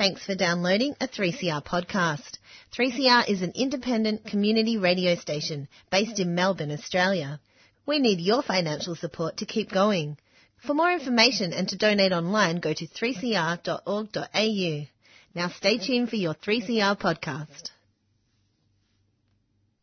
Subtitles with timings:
[0.00, 2.38] Thanks for downloading a 3CR podcast.
[2.74, 7.38] 3CR is an independent community radio station based in Melbourne, Australia.
[7.84, 10.16] We need your financial support to keep going.
[10.66, 14.86] For more information and to donate online, go to 3cr.org.au.
[15.34, 17.68] Now stay tuned for your 3CR podcast.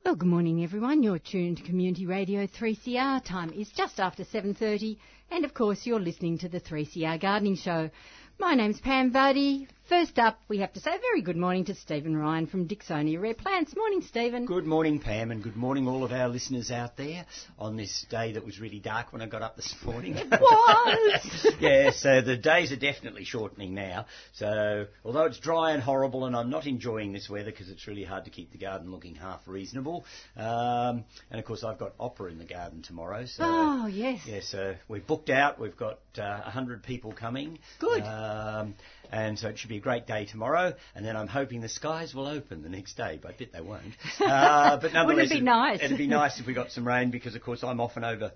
[0.04, 1.04] Well, good morning everyone.
[1.04, 3.24] You're tuned to Community Radio 3CR.
[3.24, 4.98] Time is just after 7.30
[5.30, 7.92] and of course you're listening to the 3CR Gardening Show.
[8.40, 9.68] My name's Pam Vardy.
[9.90, 13.21] First up, we have to say a very good morning to Stephen Ryan from Dicksonia
[13.21, 13.74] Rare Plants.
[13.74, 14.46] Morning, Stephen.
[14.46, 17.25] Good morning, Pam, and good morning all of our listeners out there
[17.57, 20.18] on this day that was really dark when I got up this morning.
[20.30, 21.56] It was!
[21.61, 24.08] yeah, so the days are definitely shortening now.
[24.34, 28.04] So, although it's dry and horrible and I'm not enjoying this weather because it's really
[28.04, 30.04] hard to keep the garden looking half reasonable.
[30.36, 33.25] Um, and of course, I've got opera in the garden tomorrow.
[33.25, 34.19] So, oh, yes.
[34.25, 35.61] Yeah, so we've booked out.
[35.61, 37.59] We've got uh, 100 people coming.
[37.80, 38.02] Good.
[38.02, 38.75] Um,
[39.11, 40.73] and so it should be a great day tomorrow.
[40.95, 43.61] And then I'm hoping the skies will open the next day, but I bet they
[43.61, 43.83] won't.
[44.27, 45.80] Uh, but nonetheless, Wouldn't it be nice?
[45.81, 48.31] It'd be nice if we got some rain because, of course, I'm often over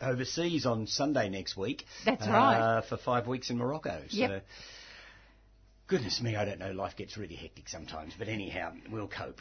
[0.00, 1.84] overseas on Sunday next week.
[2.04, 2.82] That's uh, right.
[2.86, 4.02] For five weeks in Morocco.
[4.10, 4.16] So.
[4.16, 4.44] Yep.
[5.88, 6.72] Goodness me, I don't know.
[6.72, 9.40] Life gets really hectic sometimes, but anyhow, we'll cope.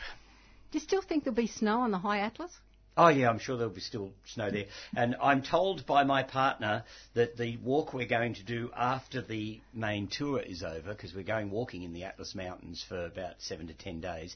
[0.71, 2.51] Do you still think there'll be snow on the High Atlas?
[2.97, 4.65] Oh yeah, I'm sure there'll be still snow there.
[4.95, 9.59] And I'm told by my partner that the walk we're going to do after the
[9.73, 13.67] main tour is over, because we're going walking in the Atlas Mountains for about seven
[13.67, 14.35] to ten days.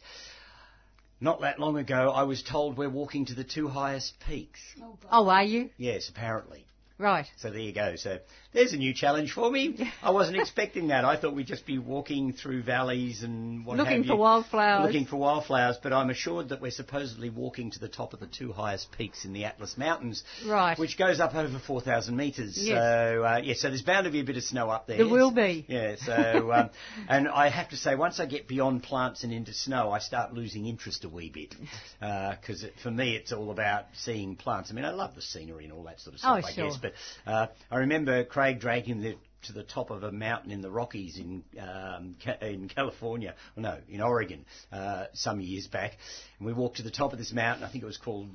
[1.21, 4.59] Not that long ago, I was told we're walking to the two highest peaks.
[4.81, 5.69] Oh, oh are you?
[5.77, 6.65] Yes, apparently.
[6.99, 7.25] Right.
[7.37, 7.95] So there you go.
[7.95, 8.19] So
[8.53, 9.89] there's a new challenge for me.
[10.03, 11.05] I wasn't expecting that.
[11.05, 14.85] I thought we'd just be walking through valleys and what Looking have for wildflowers.
[14.85, 18.27] Looking for wildflowers, but I'm assured that we're supposedly walking to the top of the
[18.27, 20.77] two highest peaks in the Atlas Mountains, Right.
[20.77, 22.57] which goes up over 4,000 metres.
[22.61, 22.75] Yes.
[22.77, 24.97] So uh, yeah, so there's bound to be a bit of snow up there.
[24.97, 25.65] There will be.
[25.69, 25.95] Yeah.
[26.05, 26.69] So um,
[27.07, 30.33] and I have to say, once I get beyond plants and into snow, I start
[30.33, 31.55] losing interest a wee bit
[32.01, 34.69] because for me it's all about seeing plants.
[34.69, 36.67] I mean, I love the scenery and all that sort of stuff, Oh, I sure.
[36.69, 36.88] guess, but
[37.25, 41.17] uh, I remember Craig dragging the to the top of a mountain in the Rockies
[41.17, 45.97] in um, in California, no, in Oregon, uh, some years back,
[46.37, 47.63] and we walked to the top of this mountain.
[47.63, 48.27] I think it was called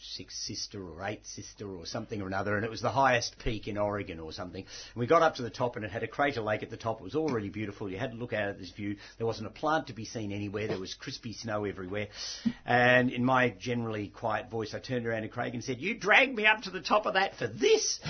[0.00, 3.68] Six Sister or Eight Sister or something or another, and it was the highest peak
[3.68, 4.62] in Oregon or something.
[4.62, 6.76] And we got up to the top, and it had a crater lake at the
[6.76, 7.00] top.
[7.00, 7.90] It was already beautiful.
[7.90, 8.96] You had to look out at this view.
[9.18, 10.68] There wasn't a plant to be seen anywhere.
[10.68, 12.08] There was crispy snow everywhere.
[12.64, 16.34] And in my generally quiet voice, I turned around to Craig and said, "You dragged
[16.34, 18.00] me up to the top of that for this."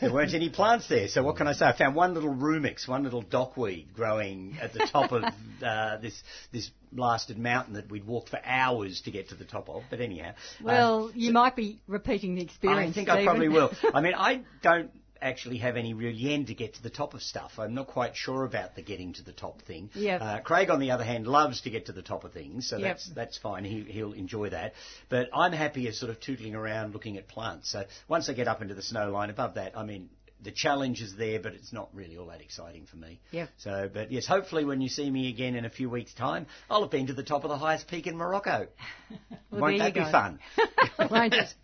[0.00, 1.66] there weren't any plants there, so what can I say?
[1.66, 5.24] I found one little Rumex, one little dockweed growing at the top of
[5.62, 9.68] uh, this this blasted mountain that we'd walked for hours to get to the top
[9.68, 9.82] of.
[9.90, 12.90] But anyhow, uh, Well, you might be repeating the experience.
[12.90, 13.72] I think I probably will.
[13.94, 14.90] I mean, I don't
[15.22, 17.52] actually have any real yen to get to the top of stuff.
[17.58, 19.88] I'm not quite sure about the getting to the top thing.
[19.94, 20.20] Yep.
[20.20, 22.76] Uh, Craig, on the other hand, loves to get to the top of things, so
[22.76, 22.84] Yep.
[22.86, 23.64] that's that's fine.
[23.64, 24.74] He, he'll enjoy that.
[25.08, 27.70] But I'm happier sort of tootling around looking at plants.
[27.70, 30.10] So once I get up into the snow line above that, I mean.
[30.44, 33.18] The challenge is there, but it's not really all that exciting for me.
[33.30, 33.48] Yep.
[33.56, 36.82] So, but yes, hopefully when you see me again in a few weeks' time, I'll
[36.82, 38.66] have been to the top of the highest peak in Morocco.
[39.50, 40.40] Well, Won't that be fun?
[41.10, 41.54] Won't it?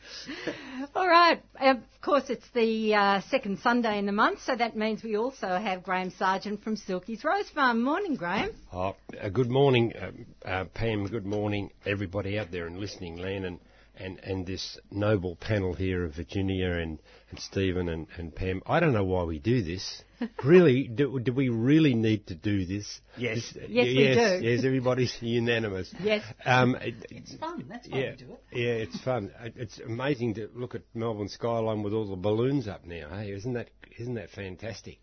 [0.95, 1.43] All right.
[1.61, 5.49] Of course, it's the uh, second Sunday in the month, so that means we also
[5.49, 7.83] have Graham Sargent from Silky's Rose Farm.
[7.83, 8.53] Morning, Graham.
[8.73, 11.09] Oh, uh, good morning, um, uh, Pam.
[11.09, 13.59] Good morning, everybody out there and listening land and,
[14.00, 16.99] and, and this noble panel here of Virginia and,
[17.31, 18.62] and Stephen and, and Pam.
[18.66, 20.03] I don't know why we do this.
[20.44, 23.00] really, do, do we really need to do this?
[23.16, 23.53] Yes.
[23.53, 24.47] This- Yes, we yes, do.
[24.47, 25.94] Yes, everybody's unanimous.
[26.03, 26.22] Yes.
[26.44, 27.65] Um, it- It's fun.
[27.69, 28.43] That's why yeah, we do it.
[28.53, 29.31] yeah, it's fun.
[29.56, 33.09] It's amazing to look at Melbourne skyline with all the balloons up now.
[33.11, 34.99] Hey, isn't that isn't that fantastic?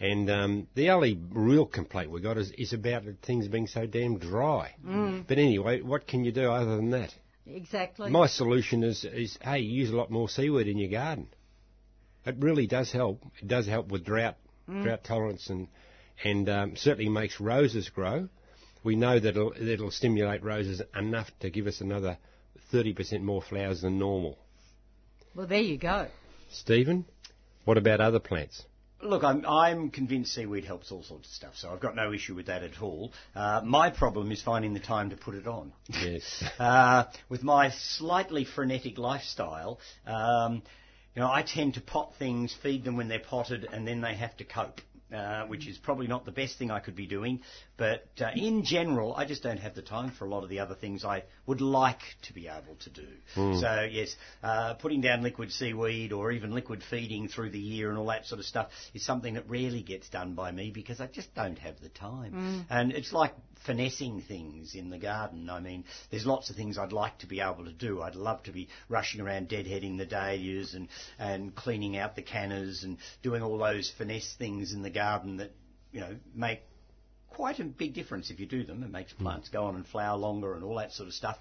[0.00, 3.86] And um, the only real complaint we got is, is about the things being so
[3.86, 4.74] damn dry.
[5.28, 7.14] But anyway, what can you do other than that?
[7.46, 8.10] Exactly.
[8.10, 11.28] My solution is, is hey, use a lot more seaweed in your garden.
[12.24, 13.20] It really does help.
[13.40, 14.36] It does help with drought,
[14.68, 15.66] drought tolerance, and
[16.22, 18.28] and um, certainly makes roses grow.
[18.84, 22.18] We know that it'll, that it'll stimulate roses enough to give us another
[22.72, 24.38] 30% more flowers than normal.
[25.34, 26.08] well, there you go.
[26.50, 27.04] Stephen,
[27.64, 28.64] what about other plants?
[29.02, 32.34] Look, I'm, I'm convinced seaweed helps all sorts of stuff, so I've got no issue
[32.34, 33.12] with that at all.
[33.34, 35.72] Uh, my problem is finding the time to put it on.
[35.88, 36.44] Yes.
[36.58, 40.62] Uh, with my slightly frenetic lifestyle, um,
[41.14, 44.14] you know, I tend to pot things, feed them when they're potted, and then they
[44.14, 44.80] have to cope.
[45.12, 47.40] Uh, which is probably not the best thing I could be doing.
[47.76, 50.60] But uh, in general, I just don't have the time for a lot of the
[50.60, 53.06] other things I would like to be able to do.
[53.60, 57.98] So yes, uh, putting down liquid seaweed or even liquid feeding through the year and
[57.98, 61.08] all that sort of stuff is something that rarely gets done by me because I
[61.08, 62.32] just don't have the time.
[62.70, 63.34] And it's like
[63.66, 65.48] finessing things in the garden.
[65.50, 68.02] I mean, there's lots of things I'd like to be able to do.
[68.02, 70.88] I'd love to be rushing around deadheading the dahlias and,
[71.18, 75.01] and cleaning out the cannas and doing all those finesse things in the garden
[75.38, 75.52] that,
[75.92, 76.60] you know, make
[77.28, 78.82] quite a big difference if you do them.
[78.82, 79.24] It makes hmm.
[79.24, 81.38] plants go on and flower longer and all that sort of stuff.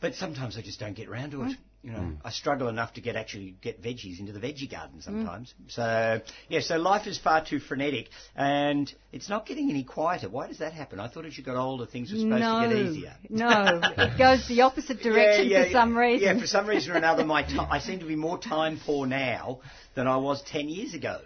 [0.00, 1.46] But sometimes I just don't get around to it.
[1.46, 1.52] Hmm.
[1.82, 2.14] You know, hmm.
[2.24, 5.54] I struggle enough to get actually get veggies into the veggie garden sometimes.
[5.68, 10.28] So yeah, so life is far too frenetic, and it's not getting any quieter.
[10.28, 10.98] Why does that happen?
[10.98, 13.16] I thought as you got older, things were supposed no, to get easier.
[13.30, 16.26] no, it goes the opposite direction yeah, for some reason.
[16.26, 19.06] Yeah, for some reason or another, my ti I seem to be more time for
[19.06, 19.60] now
[19.94, 21.20] than I was ten years ago.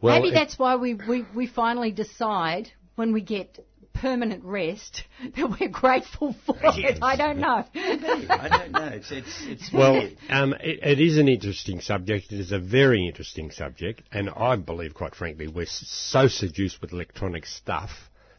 [0.00, 3.58] Well, Maybe it- that's why we, we, we finally decide when we get
[3.92, 5.02] permanent rest
[5.36, 6.96] that we're grateful for Yes.
[6.96, 6.98] it.
[7.02, 7.64] I don't know.
[7.74, 8.86] I don't know.
[8.86, 12.32] It's it's it's Well, um, it, it is an interesting subject.
[12.32, 16.92] It is a very interesting subject, and I believe, quite frankly, we're so seduced with
[16.92, 17.90] electronic stuff.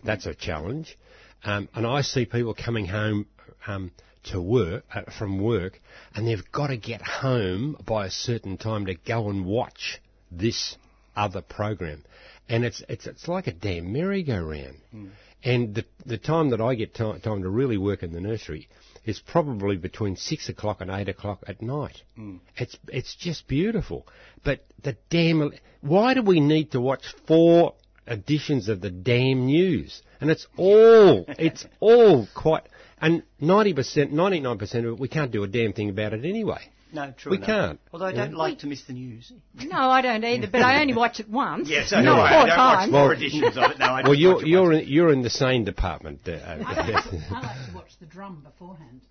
[0.04, 0.98] That's a challenge.
[1.44, 3.28] Um, and I see people coming home
[3.68, 3.92] um,
[4.32, 5.80] to work uh, from work,
[6.16, 10.00] and they've got to get home by a certain time to go and watch
[10.32, 10.76] this
[11.16, 12.04] other program,
[12.50, 14.78] and it's it's it's like a damn merry-go-round.
[14.92, 15.08] Hmm.
[15.44, 18.70] And the the time that I get ti time to really work in the nursery
[19.06, 22.04] is probably between six o'clock and eight o'clock at night.
[22.16, 22.38] Hmm.
[22.58, 24.08] It's it's just beautiful.
[24.44, 27.74] But the damn, why do we need to watch four
[28.08, 30.02] editions of the damn news?
[30.20, 32.64] And it's all it's all quite
[33.00, 36.14] and ninety percent, ninety nine percent of it, we can't do a damn thing about
[36.14, 36.62] it anyway.
[36.94, 37.48] No, true we enough.
[37.48, 37.80] can't.
[37.94, 39.32] Although I don't like to miss the news.
[39.56, 41.70] no, I don't either, but I only watch it once.
[41.70, 42.30] Yeah, so not do I.
[42.30, 42.92] four I don't watch times.
[42.92, 43.80] four editions of it.
[43.80, 44.10] No, I don't.
[44.10, 44.84] Well, you're watch it you're once.
[44.84, 46.22] in, you're in the same department.
[46.28, 46.76] Uh, I like,
[47.10, 49.02] to, I like to watch the drum beforehand.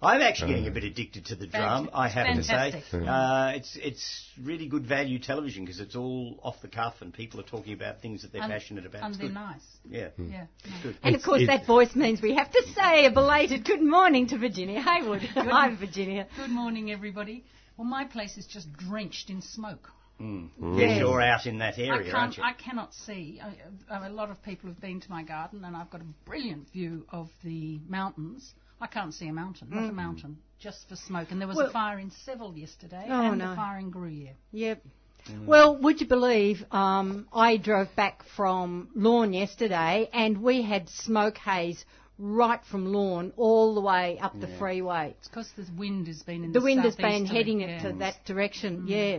[0.00, 0.74] I'm actually getting a mm.
[0.74, 1.90] bit addicted to the drum.
[1.92, 3.08] I have to say, mm.
[3.08, 7.40] uh, it's it's really good value television because it's all off the cuff and people
[7.40, 9.02] are talking about things that they're And- passionate about.
[9.02, 9.34] And It's they're good.
[9.34, 9.66] nice.
[9.88, 10.08] Yeah.
[10.18, 10.30] Mm.
[10.30, 10.46] Yeah.
[10.84, 10.94] no.
[11.02, 14.28] And of course, it- that voice means we have to say a belated good morning
[14.28, 15.22] to Virginia Haywood.
[15.34, 16.28] Hi, Virginia.
[16.36, 17.44] Good morning, everybody.
[17.76, 19.90] Well, my place is just drenched in smoke.
[20.20, 22.36] Yes, you're out in that area, aren't can't.
[22.38, 22.42] you?
[22.42, 23.40] I cannot see.
[23.40, 23.54] I,
[23.94, 26.72] I, a lot of people have been to my garden, and I've got a brilliant
[26.72, 28.52] view of the mountains.
[28.80, 29.94] I can't see a mountain, not a mm.
[29.94, 31.30] mountain, just for smoke.
[31.30, 33.52] And there was Well- a fire in Seville yesterday, Oh, and no.
[33.52, 34.34] a fire in Gruyere.
[34.52, 34.82] Yep.
[35.30, 35.46] Mm.
[35.46, 41.36] Well, would you believe um, I drove back from Lorne yesterday and we had smoke
[41.38, 41.84] haze
[42.18, 45.14] right from Lorne all the way up the freeway.
[45.18, 47.90] It's because the wind has been in The the wind has been heading it yeah.
[47.90, 48.82] to that direction.
[48.82, 48.88] Mm.
[48.88, 49.18] Yeah.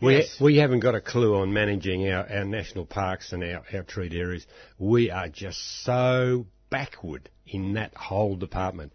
[0.00, 0.40] We, Yes.
[0.40, 4.12] we haven't got a clue on managing our, our national parks and our, our treat
[4.12, 4.46] areas.
[4.78, 8.92] We are just so backward in that whole department.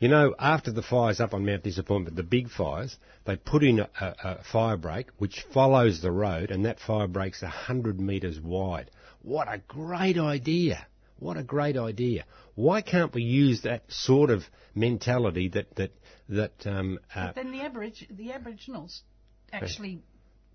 [0.00, 3.78] You know, after the fires up on Mount Disappointment, the big fires, they put in
[3.80, 8.40] a, a, a fire break which follows the road, and that fire break's 100 metres
[8.40, 8.90] wide.
[9.22, 10.86] What a great idea!
[11.20, 12.24] What a great idea!
[12.56, 14.42] Why can't we use that sort of
[14.74, 15.92] mentality that that
[16.28, 19.02] that um, uh, But then the Aborig- the Aboriginals
[19.52, 20.02] actually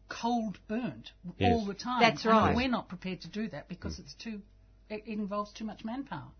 [0.09, 1.53] cold burnt Yes.
[1.53, 2.01] all the time.
[2.01, 2.55] That's and right.
[2.55, 4.41] we're not prepared to do that because it's too.
[4.89, 6.31] It it involves too much manpower.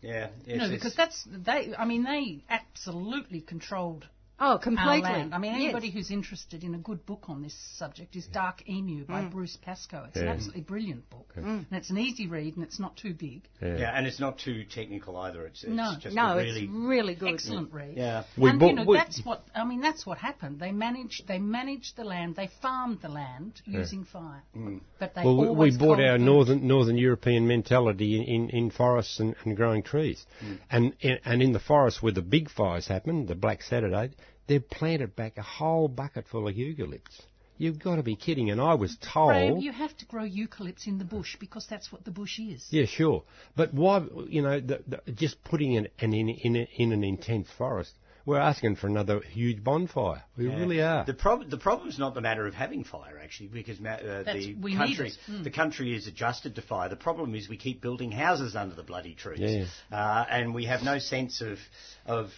[0.00, 0.28] Yeah.
[0.46, 1.74] it's- because it's- that's they.
[1.76, 4.06] I mean, they absolutely controlled
[4.40, 5.00] Oh, our completely.
[5.02, 5.34] land.
[5.34, 5.62] I mean, Yes.
[5.64, 9.30] anybody who's interested in a good book on this subject is Dark Emu by Mm.
[9.32, 10.04] Bruce Pascoe.
[10.08, 11.44] It's an absolutely brilliant book, mm.
[11.44, 13.42] and it's an easy read, and it's not too big.
[13.60, 15.44] yeah, and it's not too technical either.
[15.46, 15.94] It's, it's No.
[15.98, 16.62] just No, a really.
[16.64, 17.34] it's really good.
[17.34, 17.96] Excellent read.
[17.96, 18.22] yeah.
[18.36, 19.80] We and bought- you know we- that's what I mean.
[19.80, 20.60] That's what happened.
[20.60, 21.26] They managed.
[21.26, 22.36] They managed the land.
[22.36, 24.42] They farmed the land using fire.
[24.56, 24.80] Mm.
[25.00, 29.18] But they Well, we, we bought our northern northern European mentality in, in, in forests
[29.18, 30.58] and, and growing trees, mm.
[30.70, 34.10] and in, and in the forests where the big fires happened, the Black Saturday,
[34.48, 37.22] they've planted back a whole bucket full of eucalypts.
[37.60, 38.50] You've got to be kidding!
[38.50, 41.90] And I was told, Graham, you have to grow eucalypts in the bush because that's
[41.92, 42.64] what the bush is.
[42.70, 43.24] yeah, sure,
[43.56, 44.04] but why?
[44.28, 47.92] You know, the, the, just putting it in, in, in, in an intense forest,
[48.24, 50.22] we're asking for another huge bonfire.
[50.36, 51.04] We really are.
[51.04, 54.54] The, prob- the problem's not the matter of having fire, actually, because ma- uh, the
[54.76, 55.12] country.
[55.28, 55.42] Mm.
[55.42, 56.88] the country is adjusted to fire.
[56.88, 59.64] The problem is we keep building houses under the bloody trees, Yeah.
[59.98, 61.58] uh, and we have no sense of
[62.06, 62.30] of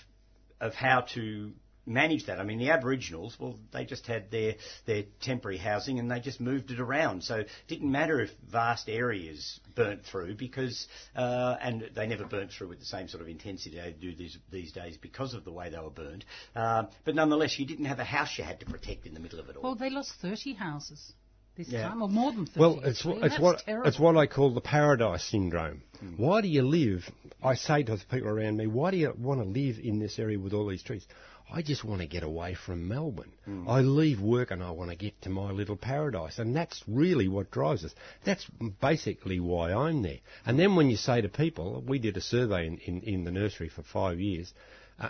[0.60, 1.52] of how to
[1.90, 2.38] manage that.
[2.40, 4.54] I mean, the Aboriginals, well, they just had their
[4.86, 7.24] their temporary housing and they just moved it around.
[7.24, 12.52] So it didn't matter if vast areas burnt through because, uh, and they never burnt
[12.52, 15.52] through with the same sort of intensity they do these, these days because of the
[15.52, 16.24] way they were burned.
[16.56, 19.40] Uh, but nonetheless, you didn't have a house you had to protect in the middle
[19.40, 19.62] of it all.
[19.62, 21.12] Well, they lost 30 houses.
[21.56, 21.88] this Yeah.
[21.88, 22.60] time, or more than 30.
[22.60, 23.88] Well, it's, actually, it's that's what terrible.
[23.88, 25.82] it's what I call the paradise syndrome.
[26.16, 27.10] Why do you live?
[27.42, 30.18] I say to the people around me, why do you want to live in this
[30.18, 31.06] area with all these trees?
[31.52, 33.32] I just want to get away from Melbourne.
[33.44, 33.68] Hmm.
[33.68, 37.28] I leave work and I want to get to my little paradise, and that's really
[37.28, 37.94] what drives us.
[38.24, 38.46] That's
[38.80, 40.20] basically why I'm there.
[40.46, 43.30] And then when you say to people, we did a survey in, in, in the
[43.30, 44.52] nursery for five years,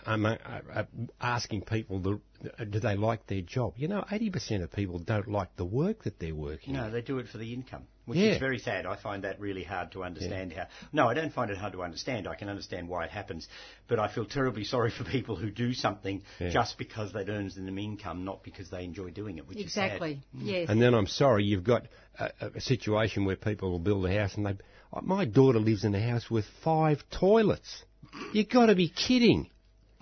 [0.06, 0.36] I'm uh,
[1.20, 2.20] asking people, the,
[2.64, 3.74] do they like their job?
[3.76, 6.74] You know, 80% of people don't like the work that they're working.
[6.74, 6.92] No, in.
[6.92, 8.32] they do it for the income, which Yeah.
[8.34, 8.86] is very sad.
[8.86, 10.66] I find that really hard to understand how.
[10.92, 12.28] No, I don't find it hard to understand.
[12.28, 13.48] I can understand why it happens,
[13.88, 16.50] but I feel terribly sorry for people who do something Yeah.
[16.50, 19.48] just because that earns them income, not because they enjoy doing it.
[19.48, 20.20] Which Exactly.
[20.32, 20.68] Yes.
[20.68, 21.86] And then I'm sorry, you've got
[22.18, 24.56] a, a- a situation where people will build a house and they.
[24.92, 27.84] uh, My daughter lives in a house with five toilets.
[28.32, 29.50] You've got to be kidding.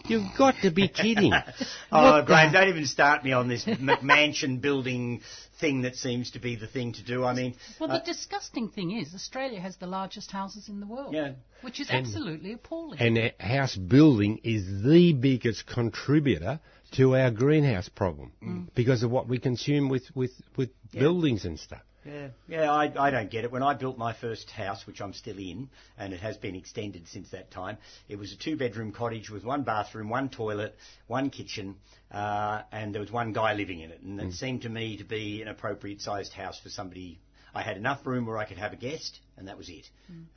[0.06, 1.32] You've got to be kidding.
[1.58, 1.66] is sad.
[1.92, 5.20] Oh, Graham, don't even start me on this McMansion building
[5.60, 7.24] thing that seems to be the thing to do.
[7.24, 10.86] I mean, Well, uh, the disgusting thing is, Australia has the largest houses in the
[10.86, 11.32] world, Yeah.
[11.62, 13.00] which is absolutely appalling.
[13.00, 16.60] and house building is the biggest contributor
[16.92, 21.82] to our greenhouse problem because of what we consume with, with, with buildings and stuff.
[22.04, 23.50] Yeah, yeah, I, I don't get it.
[23.50, 27.06] When I built my first house, which I'm still in, and it has been extended
[27.08, 27.76] since that time,
[28.08, 30.76] it was a two-bedroom cottage with one bathroom, one toilet,
[31.06, 31.76] one kitchen,
[32.10, 34.00] uh, and there was one guy living in it.
[34.00, 37.18] And it seemed to me to be an appropriate-sized house for somebody.
[37.54, 39.88] I had enough room where I could have a guest, and that was it.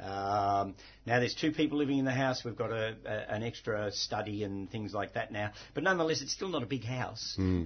[0.04, 2.44] Um, now there's two people living in the house.
[2.44, 6.32] We've got a, a, an extra study and things like that now, but nonetheless, it's
[6.34, 7.36] still not a big house.
[7.38, 7.66] Um,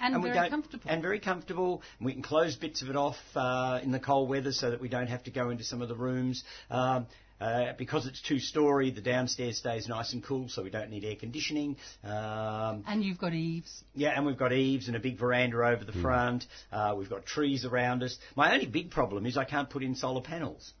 [0.00, 0.90] And we very don't- comfortable.
[0.90, 1.82] And very comfortable.
[1.98, 4.80] And we can close bits of it off uh, in the cold weather so that
[4.80, 6.42] we don't have to go into some of the rooms.
[6.70, 7.06] Um,
[7.40, 11.16] uh, because it's two-story, the downstairs stays nice and cool, so we don't need air
[11.16, 11.76] conditioning.
[12.04, 13.84] Um, and you've got eaves.
[13.94, 16.44] yeah, and we've got eaves and a big veranda over the front.
[16.72, 18.16] Uh, we've got trees around us.
[18.36, 20.72] My only big problem is I can't put in solar panels.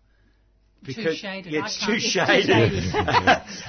[0.84, 1.52] Too shaded.
[1.52, 2.46] Yeah, it's too it's too shaded.
[2.46, 2.90] shady.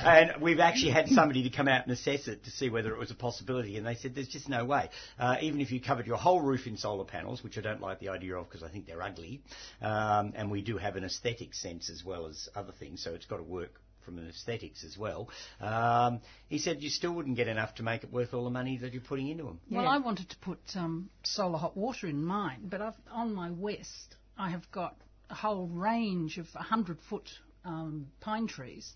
[0.03, 2.99] and we've actually had somebody to come out and assess it to see whether it
[2.99, 4.89] was a possibility, and they said there's just no way.
[5.19, 7.99] Uh, even if you covered your whole roof in solar panels, which I don't like
[7.99, 9.41] the idea of because I think they're ugly,
[9.81, 13.25] um, and we do have an aesthetic sense as well as other things, so it's
[13.25, 13.71] got to work
[14.05, 15.29] from an aesthetics as well.
[15.59, 18.77] Um, he said you still wouldn't get enough to make it worth all the money
[18.77, 19.59] that you're putting into them.
[19.69, 19.89] Well, Yeah.
[19.89, 24.15] I wanted to put um, solar hot water in mine, but I've, on my west,
[24.37, 24.95] I have got
[25.31, 27.29] a whole range of 100 foot
[27.65, 28.93] um, pine trees.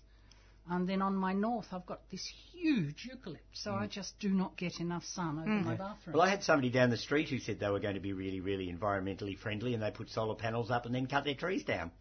[0.68, 4.56] And then on my north, I've got this huge eucalypt, so I just do not
[4.56, 6.14] get enough sun over my bathroom.
[6.16, 8.40] Well, I had somebody down the street who said they were going to be really,
[8.40, 11.92] really environmentally friendly, and they put solar panels up and then cut their trees down.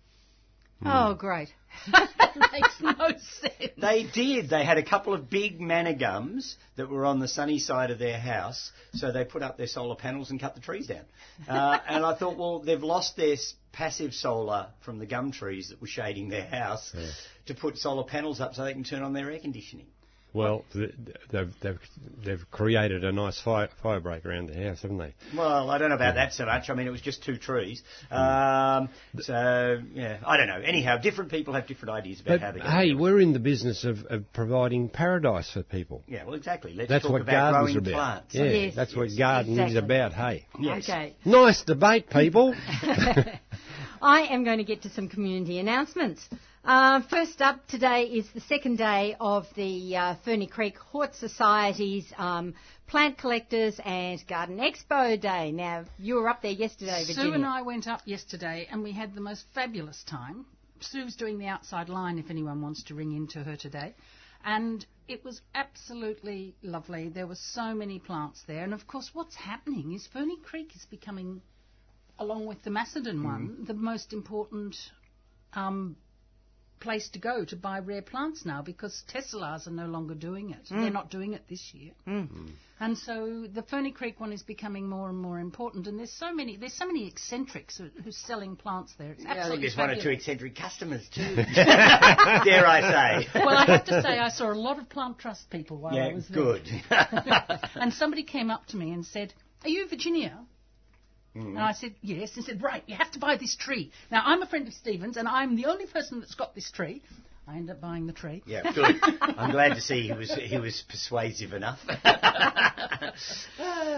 [0.84, 1.54] Oh, great.
[1.92, 3.74] that makes no sense.
[3.78, 4.50] They did.
[4.50, 8.00] They had a couple of big manna gums that were on the sunny side of
[8.00, 11.06] their house, so they put up their solar panels and cut the trees down.
[11.48, 13.36] Uh, and I thought, well, they've lost their
[13.72, 16.96] passive solar from the gum trees that were shading their house
[17.48, 19.88] to put solar panels up so they can turn on their air conditioning.
[20.36, 21.80] Well, they've, they've,
[22.26, 25.14] they've created a nice fire, fire break around the house, haven't they?
[25.36, 26.70] Well, I don't know about that so much.
[26.70, 27.82] I mean, it was just two trees.
[28.12, 28.90] Um,
[29.20, 30.60] so, yeah, I don't know.
[30.64, 32.98] Anyhow, different people have different ideas about But how they get hey, there.
[32.98, 36.04] we're in the business of, of providing paradise for people.
[36.08, 36.74] Yeah, well, exactly.
[36.74, 38.30] Let's That's talk what about gardens growing are about.
[38.30, 38.36] plants.
[38.36, 40.14] Yeah, Yes, that's what yes, gardening is about.
[40.14, 40.84] Hey, Yes.
[40.90, 41.16] Okay.
[41.24, 42.54] nice debate, people.
[44.02, 46.28] I am going to get to some community announcements.
[46.66, 52.12] Uh, first up today is the second day of the uh, Ferny Creek Hort Society's
[52.18, 52.56] um,
[52.88, 55.52] Plant Collectors and Garden Expo Day.
[55.52, 57.30] Now, you were up there yesterday, Virginia.
[57.30, 60.48] Sue and I went up yesterday and we had the most fabulous time.
[60.80, 63.94] Sue's doing the outside line if anyone wants to ring in to her today.
[64.44, 67.10] And it was absolutely lovely.
[67.10, 68.64] There were so many plants there.
[68.64, 71.44] And of course, what's happening is Ferny Creek is becoming,
[72.18, 74.76] along with the Macedon one, the most important
[75.54, 75.96] um,
[76.80, 80.68] place to go to buy rare plants now because Tesselaars are no longer doing it.
[80.70, 80.94] They're mm.
[80.94, 81.92] not doing it this year.
[82.08, 82.28] Mm.
[82.30, 82.50] Mm.
[82.80, 85.88] And so the Ferny Creek one is becoming more and more important.
[85.88, 89.12] And there's so many there's so many eccentrics who, who's selling plants there.
[89.12, 91.22] It's Yeah, I think absolutely there's one or two eccentric customers too.
[91.36, 93.30] Dare I say?
[93.36, 96.08] Well, I have to say I saw a lot of plant trust people while I
[96.08, 96.44] yeah, was there.
[96.44, 96.70] good.
[97.76, 100.46] and somebody came up to me and said, "Are you Virginia?"
[101.36, 101.50] Mm.
[101.50, 102.34] And I said, yes.
[102.34, 103.92] He said, right, you have to buy this tree.
[104.12, 107.02] Now, I'm a friend of Stephen's, and I'm the only person that's got this tree.
[107.48, 108.42] I end up buying the tree.
[108.48, 108.96] yeah, good.
[109.22, 111.80] I'm glad to see he was he was persuasive enough.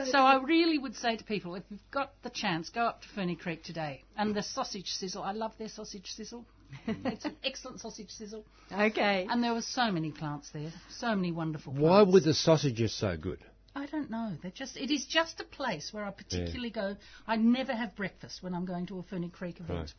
[0.06, 3.08] So I really would say to people, if you've got the chance, go up to
[3.16, 4.04] Ferny Creek today.
[4.18, 6.46] And the sausage sizzle, I love their sausage sizzle.
[6.88, 8.46] it's an excellent sausage sizzle.
[8.72, 9.28] Okay.
[9.30, 11.84] And there were so many plants there, so many wonderful plants.
[11.84, 13.40] Why were the sausages so good?
[13.78, 14.34] I don't know.
[14.42, 14.78] They're just.
[14.78, 16.96] It is just a place where I particularly go.
[17.28, 19.80] I never have breakfast when I'm going to a Ferny Creek event.
[19.80, 19.94] Right.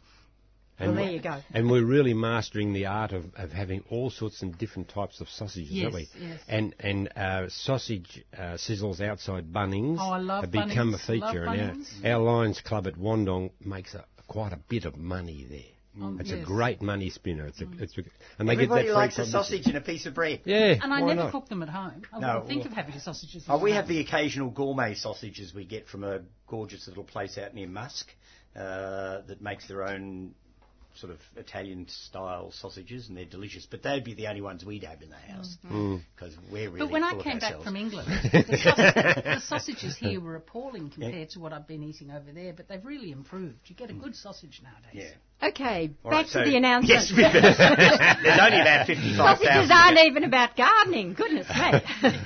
[0.80, 1.40] Well, And there you go.
[1.52, 5.28] And we're really mastering the art of, of having all sorts and different types of
[5.28, 6.08] sausages, Yes, aren't we?
[6.20, 6.40] yes.
[6.46, 10.94] And and uh, sausage uh, sizzles outside Bunnings Oh, I love have become Bunnings.
[10.94, 11.46] a feature.
[11.46, 15.44] Love and our, our Lions Club at Wandong makes a, quite a bit of money
[15.50, 15.77] there.
[16.00, 17.46] Oh, it's a great money spinner.
[17.46, 18.02] It's a, it's a,
[18.38, 20.40] and they Everybody get that likes a sausage and a piece of bread.
[20.44, 21.32] Yeah, And I never not?
[21.32, 22.02] cook them at home.
[22.12, 23.44] I No, wouldn't think well- of having sausages.
[23.48, 23.76] Oh, at we home.
[23.80, 28.08] have the occasional gourmet sausages we get from a gorgeous little place out near Musk
[28.56, 30.34] uh, that makes their own
[31.00, 33.66] sort of Italian style sausages, and they're delicious.
[33.66, 35.94] But they'd be the only ones we'd have in the house mm-hmm.
[35.94, 36.02] mm.
[36.14, 39.40] because we're really But when I full of came back from England, the, sausage, the
[39.40, 42.52] sausages here were appalling compared to what I've been eating over there.
[42.52, 43.58] But they've really improved.
[43.66, 44.02] You get a mm.
[44.02, 45.12] good sausage nowadays.
[45.40, 45.48] yeah.
[45.48, 47.10] Okay, All back right, to the announcement.
[47.10, 47.12] Yes,
[48.24, 51.14] there's only about fifty-five Sausages aren't even about gardening.
[51.14, 51.46] Goodness
[52.02, 52.18] me.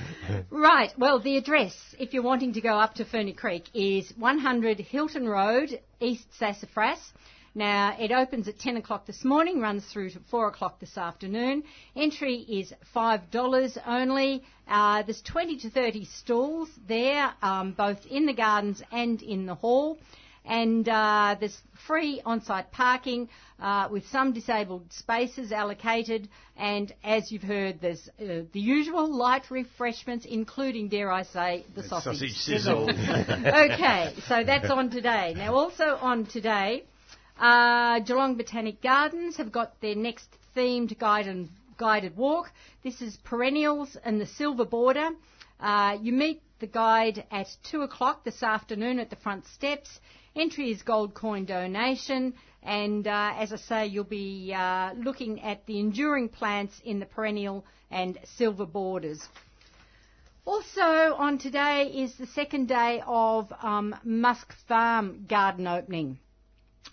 [0.49, 0.91] right.
[0.97, 5.29] Well, the address, if you're wanting to go up to Ferny Creek, is 100 Hilton
[5.29, 6.99] Road, East Sassafras.
[7.55, 11.63] Now, it opens at 10 o'clock this morning, runs through to 4 o'clock this afternoon.
[11.95, 14.43] Entry is $5 only.
[14.67, 19.55] Uh, there's 20 to 30 stalls there, um, both in the gardens and in the
[19.55, 19.99] hall
[20.45, 21.57] and uh, there's
[21.87, 23.29] free on-site parking
[23.59, 26.27] uh, with some disabled spaces allocated.
[26.57, 31.83] And as you've heard, there's uh, the usual light refreshments, including, dare I say, the
[31.83, 32.89] sausage, sausage sizzle.
[32.89, 35.33] okay, so that's on today.
[35.35, 36.83] Now, also on today,
[37.39, 42.51] uh, Geelong Botanic Gardens have got their next themed guided, guided walk.
[42.83, 45.09] This is Perennials and the Silver Border.
[45.59, 49.99] Uh, you meet the guide at 2 o'clock this afternoon at the front steps.
[50.35, 55.65] Entry is gold coin donation, and uh, as I say, you'll be uh, looking at
[55.65, 59.27] the enduring plants in the perennial and silver borders.
[60.45, 66.19] Also on today is the second day of um, Musk Farm garden opening.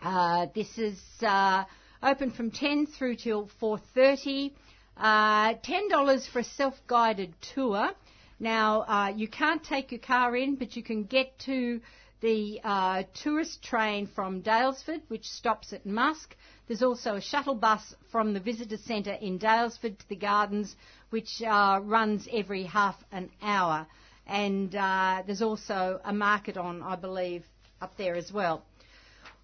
[0.03, 1.65] Uh, this is uh,
[2.03, 4.53] open from 10 through till 4:30.
[4.97, 7.91] Uh, $10 for a self-guided tour.
[8.39, 11.81] Now uh, you can't take your car in, but you can get to
[12.21, 16.35] the uh, tourist train from Daylesford, which stops at Musk.
[16.67, 20.77] There's also a shuttle bus from the visitor centre in Daylesford to the gardens,
[21.11, 23.87] which uh, runs every half an hour.
[24.27, 27.45] And there's also a market on, I believe,
[27.81, 28.63] up there as well.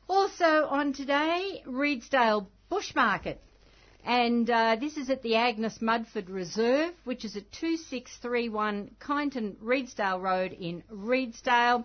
[0.09, 3.43] Also on today, Redesdale Bush Market.
[4.05, 10.23] And uh, this is at the Agnes Mudford Reserve, which is at 2631 Kyneton Redesdale
[10.23, 11.85] Road in Redesdale.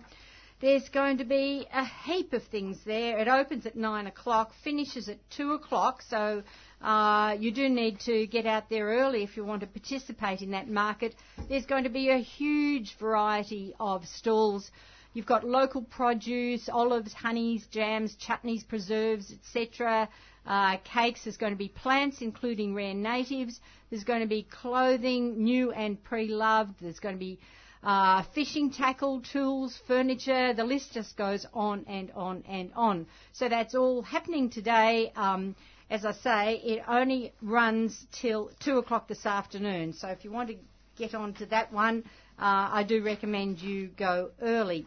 [0.60, 3.18] There's going to be a heap of things there.
[3.18, 6.44] It opens at 9 o'clock, finishes at 2 o'clock, so
[6.80, 10.52] uh, you do need to get out there early if you want to participate in
[10.52, 11.16] that market.
[11.48, 14.70] There's going to be a huge variety of stalls.
[15.14, 20.08] You've got local produce, olives, honeys, jams, chutneys, preserves, etc.
[20.46, 21.24] Uh, cakes.
[21.24, 23.60] There's going to be plants, including rare natives.
[23.90, 26.76] There's going to be clothing, new and pre-loved.
[26.80, 27.38] There's going to be
[27.82, 30.54] uh, fishing tackle, tools, furniture.
[30.54, 33.06] The list just goes on and on and on.
[33.32, 35.12] So that's all happening today.
[35.14, 35.56] Um,
[35.90, 39.92] as I say, it only runs till two o'clock this afternoon.
[39.92, 40.56] So if you want to
[40.96, 42.04] get on to that one,
[42.38, 44.86] uh, I do recommend you go early.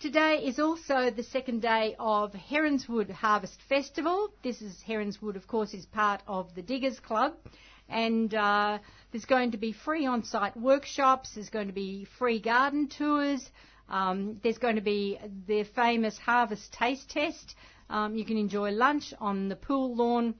[0.00, 4.28] Today is also the second day of Heronswood Harvest Festival.
[4.42, 7.34] This is Heronswood, of course, is part of the Diggers Club,
[7.88, 8.78] and uh,
[9.12, 11.30] there's going to be free on-site workshops.
[11.34, 13.48] There's going to be free garden tours.
[13.88, 17.54] Um, there's going to be the famous Harvest Taste Test.
[17.88, 20.34] Um, you can enjoy lunch on the pool lawn.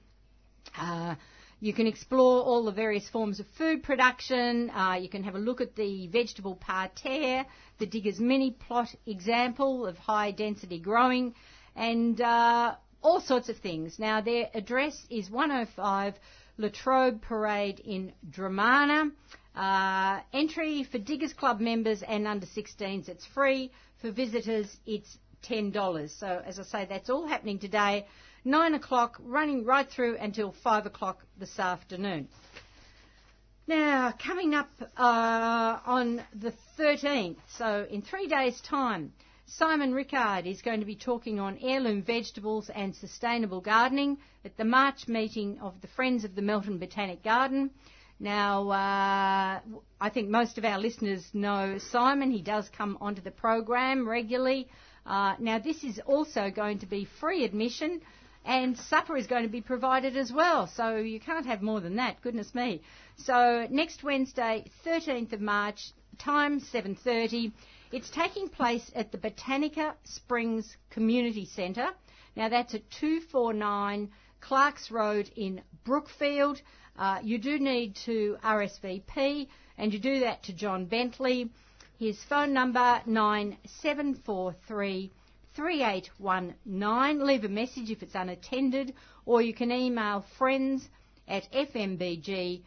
[0.77, 1.15] Uh,
[1.61, 4.69] you can explore all the various forms of food production.
[4.69, 7.45] Uh, you can have a look at the vegetable parterre,
[7.77, 11.35] the Diggers mini plot example of high density growing,
[11.75, 13.99] and uh, all sorts of things.
[13.99, 16.15] Now, their address is 105
[16.57, 19.11] Latrobe Parade in Dromana.
[19.55, 23.71] Uh, entry for Diggers Club members and under 16s, it's free.
[24.01, 26.09] For visitors, it's $10.
[26.19, 28.05] So, as I say, that's all happening today.
[28.43, 32.27] 9 o'clock, running right through until 5 o'clock this afternoon.
[33.67, 39.11] Now, coming up uh, on the 13th, so in three days' time,
[39.47, 44.65] Simon Rickard is going to be talking on heirloom vegetables and sustainable gardening at the
[44.65, 47.71] March meeting of the Friends of the Melton Botanic Garden.
[48.19, 49.59] Now, uh,
[49.99, 52.29] I think most of our listeners know Simon.
[52.29, 54.67] He does come onto the program regularly.
[55.07, 58.01] Uh, now, this is also going to be free admission
[58.45, 60.67] and supper is going to be provided as well.
[60.67, 62.81] So you can't have more than that, goodness me.
[63.17, 67.51] So next Wednesday, 13th of March, time 7:30.
[67.91, 71.89] It's taking place at the Botanica Springs Community Centre.
[72.35, 76.61] Now that's at 249 Clarks Road in Brookfield.
[76.97, 81.49] Uh, you do need to RSVP, and you do that to John Bentley.
[81.97, 85.11] His phone number 9743
[85.55, 87.25] 3819.
[87.25, 88.93] Leave a message if it's unattended,
[89.25, 90.87] or you can email friends
[91.27, 92.61] at fmbg.org.au.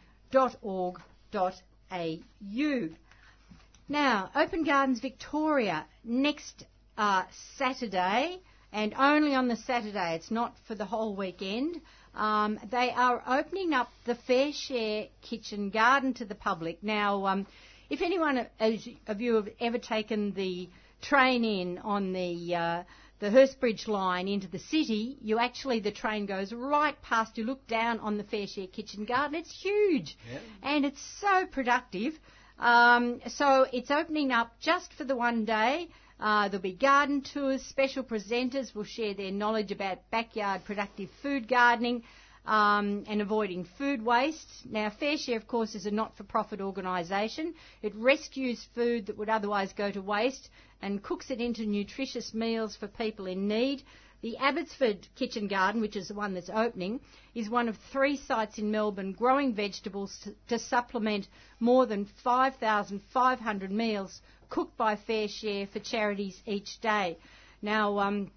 [3.91, 6.65] Now, Open Gardens Victoria next
[6.97, 7.23] uh,
[7.57, 8.39] Saturday,
[8.71, 11.81] and only on the Saturday, it's not for the whole weekend.
[12.13, 16.83] Um, they are opening up the FareShare Kitchen Garden to the public.
[16.83, 17.47] Now, um,
[17.89, 20.69] if anyone of you have ever taken the
[21.01, 22.83] train in on the uh,
[23.19, 27.37] the Hurstbridge line into the city, you actually the train goes right past.
[27.37, 29.35] You look down on the FareShare Kitchen Garden.
[29.35, 30.17] It's huge,
[30.63, 32.17] and it's so productive.
[32.59, 35.89] Um, so it's opening up just for the one day.
[36.19, 37.61] Uh, there'll be garden tours.
[37.63, 42.03] Special presenters will share their knowledge about backyard productive food gardening
[42.45, 44.49] um, and avoiding food waste.
[44.69, 47.53] Now, FareShare, of course, is a not-for-profit organisation.
[47.81, 50.49] It rescues food that would otherwise go to waste
[50.81, 53.83] and cooks it into nutritious meals for people in need.
[54.21, 56.99] The Abbotsford Kitchen Garden, which is the one that's opening,
[57.33, 61.27] is one of three sites in Melbourne growing vegetables to, to supplement
[61.59, 67.17] more than 5,500 meals cooked by FareShare for charities each day.
[67.61, 68.31] Now, um,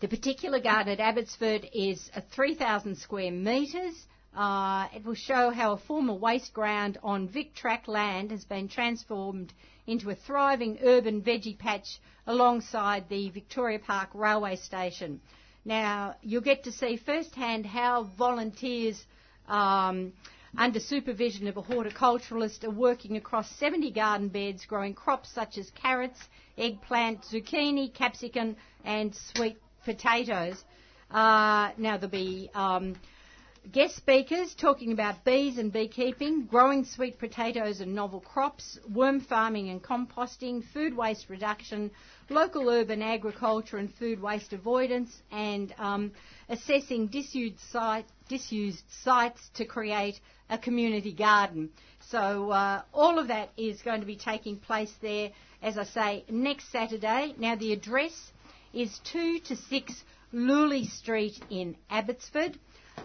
[0.00, 4.06] the particular garden at Abbotsford is uh, 3,000 square metres.
[4.34, 9.52] Uh, it will show how a former waste ground on VicTrack land has been transformed
[9.86, 15.20] into a thriving urban veggie patch alongside the Victoria Park railway station.
[15.64, 19.04] Now, you'll get to see firsthand how volunteers
[19.48, 20.12] um,
[20.56, 25.70] under supervision of a horticulturalist are working across 70 garden beds growing crops such as
[25.70, 26.18] carrots,
[26.56, 30.64] eggplant, zucchini, capsicum and sweet potatoes.
[31.10, 32.96] Uh, now there'll be um,
[33.72, 39.70] guest speakers talking about bees and beekeeping, growing sweet potatoes and novel crops, worm farming
[39.70, 41.90] and composting, food waste reduction,
[42.30, 46.12] local urban agriculture and food waste avoidance, and um,
[46.48, 51.70] assessing disused, site, disused sites to create a community garden.
[52.08, 55.30] So uh, all of that is going to be taking place there,
[55.62, 57.34] as I say, next Saturday.
[57.38, 58.32] Now the address
[58.72, 62.58] is 2 to 6 Lulie Street in Abbotsford.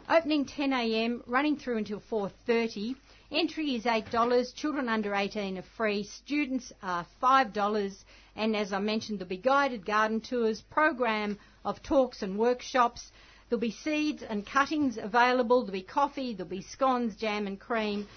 [0.09, 2.95] Opening 10am, running through until 4.30.
[3.31, 4.53] Entry is $8.
[4.55, 6.03] Children under 18 are free.
[6.03, 7.95] Students are $5.
[8.35, 13.11] And as I mentioned, there'll be guided garden tours, program of talks and workshops.
[13.49, 15.61] There'll be seeds and cuttings available.
[15.61, 16.33] There'll be coffee.
[16.33, 18.07] There'll be scones, jam and cream.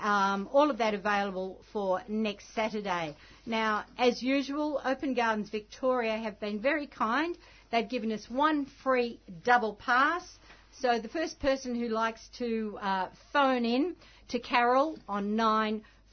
[0.00, 3.16] Um, all of that available for next Saturday.
[3.46, 7.36] Now, as usual, Open Gardens Victoria have been very kind.
[7.70, 10.38] They've given us one free double pass.
[10.80, 13.94] So the first person who likes to uh, phone in
[14.28, 15.36] to Carol on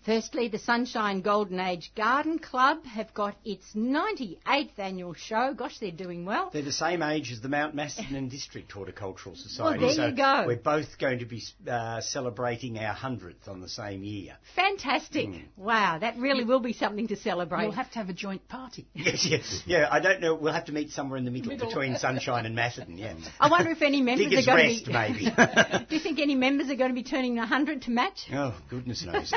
[0.06, 5.54] Firstly, the Sunshine Golden Age Garden Club have got its 98th annual show.
[5.54, 6.50] Gosh, they're doing well.
[6.52, 9.80] They're the same age as the Mount Macedon District Horticultural Society.
[9.80, 10.44] Well, there so you go.
[10.46, 14.36] We're both going to be uh, celebrating our 100th on the same year.
[14.56, 15.30] Fantastic.
[15.56, 17.63] Wow, that really will be something to celebrate.
[17.63, 18.88] We'll have to have a joint party.
[19.04, 19.63] Yes, yes.
[19.66, 20.34] Yeah, I don't know.
[20.36, 21.68] We'll have to meet somewhere in the middle, Middle.
[21.68, 23.13] between Sunshine and Macedon, yeah.
[23.39, 24.94] I wonder if any members Diggers are going Rest, to be.
[24.94, 25.86] maybe.
[25.89, 28.30] Do you think any members are going to be turning 100 to match?
[28.34, 29.34] oh, goodness knows.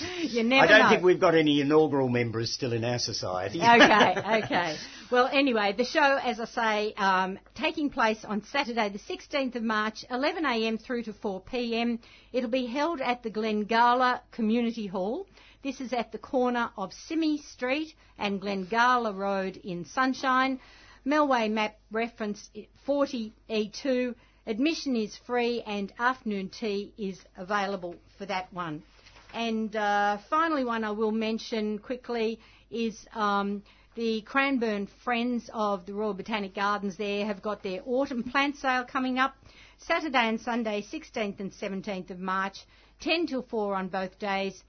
[0.20, 0.88] You never I don't know.
[0.90, 3.60] think we've got any inaugural members still in our society.
[3.60, 4.76] okay, okay.
[5.10, 9.62] Well, anyway, the show, as I say, um, taking place on Saturday, the 16th of
[9.62, 11.98] March, 11am through to 4pm.
[12.32, 15.26] It'll be held at the Glengala Community Hall.
[15.62, 20.60] This is at the corner of Simi Street and Glengala Road in Sunshine.
[21.06, 22.48] Melway map reference
[22.86, 24.14] 40E2.
[24.46, 28.82] Admission is free and afternoon tea is available for that one.
[29.34, 32.40] And uh, finally, one I will mention quickly
[32.70, 33.62] is um,
[33.94, 38.84] the Cranbourne Friends of the Royal Botanic Gardens there have got their autumn plant sale
[38.84, 39.34] coming up.
[39.78, 42.58] Saturday and Sunday, 16th and 17th of March,
[43.00, 44.62] 10 till 4 on both days.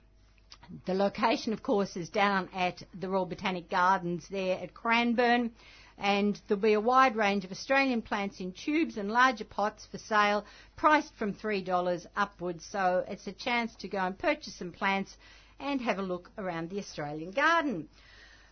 [0.85, 5.51] The location, of course, is down at the Royal Botanic Gardens there at Cranbourne.
[5.97, 9.97] And there'll be a wide range of Australian plants in tubes and larger pots for
[9.97, 12.65] sale, priced from $3 upwards.
[12.71, 15.15] So it's a chance to go and purchase some plants
[15.59, 17.87] and have a look around the Australian garden.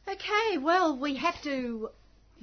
[0.08, 1.90] Okay, well, we have to.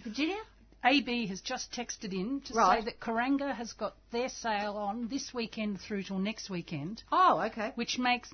[0.02, 0.38] Virginia?
[0.84, 2.78] AB has just texted in to Right.
[2.78, 7.40] say that Kuranga has got their sale on this weekend through till next weekend, Oh,
[7.46, 7.72] okay.
[7.74, 8.32] which makes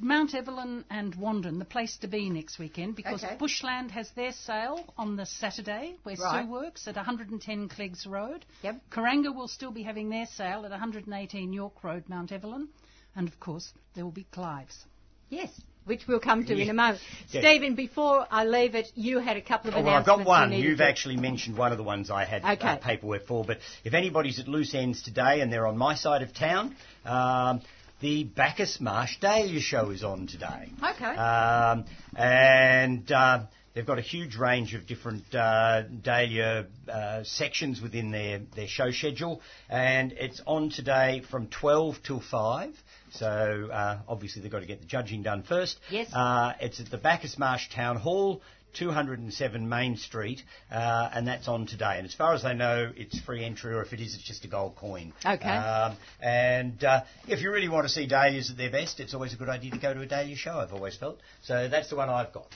[0.00, 3.34] Mount Evelyn and Wandin the place to be next weekend because Okay.
[3.36, 6.44] Bushland has their sale on the Saturday where Right.
[6.44, 8.44] Sue works at 110 Cleggs Road.
[8.62, 8.80] Yep.
[8.90, 12.68] Kuranga will still be having their sale at 118 York Road, Mount Evelyn.
[13.16, 14.84] And of course, there will be Clive's.
[15.30, 15.50] Yes,
[15.84, 17.00] which we'll come to in a moment.
[17.30, 17.40] Yeah.
[17.40, 20.52] Stephen, before I leave it, you had a couple of Oh, well, I've got one.
[20.52, 22.68] You You've to- actually mentioned one of the ones I had Okay.
[22.68, 23.44] uh, paperwork for.
[23.44, 27.60] But if anybody's at loose ends today and they're on my side of town, um,
[28.00, 30.70] the Bacchus Marsh Dahlia show is on today.
[30.82, 31.04] Okay.
[31.04, 31.84] Um,
[32.16, 33.40] and uh,
[33.74, 38.90] they've got a huge range of different uh, dahlia uh, sections within their, their show
[38.90, 42.74] schedule, and it's on today from 12 till 5.
[43.10, 45.78] So uh, obviously they've got to get the judging done first.
[45.90, 46.12] Yes.
[46.12, 48.42] Uh, it's at the Bacchus Marsh Town Hall.
[48.78, 51.96] 207 Main Street, uh, and that's on today.
[51.96, 54.44] And as far as I know, it's free entry, or if it is, it's just
[54.44, 55.12] a gold coin.
[55.24, 55.48] Okay.
[55.48, 59.34] Um, and uh, if you really want to see dahlias at their best, it's always
[59.34, 60.58] a good idea to go to a dahlia show.
[60.58, 61.20] I've always felt.
[61.42, 62.48] So that's the one I've got.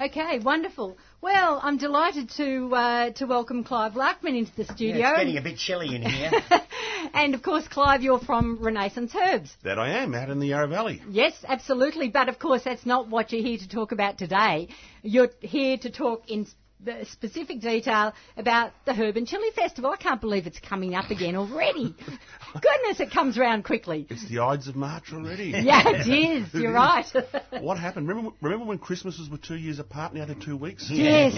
[0.00, 0.96] Okay, wonderful.
[1.20, 5.08] Well, I'm delighted to uh, to welcome Clive Larkman into the Yeah, studio.
[5.10, 6.32] it's getting a bit chilly in here.
[7.14, 9.54] and of course, Clive, you're from Renaissance Herbs.
[9.64, 11.02] That I am, out in the Yarra Valley.
[11.10, 12.08] Yes, absolutely.
[12.08, 14.68] But of course, that's not what you're here to talk about today.
[15.02, 16.56] You're here to talk in sp-
[17.04, 19.90] specific detail about the Herb and Chili Festival.
[19.90, 21.94] I can't believe it's coming up again already.
[22.54, 24.06] Goodness, it comes round quickly.
[24.10, 25.52] It's the Ides of March already.
[25.62, 26.54] Yeah, it is.
[26.54, 27.06] You're right.
[27.60, 28.08] What happened?
[28.08, 30.88] Remember, remember when Christmases were two years apart and now to two weeks?
[30.90, 31.34] yes.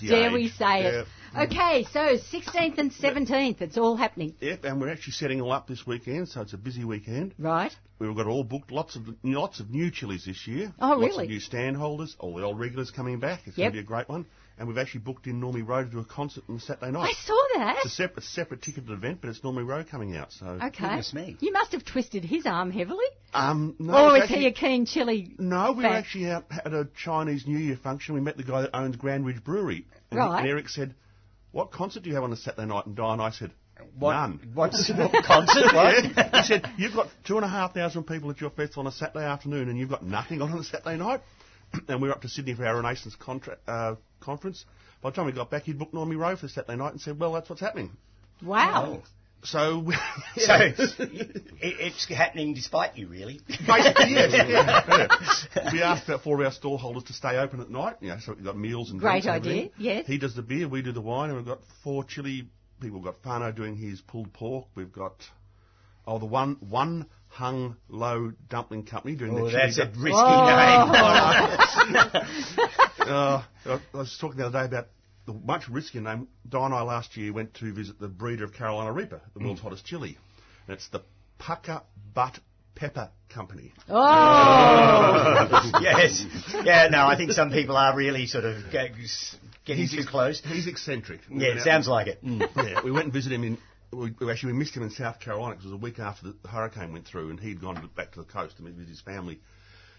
[0.00, 0.32] Dare age.
[0.32, 1.06] we say it?
[1.36, 4.34] Okay, so 16th and 17th, it's all happening.
[4.40, 7.34] Yep, and we're actually setting all up this weekend, so it's a busy weekend.
[7.38, 7.72] Right.
[7.98, 8.70] We've got it all booked.
[8.70, 10.72] Lots of lots of new chilies this year.
[10.80, 11.24] Oh, Lots really?
[11.24, 12.14] of new stand holders.
[12.20, 13.40] All the old regulars coming back.
[13.46, 13.64] It's Yep.
[13.64, 14.24] going to be a great one.
[14.56, 17.10] And we've actually booked in Normie Rowe to do a concert on Saturday night.
[17.10, 17.76] I saw that.
[17.78, 20.32] It's a separate, separate ticketed event, but it's Normie Rowe coming out.
[20.32, 20.70] So, Okay.
[20.88, 21.36] Goodness me.
[21.40, 23.04] You must have twisted his arm heavily.
[23.34, 25.34] um, no, or it's is he a keen chili?
[25.38, 25.92] No, we fan?
[25.92, 28.14] were actually out at a Chinese New Year function.
[28.14, 29.86] We met the guy that owns Grand Ridge Brewery.
[30.10, 30.40] And, Right.
[30.40, 30.94] and Eric said,
[31.58, 32.86] What concert do you have on a Saturday night?
[32.86, 33.50] And Di and I said,
[33.98, 34.52] What, None.
[34.54, 35.74] What's what concert?
[35.74, 36.04] What?
[36.04, 38.92] he said, You've got two and a half thousand people at your festival on a
[38.92, 41.20] Saturday afternoon and you've got nothing on on a Saturday night?
[41.88, 44.66] and we were up to Sydney for our Renaissance contra- uh, conference.
[45.02, 47.18] By the time we got back, he'd booked Normie Rowe for Saturday night and said,
[47.18, 47.90] Well, that's what's happening.
[48.40, 49.02] Wow.
[49.44, 49.90] So,
[50.36, 50.74] So it,
[51.60, 53.40] it's happening despite you, really.
[53.48, 54.32] Basically, yes.
[54.32, 55.06] yeah,
[55.56, 55.72] yeah.
[55.72, 58.18] We asked about four of our stall holders to stay open at night, you know,
[58.20, 60.06] so we've got meals and Great drinks and idea, yes.
[60.06, 62.48] He does the beer, we do the wine, and we've got four chili
[62.80, 62.98] people.
[62.98, 64.66] We've got Fano doing his pulled pork.
[64.74, 65.14] We've got,
[66.06, 69.62] oh, the one one hung low dumpling company doing Oh, the chili.
[69.62, 70.90] that's a du- risky name.
[73.12, 74.88] uh, I was talking the other day about
[75.28, 76.26] the much riskier name.
[76.48, 79.60] Di and I last year went to visit the breeder of Carolina Reaper, the world's
[79.60, 80.16] hottest chili.
[80.66, 81.02] And it's the
[81.38, 81.82] Pucker
[82.14, 82.40] Butt
[82.74, 83.74] Pepper Company.
[83.90, 86.24] Oh, yes.
[86.64, 89.36] Yeah, no, I think some people are really sort of ge-
[89.66, 90.40] getting too close.
[90.40, 91.20] He's eccentric.
[91.30, 92.24] Yeah, it sounds like it.
[92.24, 92.48] Mm.
[92.56, 93.58] yeah, we went and visited him in.
[93.92, 96.28] We, we actually we missed him in South Carolina because it was a week after
[96.28, 98.76] the, the hurricane went through, and he'd gone to, back to the coast to meet
[98.76, 99.40] with his family.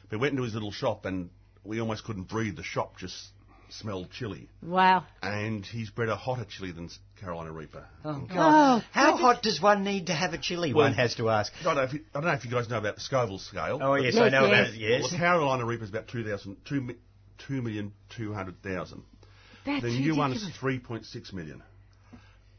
[0.09, 1.29] But we went into his little shop, and
[1.63, 2.55] we almost couldn't breathe.
[2.55, 3.29] The shop just
[3.71, 5.05] smelled chili, wow.
[5.21, 7.86] and he's bred a hotter chili than Carolina Reaper.
[8.03, 8.82] Oh, God.
[8.82, 10.73] Oh, How hot does one need to have a chili?
[10.73, 11.51] Well- one has to ask.
[11.60, 13.39] I don't know if you, I don't know if you guys know about the Scoville
[13.39, 13.79] scale.
[13.82, 14.49] Oh, yes, Yes, I know yes.
[14.49, 15.12] about it, Well, yes.
[15.12, 16.95] the Carolina Reaper is about 2,000, 2 mi-
[17.47, 19.01] 2,200,000.
[19.65, 21.05] That's The new one's ridiculous.
[21.13, 21.63] 3.6 million.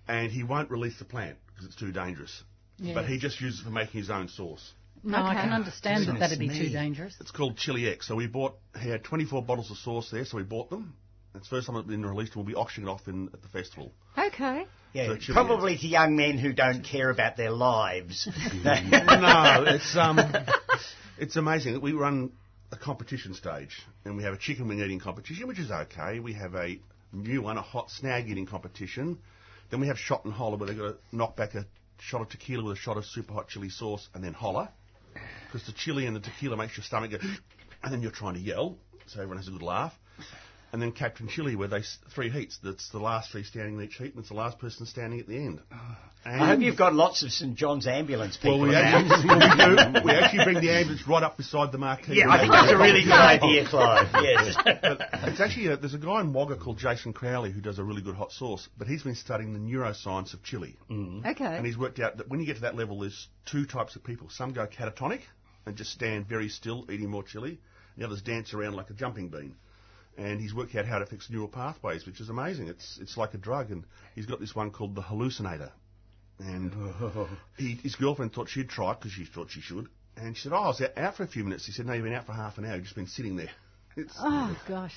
[0.09, 2.43] And he won't release the plant because it's too dangerous.
[2.83, 4.73] But he just uses it for making his own sauce.
[5.03, 7.15] No, I can understand that that'd be too dangerous.
[7.21, 8.07] It's called Chili X.
[8.09, 10.95] So we bought, he had 24 bottles of sauce there, so we bought them.
[11.35, 13.41] It's the first time it's been released, and we'll be auctioning it off in, at
[13.41, 13.93] the festival.
[14.19, 14.67] Okay.
[14.93, 18.29] Yeah, So probably to young men who don't care about their lives.
[18.65, 20.19] no, it's um,
[21.19, 21.75] it's amazing.
[21.75, 22.33] That we run
[22.73, 26.19] a competition stage, and we have a chicken wing eating competition, which is okay.
[26.19, 26.81] We have a
[27.13, 29.19] new one, a hot snag eating competition.
[29.71, 31.65] Then we have shot and holler, where they've got to knock back a
[32.01, 34.69] shot of tequila with a shot of super hot chili sauce, and then holler,
[35.47, 37.19] because the chili and the tequila makes your stomach go,
[37.83, 39.99] and then you're trying to yell, so everyone has a good laugh.
[40.73, 41.83] And then Captain Chili, where they
[42.15, 42.59] three heats.
[42.63, 45.27] That's the last three standing in each heat, and it's the last person standing at
[45.27, 45.61] the end.
[46.25, 49.39] And I hope you've got lots of St John's ambulance people well, we actually, well,
[49.39, 50.05] we do.
[50.05, 52.17] We actually bring the ambulance right up beside the marquee.
[52.17, 54.09] Yeah, I think that's a really good idea, Clive.
[54.23, 54.57] Yes.
[55.31, 58.03] It's actually a, there's a guy in Wagga called Jason Crowley who does a really
[58.03, 61.27] good hot sauce, but he's been studying the neuroscience of chili, mm-hmm.
[61.27, 61.45] Okay.
[61.45, 64.03] and he's worked out that when you get to that level, there's two types of
[64.03, 64.29] people.
[64.29, 65.21] Some go catatonic
[65.67, 67.61] and just stand very still, eating more chili.
[67.97, 69.55] The others dance around like a jumping bean.
[70.19, 72.69] And he's worked out how it affects neural pathways, which is amazing.
[72.69, 75.71] It's it's like a drug, and he's got this one called the hallucinator.
[76.39, 76.73] And
[77.57, 79.89] he, his girlfriend thought she'd try it because she thought she should.
[80.17, 81.93] And she said, "Oh, I was out- out for a few minutes." He said, "No,
[81.93, 82.75] you've been out for half an hour.
[82.75, 83.51] You've just been sitting there."
[83.97, 84.95] It's, oh gosh.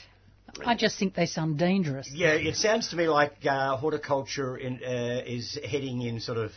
[0.64, 2.08] I just think they sound dangerous.
[2.14, 6.52] Yeah, it sounds to me like uh, horticulture in, uh, is heading in sort of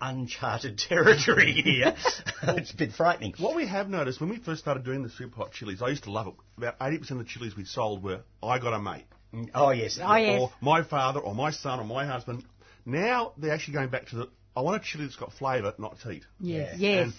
[0.00, 1.94] uncharted territory here.
[2.42, 3.34] it's a bit frightening.
[3.38, 6.04] What we have noticed when we first started doing the super hot chilies, I used
[6.04, 6.34] to love it.
[6.56, 9.06] About 80% of the chilies we sold were I got a mate,
[9.54, 9.98] Oh yes.
[10.02, 10.40] Oh, yes.
[10.40, 12.44] or oh, my father, or my son, or my husband.
[12.86, 15.98] Now they're actually going back to the I want a chili that's got flavour, not
[15.98, 16.24] heat.
[16.40, 16.74] Yeah.
[16.76, 17.04] Yes.
[17.04, 17.12] And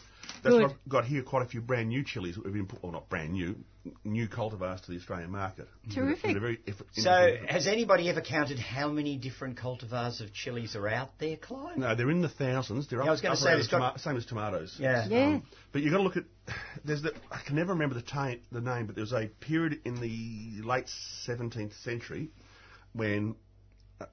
[0.44, 0.62] that's Good.
[0.62, 2.92] what I've got here quite a few brand new chilies that we've been put, well
[2.92, 3.56] not brand new,
[4.04, 5.68] new cultivars to the Australian market.
[5.94, 6.38] Terrific.
[6.38, 11.18] Very effort- So, has anybody ever counted how many different cultivars of chilies are out
[11.20, 11.78] there, Clive?
[11.78, 12.88] no, they're in the thousands.
[12.88, 14.76] They're Yeah, up, I was gonna say, around there's the got- same as tomatoes.
[14.80, 15.08] Yeah.
[15.08, 15.26] Yeah.
[15.26, 16.24] Um, but you've got to look at.
[16.84, 17.14] There's the.
[17.32, 20.62] I can never remember the, ta- the name, but there was a period in the
[20.68, 20.88] late
[21.28, 22.30] 17th century
[22.94, 23.36] when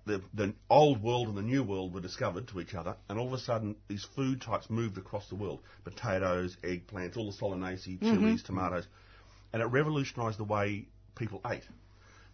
[0.05, 3.29] the, the old world and the new world were discovered to each other, and all
[3.29, 7.99] of a sudden these food types moved across the world: potatoes, eggplants, all the solanaceae,
[7.99, 8.15] mm-hmm.
[8.15, 8.87] chilies, tomatoes,
[9.53, 11.65] and it revolutionised the way people ate.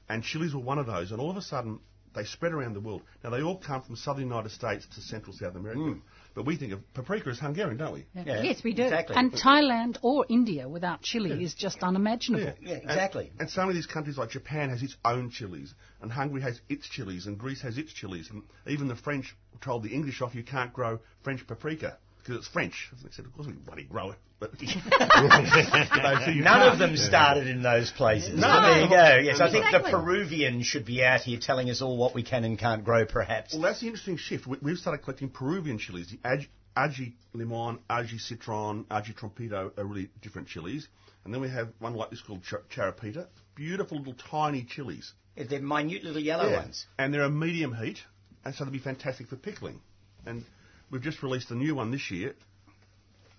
[0.09, 1.81] And chilies were one of those, and all of a sudden
[2.15, 3.03] they spread around the world.
[3.23, 6.01] Now they all come from southern United States to central South America, mm.
[6.35, 8.07] But we think of paprika as Hungarian, don't we?
[8.15, 8.85] Yeah, Yes, we do.
[8.85, 9.17] Exactly.
[9.17, 12.55] And Thailand or India without chili is just unimaginable.
[12.61, 13.29] yeah, exactly.
[13.33, 16.61] And, and some of these countries, like Japan, has its own chilies, and Hungary has
[16.69, 20.35] its chilies, and Greece has its chilies, and even the French told the English off
[20.35, 22.89] you can't grow French paprika because it's French.
[22.91, 26.79] And they said, of course we bloody grow it, but They said, "You None of
[26.79, 28.39] them started in those places.
[28.39, 28.49] No.
[28.53, 29.19] So there you go.
[29.23, 29.93] Yes, I think the Exactly.
[29.93, 33.53] Peruvian should be out here telling us all what we can and can't grow, perhaps.
[33.53, 34.47] Well, that's the interesting shift.
[34.47, 36.11] We, we've started collecting Peruvian chilies.
[36.11, 40.89] The Ag- Aji Limon, Aji Citron, Aji Trompito are really different chilies.
[41.25, 43.27] And then we have one like this called Char- Charapita.
[43.55, 45.13] Beautiful little tiny chilies.
[45.37, 46.59] They're minute little yellow Yeah.
[46.61, 46.87] ones.
[46.99, 47.99] And they're a medium heat,
[48.45, 49.81] and so they'll be fantastic for pickling.
[50.27, 50.45] And
[50.93, 52.35] we've just released a new one this year,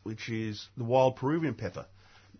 [0.01, 1.85] which is the wild Peruvian pepper.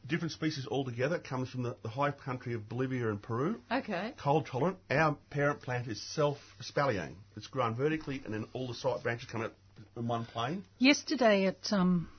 [0.06, 1.16] Different species altogether.
[1.16, 3.62] It comes from the, the high country of Bolivia and Peru.
[3.72, 4.14] Okay.
[4.22, 4.78] Cold tolerant.
[4.92, 7.14] Our parent plant is self espaliering.
[7.38, 9.54] It's grown vertically, and then all the side branches come out
[9.96, 10.66] in one plane.
[10.78, 12.10] Yesterday at um,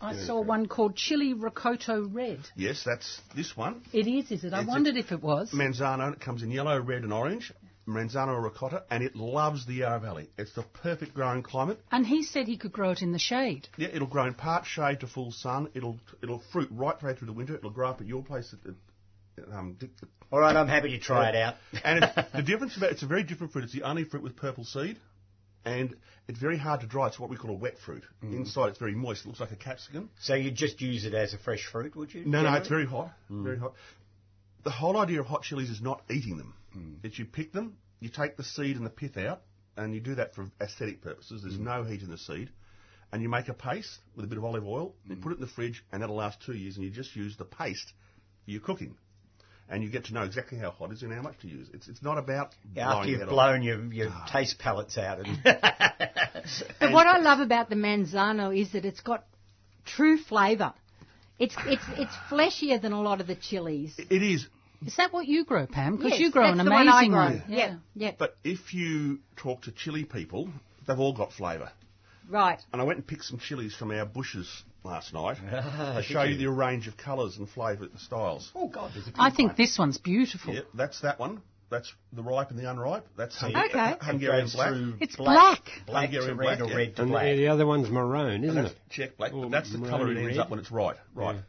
[0.00, 2.40] I saw one called Chili Rocoto Red.
[2.56, 3.82] Yes, that's this one.
[3.92, 4.52] It is, is it?
[4.52, 5.52] I It's wondered if it was.
[5.52, 7.52] Manzano, it comes in yellow, red, and orange.
[7.86, 10.28] Manzano rocoto, and it loves the Yarra Valley.
[10.38, 11.80] It's the perfect growing climate.
[11.90, 13.68] And he said he could grow it in the shade.
[13.76, 15.68] Yeah, it'll grow in part shade to full sun.
[15.74, 17.54] It'll it'll fruit right through through the winter.
[17.54, 18.54] It'll grow up at your place.
[18.54, 19.76] At, at, um,
[20.30, 21.56] All right, I'm happy to try it out.
[21.84, 23.64] and it's, the difference about it's a very different fruit.
[23.64, 24.98] It's the only fruit with purple seed,
[25.64, 25.94] and
[26.26, 27.08] it's very hard to dry.
[27.08, 28.04] It's what we call a wet fruit.
[28.22, 29.24] Inside, it's very moist.
[29.24, 30.08] It looks like a capsicum.
[30.20, 32.24] So you'd just use it as a fresh fruit, would you?
[32.24, 33.12] No, no, it's very hot.
[33.28, 33.74] Very hot.
[34.62, 36.54] The whole idea of hot chilies is not eating them.
[36.74, 36.94] Hmm.
[37.02, 39.42] It's you pick them, you take the seed and the pith out,
[39.76, 41.42] and you do that for aesthetic purposes.
[41.42, 41.64] There's hmm.
[41.64, 42.50] no heat in the seed.
[43.12, 45.22] And you make a paste with a bit of olive oil, you hmm.
[45.22, 47.44] put it in the fridge, and that'll last two years, and you just use the
[47.44, 47.92] paste
[48.44, 48.96] for your cooking.
[49.68, 51.68] And you get to know exactly how hot it is and how much to use.
[51.72, 53.34] It's, it's not about Yeah, blowing after you've head off.
[53.34, 54.28] blown your, your ah.
[54.30, 55.20] taste palates out.
[55.20, 55.38] And
[56.80, 59.24] But what I love about the Manzano is that it's got
[59.86, 60.74] true flavour.
[61.38, 63.94] It's it's it's fleshier than a lot of the chilies.
[63.98, 64.46] It is,
[64.86, 65.96] Is that what you grow, Pam?
[65.96, 67.20] Because Yes, you grow that's an the one I amazing grow.
[67.24, 67.42] one.
[67.48, 67.76] Yeah.
[67.94, 70.48] yeah, but if you talk to chili people,
[70.86, 71.70] they've all got flavour.
[72.28, 72.60] right.
[72.72, 74.48] And I went and picked some chilies from our bushes
[74.82, 76.38] last night Ah, to did show you you?
[76.38, 78.50] the range of colours and flavour and styles.
[78.54, 79.56] oh God, there's a big I think one.
[79.56, 80.54] this one's beautiful.
[80.54, 81.40] Yeah, that's that one.
[81.70, 83.04] That's the ripe and the unripe.
[83.16, 83.94] That's Hung- Okay.
[84.00, 84.74] Hungarian black.
[85.00, 85.86] It's black, black.
[85.86, 86.76] black Hungarian red black, or yeah.
[86.76, 87.24] red to And black.
[87.24, 88.78] the, the other one's maroon, isn't that's it?
[88.90, 89.32] Check black.
[89.32, 90.38] Or But that's the colour it ends red.
[90.38, 90.96] up when it's right.
[91.14, 91.36] Right.
[91.36, 91.40] Yeah.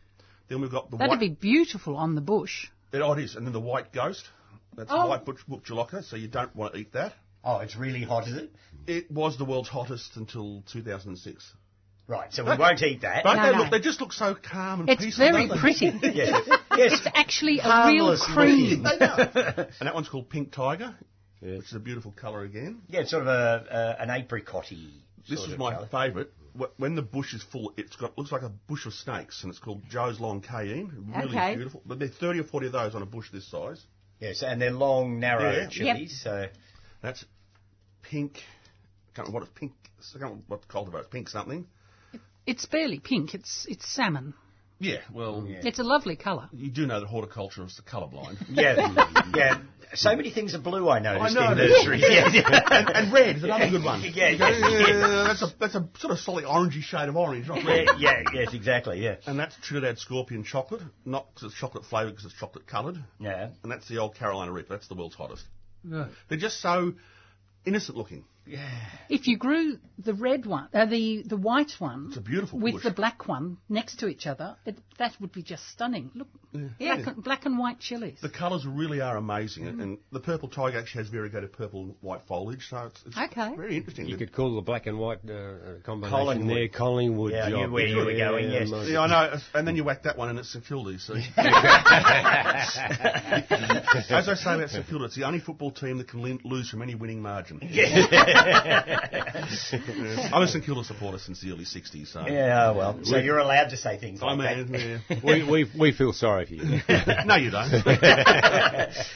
[0.47, 1.19] Then we've got the That'd white.
[1.19, 2.67] be beautiful on the bush.
[2.95, 3.35] It, oh, it is.
[3.35, 4.23] And then the white ghost.
[4.75, 5.07] That's Oh.
[5.07, 7.13] white bhut jolokia, so you don't want to eat that.
[7.43, 8.51] Oh, it's really hot, is it?
[8.87, 11.53] It was the world's hottest until 2006.
[12.07, 13.23] Right, so we won't eat that.
[13.23, 13.57] Don't No, they no.
[13.63, 13.71] look?
[13.71, 15.31] They just look so calm and It's peaceful.
[15.31, 15.85] very pretty.
[16.03, 16.41] yes,
[16.77, 16.91] yes.
[16.93, 18.85] It's actually a real Harmless cream.
[18.85, 18.99] And
[19.87, 20.93] that one's called Pink Tiger,
[21.41, 21.57] Yeah.
[21.57, 22.81] which is a beautiful colour again.
[22.89, 24.89] Yeah, it's sort of a, a an apricotty.
[25.27, 26.27] This is my favourite.
[26.57, 29.49] Wh- When the bush is full, it's got looks like a bush of snakes, and
[29.51, 31.11] it's called Joe's Long Cayenne.
[31.15, 31.55] Really Okay.
[31.55, 31.81] beautiful.
[31.85, 33.85] But there's 30 or 40 of those on a bush this size.
[34.19, 35.67] Yes, and they're long, narrow Yeah.
[35.67, 36.21] chilies.
[36.21, 36.47] So
[37.01, 37.23] That's
[38.01, 38.33] pink.
[39.13, 39.73] Can't remember what it's pink.
[39.99, 41.07] I can't remember what the cultivar is.
[41.07, 41.67] Pink something.
[42.47, 43.33] It's barely pink.
[43.35, 44.33] It's it's salmon.
[44.79, 44.97] Yeah.
[45.13, 46.49] Well, It's a lovely colour.
[46.53, 48.37] you do know that horticulturists are colourblind.
[48.49, 49.59] yeah, yeah.
[49.93, 50.89] So many things are blue.
[50.89, 51.51] I noticed I know.
[51.53, 52.03] in nurseries.
[52.09, 52.25] Yeah,
[52.71, 54.01] and, and red is another good one.
[54.01, 54.49] Yeah, You yeah.
[54.49, 57.85] "Yeah, that's a that's a sort of slightly orangey shade of orange, not red.
[57.97, 59.01] yeah, yeah, yes, exactly.
[59.01, 62.97] Yeah, And that's Trinidad Scorpion chocolate, not because it's chocolate flavoured, because it's chocolate coloured.
[63.19, 63.49] yeah.
[63.63, 64.73] And that's the old Carolina Reaper.
[64.73, 65.45] That's the world's hottest.
[65.89, 66.07] Yeah.
[66.27, 66.93] They're just so
[67.65, 68.25] innocent looking.
[69.09, 72.75] If you grew the red one, uh, the the white one, It's a beautiful with
[72.75, 72.83] bush.
[72.83, 76.11] the black one next to each other, it, that would be just stunning.
[76.15, 76.27] Look,
[76.79, 78.17] black, and- black and white chilies.
[78.21, 82.21] The colours really are amazing, and the purple tiger actually has variegated purple and white
[82.27, 83.55] foliage, so it's, it's Okay.
[83.55, 84.05] very interesting.
[84.07, 86.55] You could call the black and white uh, combination Collingwood.
[86.57, 87.31] there Collingwood.
[87.31, 87.71] Yeah, job.
[87.71, 88.69] where you were going, yes.
[88.87, 91.13] yeah, I know, and then you whack that one and it's St Kilda, see.
[94.09, 96.81] As I say about St Kilda, it's the only football team that can lose from
[96.81, 97.59] any winning margin.
[100.33, 102.27] I'm a St Kilda supporter since the early 60s, so...
[102.27, 105.01] Yeah, well, so you're allowed to say things I like mean, that.
[105.09, 105.19] yeah.
[105.23, 106.63] we, we, we feel sorry for you.
[107.25, 107.71] no, you don't.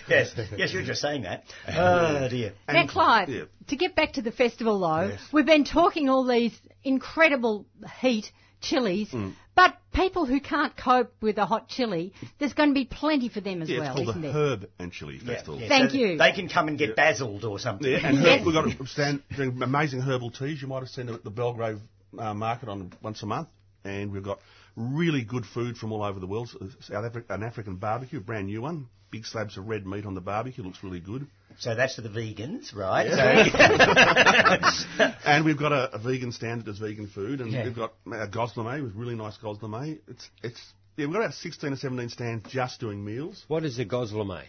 [0.08, 1.44] yes, yes, you're just saying that.
[1.68, 2.54] Oh dear.
[2.68, 3.44] Now, Clive, yeah.
[3.68, 5.20] to get back to the festival though, Yes.
[5.32, 7.66] we've been talking all these incredible
[8.02, 9.34] heat chilies, Mm.
[9.60, 13.42] But people who can't cope with a hot chili, there's going to be plenty for
[13.42, 14.38] them as Yeah, it's well, called isn't the there?
[14.42, 15.60] Herb and Chili Festival.
[15.60, 16.18] Yeah, Thank so you.
[16.18, 17.92] They can come and get basiled or something.
[17.92, 18.40] Yeah, and Yes.
[18.40, 20.62] herb, we've got a stand doing amazing herbal teas.
[20.62, 21.80] You might have seen them at the Belgrave
[22.18, 23.50] uh, market on once a month,
[23.84, 24.40] and we've got
[24.78, 26.50] really good food from all over the world.
[26.80, 28.88] South Africa, an African barbecue, a brand new one.
[29.12, 31.28] Big slabs of red meat on the barbecue, looks really good.
[31.60, 33.08] So that's for the vegans, right?
[35.26, 37.66] and we've got a, a vegan stand that does vegan food, and Yeah.
[37.66, 40.00] we've got a gozleme with really nice gozleme.
[40.08, 40.62] It's it's
[40.96, 43.44] yeah, we've got about sixteen or seventeen stands just doing meals.
[43.48, 44.44] what is a gozleme?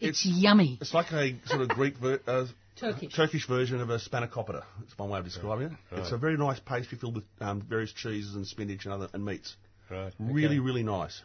[0.00, 0.76] It's, yummy.
[0.80, 2.46] It's like a sort of Greek ver- uh,
[2.78, 3.14] Turkish.
[3.14, 4.64] Turkish version of a spanakopita.
[4.82, 5.72] It's one way of describing it.
[5.92, 9.24] It's a very nice pastry filled with um, various cheeses and spinach and other and
[9.24, 9.56] meats.
[9.90, 10.12] Right.
[10.18, 11.22] Really, really nice.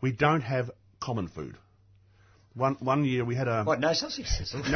[0.00, 0.70] We don't have
[1.00, 1.56] common food.
[2.58, 3.62] One one year we had a.
[3.62, 3.78] what?
[3.78, 4.52] No sausages.
[4.52, 4.70] Bunnies.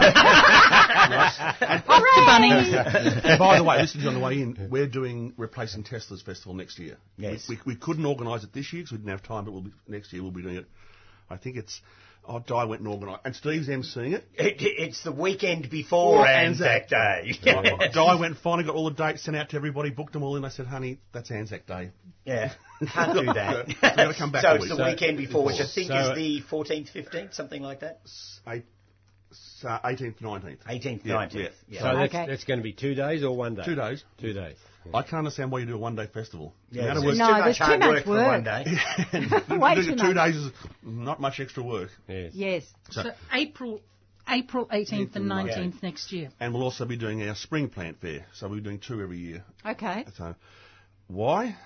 [3.24, 4.68] And by the way, this is on the way in.
[4.70, 6.96] We're doing replacing Tesselaars festival next year.
[7.18, 7.48] Yes.
[7.48, 9.62] We, we, we couldn't organise it this year because we didn't have time, but we'll
[9.62, 10.66] be, next year we'll be doing it.
[11.28, 11.80] I think it's.
[12.24, 14.24] Oh, Di went and organised, and Steve's emceeing it.
[14.34, 17.32] It, it's the weekend before Or Anzac Day.
[17.42, 20.44] Di went finally got all the dates sent out to everybody, booked them all in.
[20.44, 21.90] I said, honey, that's Anzac Day.
[22.24, 22.52] yeah,
[22.94, 23.66] can't do that.
[23.66, 24.70] We've gotta come back so it's week.
[24.70, 28.00] the So- weekend before, which I think So- is the 14th, 15th, something like that.
[28.46, 28.66] Eight,
[29.32, 30.58] so 18th, 19th.
[30.68, 31.34] 18th, Yeah, 19th.
[31.34, 31.48] yeah.
[31.68, 31.80] Yeah.
[31.80, 32.26] So that's, Okay.
[32.28, 33.62] that's going to be two days or one day?
[33.64, 34.04] Two days.
[34.20, 34.56] Two days.
[34.94, 36.54] I can't understand why you do a one day festival.
[36.70, 38.26] Yeah, The amount of work- No, too there's too much work for work.
[38.26, 39.56] one day.
[39.58, 40.26] Way doing too it two much.
[40.26, 40.52] days is
[40.82, 41.90] not much extra work.
[42.08, 42.32] Yes.
[42.34, 42.64] Yes.
[42.90, 43.80] So April,
[44.28, 46.30] April 18th and 19th next year.
[46.40, 48.26] And we'll also be doing our spring plant fair.
[48.34, 49.44] So we're doing two every year.
[49.64, 50.04] Okay.
[50.16, 50.34] So
[51.08, 51.56] why?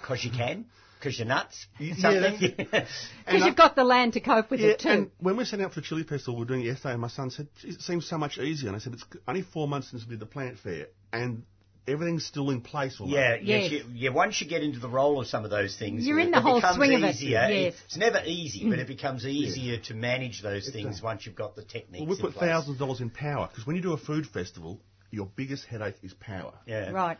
[0.00, 0.66] Because you can.
[0.98, 1.66] Because you're nuts.
[1.78, 1.94] Yeah,
[2.40, 2.86] Because And
[3.26, 4.88] I- uh, you've got the land to cope with Yeah, it too.
[4.88, 7.02] and when we set out for the Chili Festival, we were doing it yesterday, and
[7.02, 8.68] my son said, it seems so much easier.
[8.68, 11.42] And I said, it's only four months since we did the plant fair, and
[11.86, 12.96] everything's still in place.
[13.00, 13.16] Almost.
[13.16, 13.70] Yeah, yes.
[13.70, 13.70] Yes.
[13.72, 16.28] You, yeah, once you get into the role of some of those things, You're in
[16.28, 17.46] it the whole becomes swing of it, easier.
[17.50, 17.74] yes.
[17.86, 19.30] It's never easy, but it becomes mm.
[19.30, 22.50] easier to manage those things once you've got the techniques Well, we in put place.
[22.50, 24.80] thousands of dollars in power, because when you do a food festival,
[25.10, 26.52] your biggest headache is power.
[26.66, 26.90] Yeah.
[26.90, 27.18] Right.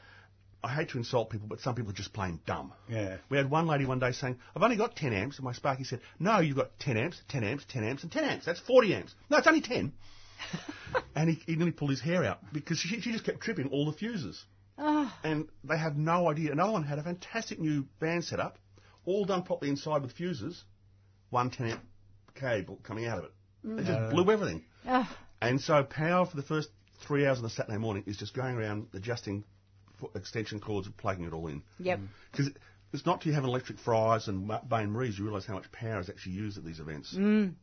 [0.62, 2.72] I hate to insult people, but some people are just plain dumb.
[2.88, 3.18] Yeah.
[3.28, 5.84] We had one lady one day saying, I've only got 10 amps, and my Sparky
[5.84, 8.46] said, no, you've got 10 amps, 10 amps, 10 amps, and 10 amps.
[8.46, 9.14] That's 40 amps.
[9.28, 9.92] No, it's only 10.
[11.14, 13.84] and he, he nearly pulled his hair out, because she, she just kept tripping all
[13.84, 14.42] the fuses.
[14.76, 16.52] Oh, and they have no idea.
[16.52, 18.58] Another one had a fantastic new band set up,
[19.04, 20.64] all done properly inside with fuses,
[21.30, 21.80] one 10 amp
[22.34, 23.32] cable coming out of it.
[23.62, 24.10] They just mm.
[24.10, 24.64] blew everything.
[24.86, 26.68] oh, And so power for the first
[27.06, 29.44] three hours of the Saturday morning is just going around adjusting
[30.14, 31.62] extension cords and plugging it all in.
[31.78, 31.98] yep.
[32.00, 32.08] Mm.
[32.30, 32.50] Because
[32.92, 35.70] it's not till you have electric fryers and ma- Bain Maries you realise how much
[35.72, 37.14] power is actually used at these events.
[37.14, 37.54] Mm.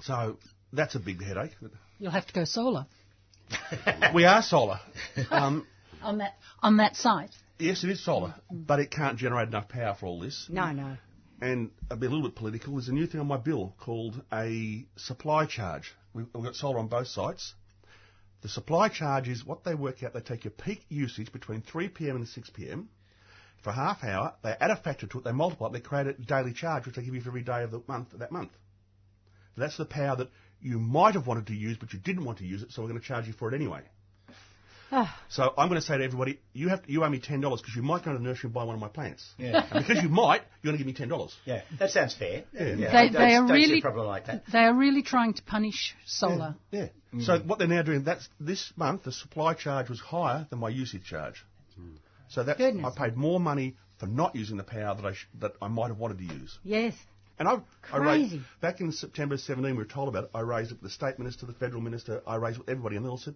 [0.00, 0.38] So
[0.72, 1.52] that's a big headache.
[1.98, 2.86] You'll have to go solar
[4.14, 4.80] we are solar.
[5.30, 5.66] Um,
[6.04, 7.30] on that on that site.
[7.58, 10.46] yes, it is solar, but it can't generate enough power for all this.
[10.48, 10.96] No, no.
[11.40, 14.22] and I'll be a little bit political, there's a new thing on my bill called
[14.32, 15.94] a supply charge.
[16.12, 17.54] We've, we've got solar on both sites.
[18.42, 20.12] The supply charge is what they work out.
[20.12, 22.16] They take your peak usage between 3 p.m.
[22.16, 22.90] and 6 p.m.
[23.62, 26.06] For a half hour, they add a factor to it, they multiply it, they create
[26.06, 28.50] a daily charge, which they give you for every day of the month that month.
[29.56, 30.30] That's the power that
[30.60, 32.88] you might have wanted to use, but you didn't want to use it, so we're
[32.88, 33.80] going to charge you for it anyway.
[35.28, 37.74] So I'm going to say to everybody, you have you owe me ten dollars because
[37.74, 39.24] you might go to the nursery and buy one of my plants.
[39.38, 39.66] Yeah.
[39.70, 41.34] And because you might, you're going to give me ten dollars.
[41.44, 42.44] Yeah, that sounds fair.
[42.52, 44.44] Yeah, They, they don't- are don't see really a problem like that.
[44.52, 46.54] They are really trying to punish solar.
[46.70, 46.88] Yeah.
[47.14, 47.24] Mm.
[47.24, 50.68] So what they're now doing, that's this month the supply charge was higher than my
[50.68, 51.44] usage charge.
[51.80, 51.96] Mm.
[52.28, 52.94] So that Goodness.
[52.96, 55.88] I paid more money for not using the power that I sh- that I might
[55.88, 56.58] have wanted to use.
[56.64, 56.94] Yes.
[57.38, 57.58] And I,
[57.92, 58.44] I raised, Crazy.
[58.60, 60.30] back in September 17, we were told about it.
[60.34, 62.22] I raised it with the state minister, the federal minister.
[62.28, 63.34] I raised it with everybody, and they all said,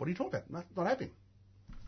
[0.00, 0.50] "What are you talking about?
[0.50, 1.10] No, not happening."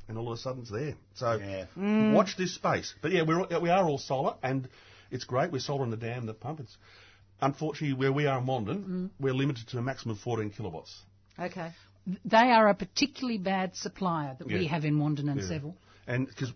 [0.09, 0.95] And all of a sudden, it's there.
[1.15, 1.67] So Yeah.
[1.77, 2.13] Mm.
[2.13, 2.95] watch this space.
[3.01, 4.69] But yeah, we're all- we are all solar, and
[5.11, 5.51] it's great.
[5.51, 6.61] We're solar in the dam, the pump.
[6.61, 6.77] It's
[7.41, 9.11] unfortunately where we are in Wandin, mm.
[9.19, 11.03] we're limited to a maximum of 14 kilowatts.
[11.39, 11.73] Okay.
[12.25, 15.77] They are a particularly bad supplier that we have in Wandin and Seville.
[16.07, 16.53] and because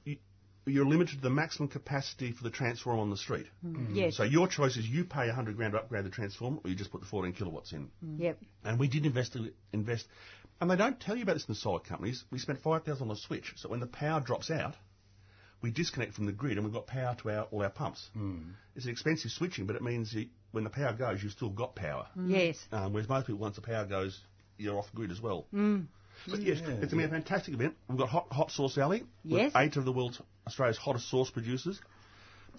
[0.66, 3.46] you're limited to the maximum capacity for the transformer on the street.
[3.64, 3.94] Mm.
[3.94, 4.16] Yes.
[4.16, 6.90] So your choice is you pay 100 grand to upgrade the transformer, or you just
[6.90, 7.88] put the 14 kilowatts in.
[8.18, 8.38] Yep.
[8.64, 9.36] And we did invest,
[9.72, 10.08] invest,
[10.60, 12.24] and they don't tell you about this in the solar companies.
[12.30, 14.74] We spent 5,000 on the switch, so when the power drops out,
[15.62, 18.08] we disconnect from the grid and we've got power to our, all our pumps.
[18.12, 18.50] Hmm.
[18.74, 21.74] It's an expensive switching, but it means you, when the power goes, you've still got
[21.74, 22.06] power.
[22.14, 22.30] Hmm.
[22.30, 22.58] Yes.
[22.72, 24.18] Um, whereas most people, once the power goes,
[24.58, 25.46] you're off grid as well.
[25.50, 25.82] Hmm.
[26.28, 27.74] But yes, it's going to be a fantastic event.
[27.88, 29.52] We've got Hot, hot Sauce Alley with Yes.
[29.54, 31.78] eight of the world's Australia's hottest sauce producers.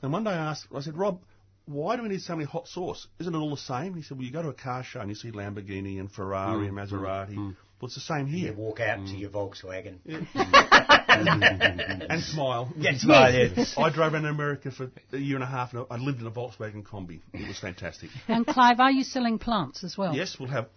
[0.04, 1.22] And one day I asked, I said, Rob,
[1.66, 3.08] why do we need so many hot sauce?
[3.20, 3.96] Isn't it all the same?
[3.96, 6.68] He said, well, you go to a car show and you see Lamborghini and Ferrari
[6.68, 7.56] and Maserati.
[7.80, 8.54] Well, it's the same You here.
[8.54, 10.00] walk out to your Volkswagen.
[11.18, 12.72] And smile.
[12.78, 13.66] Yes, well, yeah.
[13.78, 16.32] I drove around America for a year and a half and I lived in a
[16.32, 17.22] Volkswagen Combi.
[17.34, 18.10] It was fantastic.
[18.28, 20.14] And Clive, are you selling plants as well?
[20.16, 20.68] Yes, we'll have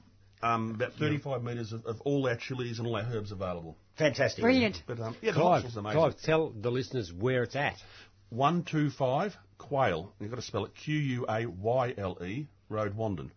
[0.43, 3.77] um, about 35 metres of, of all our chilies and all our herbs available.
[3.99, 4.43] Fantastic.
[4.43, 4.83] Brilliant.
[4.87, 5.99] But um, yeah, Clive, sauce amazing.
[5.99, 7.77] Clive, tell the listeners where it's at.
[8.31, 10.13] 125 Quayle.
[10.21, 13.31] You've got to spell it Q U A Y L E, Road Wandin.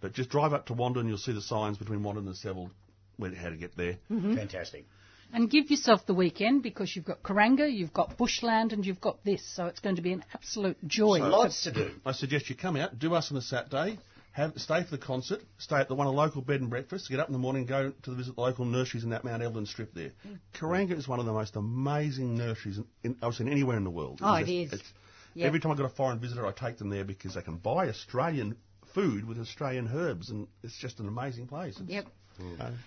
[0.00, 2.72] But just drive up to Wandin, you'll see the signs between Wandin and Seville, where,
[3.20, 3.98] how to get there.
[4.10, 4.36] Mm-hmm.
[4.36, 4.86] Fantastic.
[5.34, 9.24] And give yourself the weekend because you've got Kuranga, you've got bushland, and you've got
[9.24, 9.42] this.
[9.56, 11.20] So it's going to be an absolute joy.
[11.20, 11.90] Lots to do.
[12.04, 13.98] I suggest you come out, do us on a Saturday,
[14.32, 17.18] have stay for the concert, stay at the one of local bed and breakfast, get
[17.18, 19.94] up in the morning, go to visit the local nurseries in that Mount Evelyn strip
[19.94, 20.10] there.
[20.26, 20.38] Mm.
[20.54, 23.90] Kuranga is one of the most amazing nurseries in, in, I've seen anywhere in the
[23.90, 24.18] world.
[24.22, 24.80] Oh, It's it just- is.
[24.80, 24.92] it's-
[25.34, 25.46] Yep.
[25.46, 27.88] Every time I've got a foreign visitor, I take them there because they can buy
[27.88, 28.54] Australian
[28.94, 31.76] food with Australian herbs, and it's just an amazing place.
[31.76, 32.06] It's- Yep.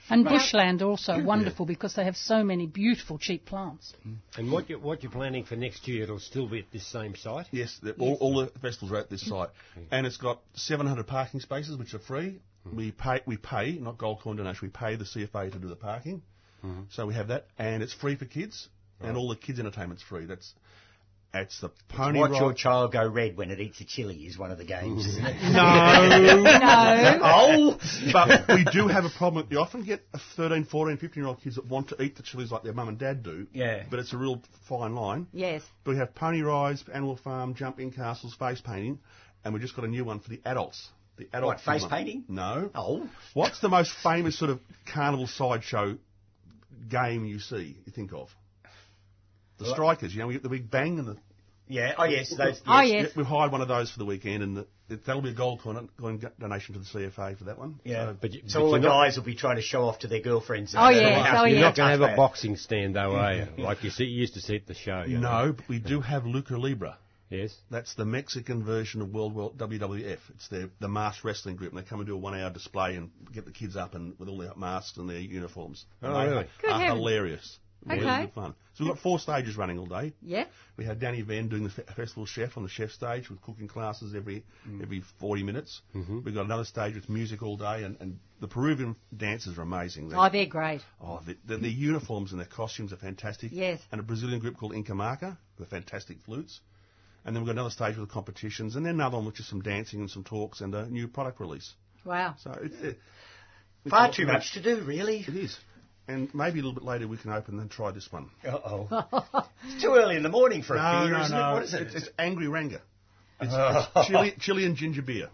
[0.09, 3.93] And bushland also wonderful because they have so many beautiful cheap plants.
[4.07, 4.15] Mm.
[4.37, 7.15] And what, you're, what you're planning for next year, it'll still be at this same
[7.15, 7.47] site?
[7.51, 9.83] Yes, the- All, all the festivals are at this site, mm.
[9.91, 12.39] and it's got 700 parking spaces, which are free.
[12.67, 12.75] Mm.
[12.75, 14.59] We pay, we pay, not gold coin donation.
[14.61, 16.21] We pay the CFA to do the parking,
[16.63, 16.83] mm-hmm.
[16.89, 18.69] so we have that, and it's free for kids,
[19.01, 20.25] and all the kids' entertainment's free.
[20.25, 20.53] That's
[21.35, 22.39] it's the pony Watch ride.
[22.39, 25.25] your child go red when it eats a chili is one of the games, isn't
[25.25, 25.35] it?
[25.53, 27.19] no, No.
[27.23, 27.79] oh!
[28.13, 29.45] but we do have a problem.
[29.49, 32.23] You often get a 13, 14, 15 year old kids that want to eat the
[32.23, 33.47] chilies like their mum and dad do.
[33.53, 33.83] Yeah.
[33.89, 35.27] But it's a real fine line.
[35.33, 35.61] Yes.
[35.83, 38.99] But we have pony rides, animal farm, jumping castles, face painting,
[39.43, 40.89] and we've just got a new one for the adults.
[41.17, 42.25] The adult What, face painting?
[42.27, 42.69] No.
[42.75, 43.07] Oh.
[43.33, 44.59] What's the most famous sort of
[44.91, 45.97] carnival sideshow
[46.89, 47.77] game you see?
[47.85, 48.29] You think of
[49.57, 50.13] the strikers.
[50.13, 51.17] You know, we get the big bang and the.
[51.67, 53.07] Yeah, oh yes, those, Oh, yes.
[53.07, 53.15] yes.
[53.15, 55.61] We've hired one of those for the weekend, and the, it, that'll be a gold
[55.61, 57.79] coin, coin donation to the CFA for that one.
[57.83, 59.63] Yeah, So- But you- so but all the you're not- guys will be trying to
[59.63, 60.75] show off to their girlfriends.
[60.77, 61.61] Oh, yes, oh, You're yeah.
[61.61, 63.47] not going to have a boxing stand, though, are you?
[63.57, 65.05] Like you see, you used to see at the show.
[65.07, 65.45] You know?
[65.47, 66.97] no, but we do have Lucha Libre.
[67.31, 67.55] Yes.
[67.71, 70.19] That's the Mexican version of World War WWF.
[70.35, 73.09] It's their the masked wrestling group, and they come and do a one-hour display and
[73.33, 75.83] get the kids up and with all their masks and their uniforms.
[76.03, 76.47] Oh, And they really?
[76.61, 76.99] Good are heavens.
[76.99, 77.57] hilarious.
[77.85, 78.21] Really Okay.
[78.21, 78.55] good fun.
[78.73, 80.13] So we've got four stages running all day.
[80.21, 80.45] Yeah.
[80.75, 83.67] We had Danny Venn doing the fe- festival chef on the chef stage with cooking
[83.67, 84.81] classes every mm.
[84.81, 85.81] every 40 minutes.
[85.95, 86.21] Mm-hmm.
[86.23, 90.09] We've got another stage with music all day, and, and the Peruvian dancers are amazing.
[90.09, 90.81] They're- Oh, they're great.
[90.99, 93.51] Oh, the, the, the uniforms and their costumes are fantastic.
[93.53, 93.79] Yes.
[93.91, 96.59] And a Brazilian group called Inca Marca, with fantastic flutes.
[97.23, 99.47] And then we've got another stage with the competitions, and then another one which is
[99.47, 101.73] some dancing and some talks and a new product release.
[102.03, 102.35] Wow.
[102.39, 102.99] So it's, it,
[103.83, 105.25] it's Far too much to do, really.
[105.27, 105.57] It is.
[106.07, 108.29] And maybe a little bit later we can open and try this one.
[108.47, 108.87] Uh-oh.
[109.63, 111.49] it's too early in the morning for a beer, no, isn't no.
[111.49, 111.53] it?
[111.53, 111.81] What is it?
[111.81, 112.81] It's, it's Angry Ranga.
[113.41, 115.29] It's, it's chili, chili and ginger beer.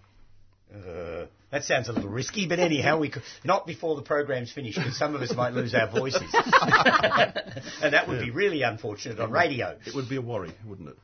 [0.73, 4.77] Uh, that sounds a little risky, but anyhow, we could, not before the program's finished,
[4.77, 9.31] because some of us might lose our voices, and that would be really unfortunate on
[9.31, 9.77] radio.
[9.85, 10.95] It would be a worry, wouldn't it?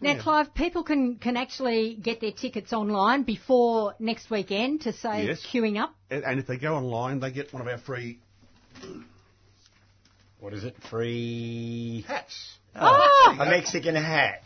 [0.00, 5.26] Now, Clive, people can, can actually get their tickets online before next weekend to say
[5.26, 5.46] Yes.
[5.52, 5.94] queuing up.
[6.10, 8.18] And, and if they go online, they get one of our free
[10.42, 10.74] What is it?
[10.82, 12.58] Free hats.
[12.74, 13.36] Oh!
[13.40, 14.42] A Mexican hat.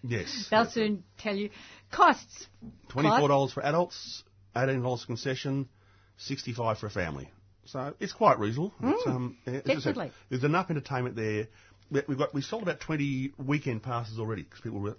[0.02, 0.48] Yes.
[0.50, 1.52] They'll soon tell you.
[1.92, 2.48] Costs.
[2.90, 4.24] Twenty-four dollars for adults,
[4.58, 5.70] eighteen dollars concession,
[6.18, 7.30] sixty-five for a family.
[7.66, 8.74] So it's quite reasonable.
[8.82, 10.12] It's, um, as said, definitely.
[10.30, 11.48] there's enough entertainment there.
[11.92, 14.98] We- We've got we sold about twenty weekend passes already because people work,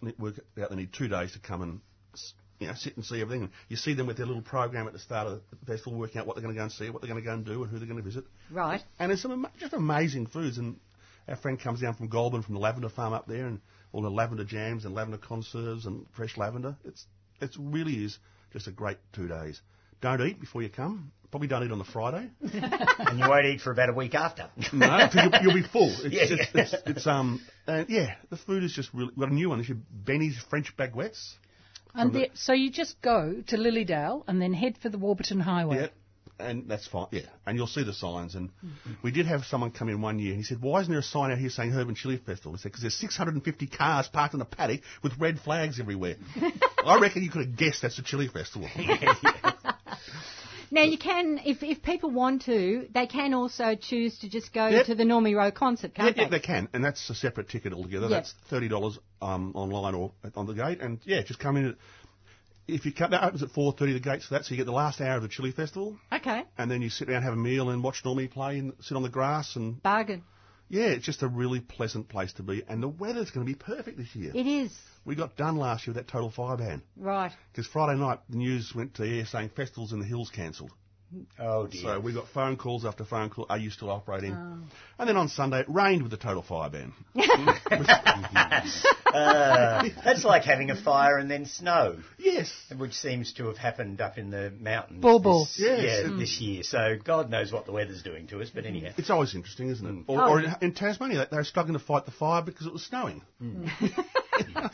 [0.60, 1.80] out they need two days to come and
[2.60, 3.50] you know sit and see everything.
[3.68, 6.26] You see them with their little program at the start of the festival, working out
[6.26, 7.70] what they're going to go and see, what they're going to go and do, and
[7.70, 8.24] who they're going to visit.
[8.50, 8.82] Right.
[8.98, 10.58] And there's some just amazing foods.
[10.58, 10.78] And
[11.28, 13.60] our friend comes down from Goulburn from the lavender farm up there, and
[13.92, 16.76] all the lavender jams and lavender conserves and fresh lavender.
[16.84, 17.06] It's
[17.40, 18.18] it really is
[18.52, 19.60] just a great two days.
[20.00, 21.10] Don't eat before you come.
[21.34, 22.30] Probably don't eat on the Friday.
[23.00, 24.48] And you won't eat for about a week after.
[24.72, 25.90] No, 'cause you'll, you'll be full.
[25.90, 26.60] It's, Yeah, just, yeah.
[26.62, 29.08] it's, it's um and yeah, the food is just really.
[29.16, 29.58] We've got a new one.
[29.58, 31.32] It's your Benny's French baguettes.
[31.92, 35.40] And From the, so you just go to Lilydale and then head for the Warburton
[35.40, 35.76] Highway.
[35.80, 35.86] Yeah.
[36.38, 37.22] And that's fine, yeah.
[37.46, 38.34] And you'll see the signs.
[38.36, 38.50] And
[39.02, 41.02] we did have someone come in one year and he said, Why isn't there a
[41.02, 42.52] sign out here saying Herb and Chili Festival?
[42.52, 46.14] We said, Because there's 650 cars parked in a paddock with red flags everywhere.
[46.84, 48.68] I reckon you could have guessed that's the Chili Festival.
[50.74, 54.66] Now you can, if if people want to, they can also choose to just go
[54.66, 54.86] Yep.
[54.86, 56.38] to the Normie Rowe concert, can't yeah, they?
[56.38, 56.68] they can.
[56.72, 58.08] And that's a separate ticket altogether.
[58.08, 58.24] Yep.
[58.24, 60.80] That's $30 um, online or on the gate.
[60.80, 61.68] And yeah, just come in.
[61.68, 61.74] At,
[62.66, 64.72] if you come, that opens at 4.30, the gates for that, so you get the
[64.72, 65.96] last hour of the Chili Festival.
[66.12, 66.42] Okay.
[66.58, 69.02] And then you sit down, have a meal, and watch Normie play and sit on
[69.04, 70.24] the grass and Bargain.
[70.68, 73.56] Yeah, it's just a really pleasant place to be, and the weather's going to be
[73.58, 74.32] perfect this year.
[74.34, 74.72] It is.
[75.04, 77.32] We got done last year with that total fire ban Right.
[77.52, 80.70] because Friday night the news went to air saying festivals in the hills cancelled.
[81.38, 81.82] Oh dear.
[81.82, 83.46] So we got phone calls after phone call.
[83.48, 84.32] Are you still operating?
[84.34, 84.58] Oh.
[84.98, 86.92] And then on Sunday it rained with the total fire ban.
[89.14, 92.50] Uh, that's like having a fire and then snow, yes.
[92.76, 95.00] which seems to have happened up in the mountains.
[95.00, 95.44] Ball ball.
[95.44, 95.80] This, Yes.
[96.02, 96.18] Yeah, Mm.
[96.18, 96.62] this year.
[96.64, 98.50] So God knows what the weather's doing to us.
[98.54, 98.92] But anyhow.
[98.96, 100.04] It's always interesting, isn't it?
[100.08, 100.30] Or, Oh.
[100.30, 102.82] or in, in Tasmania, they- they were struggling to fight the fire because it was
[102.84, 103.22] snowing.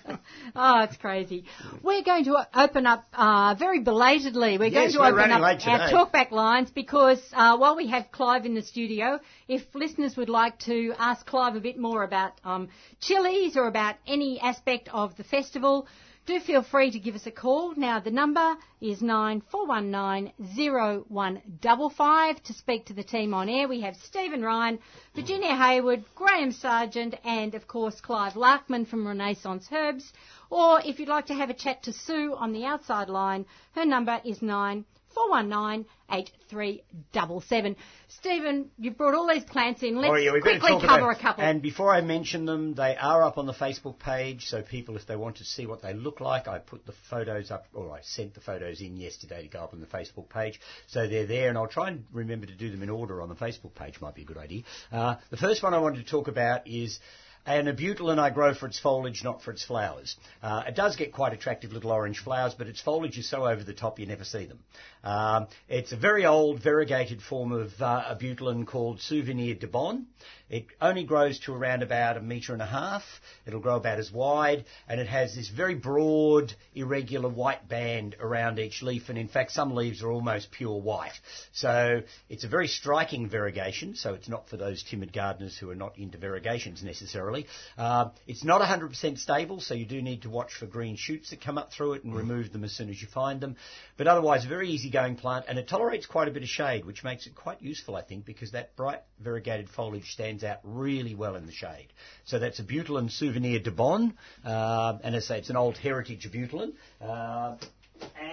[0.54, 1.44] Oh, it's crazy.
[1.82, 4.58] We're going to open up uh, very belatedly.
[4.58, 5.56] We're going to we're open up our
[5.90, 10.58] talkback lines because uh, while we have Clive in the studio, if listeners would like
[10.60, 12.68] to ask Clive a bit more about um,
[13.00, 15.86] chilies or about any aspect of the festival,
[16.26, 17.74] do feel free to give us a call.
[17.74, 22.94] Now the number is nine four one nine zero one double five to speak to
[22.94, 23.66] the team on air.
[23.66, 24.78] We have Stephen Ryan,
[25.14, 30.12] Virginia Hayward, Graham Sargent, and of course Clive Larkman from Renaissance Herbs.
[30.50, 33.84] Or if you'd like to have a chat to Sue on the outside line, her
[33.84, 34.84] number is nine
[35.14, 36.82] four one nine eight three
[37.12, 37.76] double seven.
[38.08, 39.96] Stephen, you've brought all these plants in.
[39.96, 41.44] Let's Oh, yeah, quickly cover a couple.
[41.44, 45.06] And before I mention them, they are up on the Facebook page, so people, if
[45.06, 48.00] they want to see what they look like, I put the photos up, or I
[48.02, 51.48] sent the photos in yesterday to go up on the Facebook page, so they're there,
[51.48, 54.14] and I'll try and remember to do them in order on the Facebook page, might
[54.14, 54.62] be a good idea.
[54.90, 56.98] Uh, the first one I wanted to talk about is
[57.46, 60.16] an abutilon I grow for its foliage, not for its flowers.
[60.42, 63.64] Uh, it does get quite attractive little orange flowers, but its foliage is so over
[63.64, 64.58] the top you never see them.
[65.02, 70.06] Um, it's a very old variegated form of uh, abutilon called Souvenir de Bonn.
[70.50, 73.04] It only grows to around about a metre and a half.
[73.46, 78.58] It'll grow about as wide, and it has this very broad, irregular white band around
[78.58, 81.18] each leaf, and in fact some leaves are almost pure white.
[81.52, 85.76] So it's a very striking variegation, so it's not for those timid gardeners who are
[85.76, 87.29] not into variegations necessarily.
[87.76, 91.40] Uh, it's not 100% stable, so you do need to watch for green shoots that
[91.40, 93.56] come up through it and remove them as soon as you find them.
[93.96, 97.04] But otherwise, a very easygoing plant, and it tolerates quite a bit of shade, which
[97.04, 101.36] makes it quite useful, I think, because that bright variegated foliage stands out really well
[101.36, 101.88] in the shade.
[102.24, 104.14] So that's abutilon Souvenir de Bonn,
[104.44, 106.72] uh, and as I say, it's an old heritage Butylan.
[107.00, 107.56] Uh,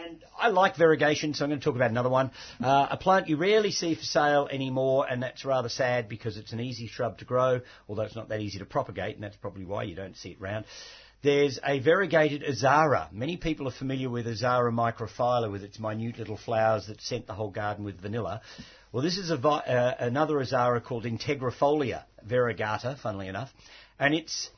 [0.08, 2.32] and I like variegation, so I'm going to talk about another one.
[2.64, 6.54] Uh, a plant you rarely see for sale anymore, and that's rather sad because it's
[6.54, 9.66] an easy shrub to grow, although it's not that easy to propagate, and that's probably
[9.66, 10.66] why you don't see it round.
[11.24, 13.10] There's a variegated Azara.
[13.12, 17.34] Many people are familiar with Azara microphylla with its minute little flowers that scent the
[17.34, 18.42] whole garden with vanilla.
[18.92, 23.52] Well, this is vi- uh, another Azara called Integrifolia variegata, funnily enough,
[24.00, 24.52] and it's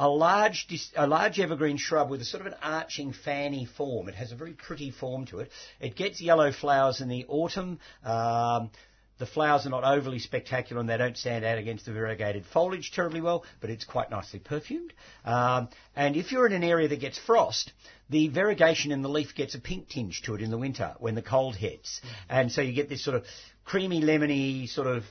[0.00, 4.08] a large, a large evergreen shrub with a sort of an arching fanny form.
[4.08, 5.50] It has a very pretty form to it.
[5.78, 7.78] It gets yellow flowers in the autumn.
[8.02, 8.70] Um,
[9.18, 12.92] the flowers are not overly spectacular and they don't stand out against the variegated foliage
[12.92, 14.94] terribly well, but it's quite nicely perfumed.
[15.26, 17.70] Um, and if you're in an area that gets frost,
[18.08, 21.14] the variegation in the leaf gets a pink tinge to it in the winter when
[21.14, 22.00] the cold hits.
[22.30, 23.24] And so you get this sort of
[23.70, 25.04] creamy, lemony sort of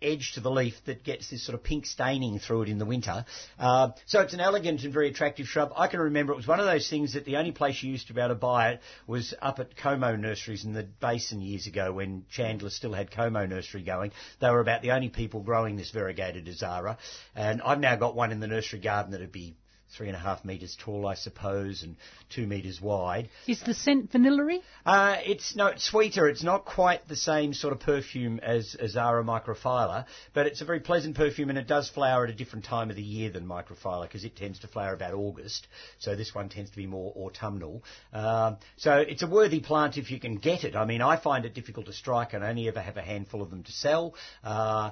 [0.00, 2.84] edge to the leaf that gets this sort of pink staining through it in the
[2.84, 3.24] winter.
[3.58, 5.72] Uh, so it's an elegant and very attractive shrub.
[5.76, 8.06] I can remember it was one of those things that the only place you used
[8.08, 11.66] to be able to buy it was up at Como Nurseries in the Basin years
[11.66, 14.12] ago when Chandler still had Como Nursery going.
[14.40, 16.98] They were about the only people growing this variegated Azara.
[17.34, 19.56] And I've now got one in the nursery garden that'd be
[19.96, 21.96] three and a half metres tall, I suppose, and
[22.30, 23.28] two metres wide.
[23.46, 24.60] Is the scent vanillary?
[24.84, 26.28] Uh, it's no, it's sweeter.
[26.28, 30.80] It's not quite the same sort of perfume as Azara microphylla, but it's a very
[30.80, 34.02] pleasant perfume, and it does flower at a different time of the year than microphylla
[34.02, 35.66] because it tends to flower about August.
[35.98, 37.82] So this one tends to be more autumnal.
[38.12, 40.74] Um, so it's a worthy plant if you can get it.
[40.74, 43.50] I mean, I find it difficult to strike, and only ever have a handful of
[43.50, 44.14] them to sell.
[44.42, 44.90] Uh,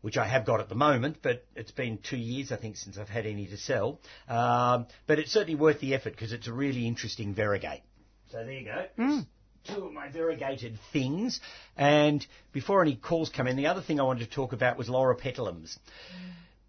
[0.00, 2.98] which I have got at the moment, but it's been two years, I think, since
[2.98, 4.00] I've had any to sell.
[4.28, 7.82] Um, but it's certainly worth the effort because it's a really interesting variegate.
[8.30, 9.22] So there you go.
[9.64, 11.40] Two of my variegated things.
[11.76, 14.88] And before any calls come in, the other thing I wanted to talk about was
[14.88, 15.78] Loropetalums.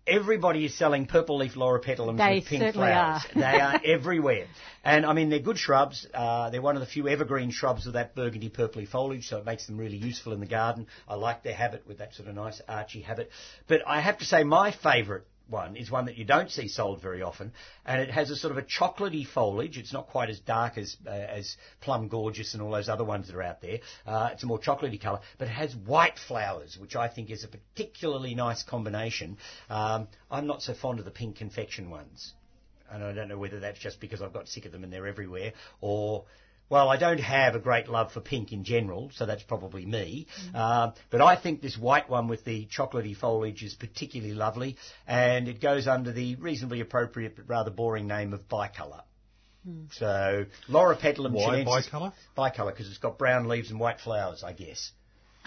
[0.09, 3.23] Everybody is selling purple leaf Loropetalums They with pink certainly flowers.
[3.35, 3.39] are.
[3.39, 4.47] they are everywhere.
[4.83, 6.07] And I mean, they're good shrubs.
[6.13, 9.45] Uh, they're one of the few evergreen shrubs with that burgundy purpley foliage, so it
[9.45, 10.87] makes them really useful in the garden.
[11.07, 13.29] I like their habit with that sort of nice archy habit.
[13.67, 17.01] But I have to say, my favourite one is one that you don't see sold
[17.01, 17.51] very often,
[17.85, 19.77] and it has a sort of a chocolatey foliage.
[19.77, 23.27] It's not quite as dark as uh, as Plum Gorgeous and all those other ones
[23.27, 23.79] that are out there.
[24.05, 27.43] Uh, it's a more chocolatey colour, but it has white flowers, which I think is
[27.43, 29.37] a particularly nice combination.
[29.69, 32.33] Um, I'm not so fond of the pink confection ones
[32.91, 35.07] and I don't know whether that's just because I've got sick of them and they're
[35.07, 36.25] everywhere, or
[36.69, 40.27] well, I don't have a great love for pink in general, so that's probably me.
[40.53, 45.47] Uh, but I think this white one with the chocolatey foliage is particularly lovely, and
[45.47, 49.01] it goes under the reasonably appropriate but rather boring name of bicolour.
[49.91, 52.13] So, Loropetalum Why chinensis- bicolour?
[52.37, 54.91] Bicolour, because it's got brown leaves and white flowers, I guess.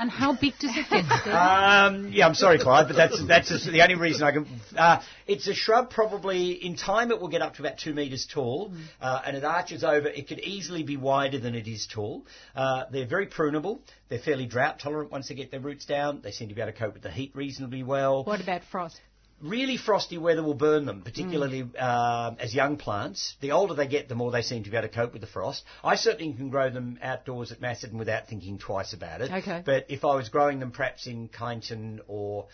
[0.03, 1.05] And how big does it get?
[1.21, 1.33] Steve?
[1.33, 4.47] Um, yeah, I'm sorry, Clive, but that's that's the only reason I can.
[4.77, 5.91] Uh, it's a shrub.
[5.91, 9.45] Probably in time, it will get up to about two metres tall, uh, and it
[9.45, 10.09] arches over.
[10.09, 12.27] It could easily be wider than it is tall.
[12.57, 13.79] Uh, they're very prunable.
[14.09, 16.21] They're fairly drought tolerant once they get their roots down.
[16.21, 19.01] They seem to be able to cope with the heat reasonably well What about frost?
[19.43, 23.37] Really frosty weather will burn them, particularly um as young plants.
[23.41, 25.29] The older they get, the more they seem to be able to cope with the
[25.29, 25.65] frost.
[25.83, 29.31] I certainly can grow them outdoors at Macedon without thinking twice about it.
[29.31, 29.63] Okay.
[29.65, 32.47] But if I was growing them perhaps in Kyneton or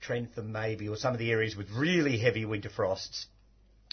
[0.00, 3.26] Trentham maybe, or some of the areas with really heavy winter frosts,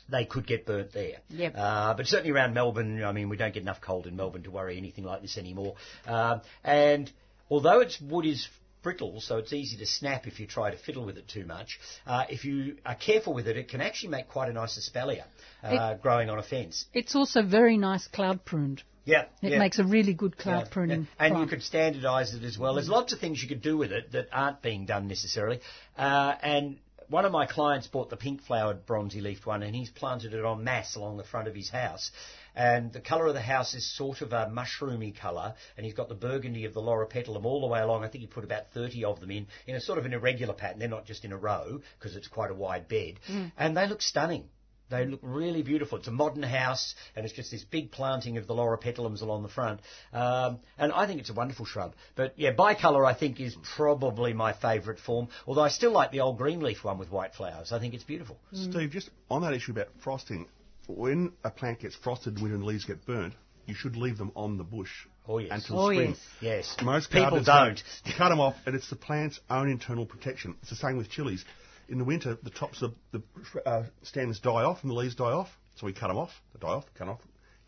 [0.09, 1.17] they could get burnt there.
[1.29, 1.53] Yep.
[1.55, 4.51] Uh, but certainly around Melbourne, I mean, we don't get enough cold in Melbourne to
[4.51, 5.75] worry anything like this anymore.
[6.05, 7.11] Um, and
[7.49, 8.47] although its wood is
[8.83, 11.79] brittle, so it's easy to snap if you try to fiddle with it too much,
[12.05, 15.23] uh, if you are careful with it, it can actually make quite a nice espalier
[15.63, 16.85] uh, growing on a fence.
[16.93, 18.83] it's also very nice cloud pruned.
[19.05, 19.59] Yeah, It yeah.
[19.59, 21.07] makes a really good cloud Yeah, pruning.
[21.19, 21.25] yeah.
[21.25, 22.75] And you could standardise it as well.
[22.75, 25.59] There's lots of things you could do with it that aren't being done necessarily.
[25.97, 26.77] Uh, and
[27.09, 30.45] one of my clients bought the pink flowered bronzy leafed one and he's planted it
[30.45, 32.11] en masse along the front of his house.
[32.55, 36.09] And the colour of the house is sort of a mushroomy colour, and he's got
[36.09, 38.03] the burgundy of the Loropetalum all the way along.
[38.03, 40.53] I think he put about 30 of them in, in a sort of an irregular
[40.53, 40.79] pattern.
[40.79, 43.19] They're not just in a row, because it's quite a wide bed.
[43.57, 44.49] And they look stunning.
[44.89, 45.97] They look really beautiful.
[45.97, 49.49] It's a modern house, and it's just this big planting of the Loropetalums along the
[49.49, 49.79] front.
[50.11, 51.95] Um, and I think it's a wonderful shrub.
[52.15, 55.29] But yeah, bicolour I think is probably my favourite form.
[55.47, 57.71] Although I still like the old green leaf one with white flowers.
[57.71, 58.37] I think it's beautiful.
[58.53, 60.45] Steve, just on that issue about frosting,
[60.87, 63.33] when a plant gets frosted when the leaves get burnt,
[63.65, 64.91] you should leave them on the bush
[65.27, 65.49] Oh, yes.
[65.51, 66.09] until Oh, spring.
[66.09, 66.19] yes.
[66.41, 66.75] Yes.
[66.83, 67.81] Most people don't.
[68.05, 70.55] You cut them off, and it's the plant's own internal protection.
[70.61, 71.45] It's the same with chilies.
[71.89, 73.21] In the winter, the tops of the
[73.65, 76.31] uh, stems die off and the leaves die off, so we cut them off.
[76.53, 77.19] They die off, cut off.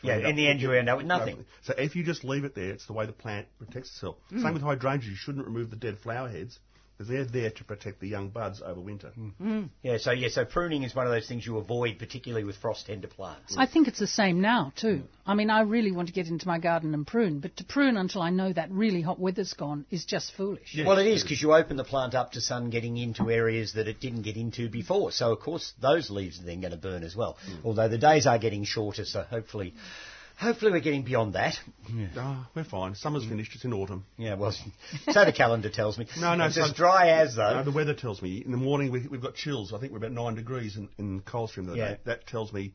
[0.01, 1.45] Yeah, in the end you end up with nothing.
[1.63, 4.17] So if you just leave it there, it's the way the plant protects itself.
[4.29, 5.09] Same with hydrangeas.
[5.09, 6.59] You shouldn't remove the dead flower heads
[6.97, 9.11] because they're there to protect the young buds over winter.
[9.17, 9.31] Mm.
[9.41, 9.69] Mm.
[9.83, 12.87] Yeah, so yeah, so pruning is one of those things you avoid, particularly with frost
[12.87, 13.55] tender plants.
[13.57, 15.03] I think it's the same now too.
[15.25, 17.97] I mean, I really want to get into my garden and prune, but to prune
[17.97, 20.77] until I know that really hot weather's gone is just foolish.
[20.85, 23.87] Well, it is because you open the plant up to sun getting into areas that
[23.87, 25.11] it didn't get into before.
[25.11, 27.37] So, of course, those leaves are then going to burn as well.
[27.49, 27.65] Mm.
[27.65, 29.73] Although the days are getting shorter, so hopefully
[30.37, 31.55] hopefully we're getting beyond that.
[32.17, 32.95] Ah, we're fine.
[32.95, 33.53] Summer's finished.
[33.55, 34.05] It's in autumn.
[34.17, 34.51] Yeah, well,
[35.11, 36.07] so the calendar tells me.
[36.19, 37.55] No, no, it's so- as dry as though.
[37.55, 38.41] No, the weather tells me.
[38.45, 39.73] In the morning, we, we've got chills.
[39.73, 41.89] I think we're about nine degrees in, in Coldstream the Yeah.
[41.91, 41.97] day.
[42.05, 42.73] That tells me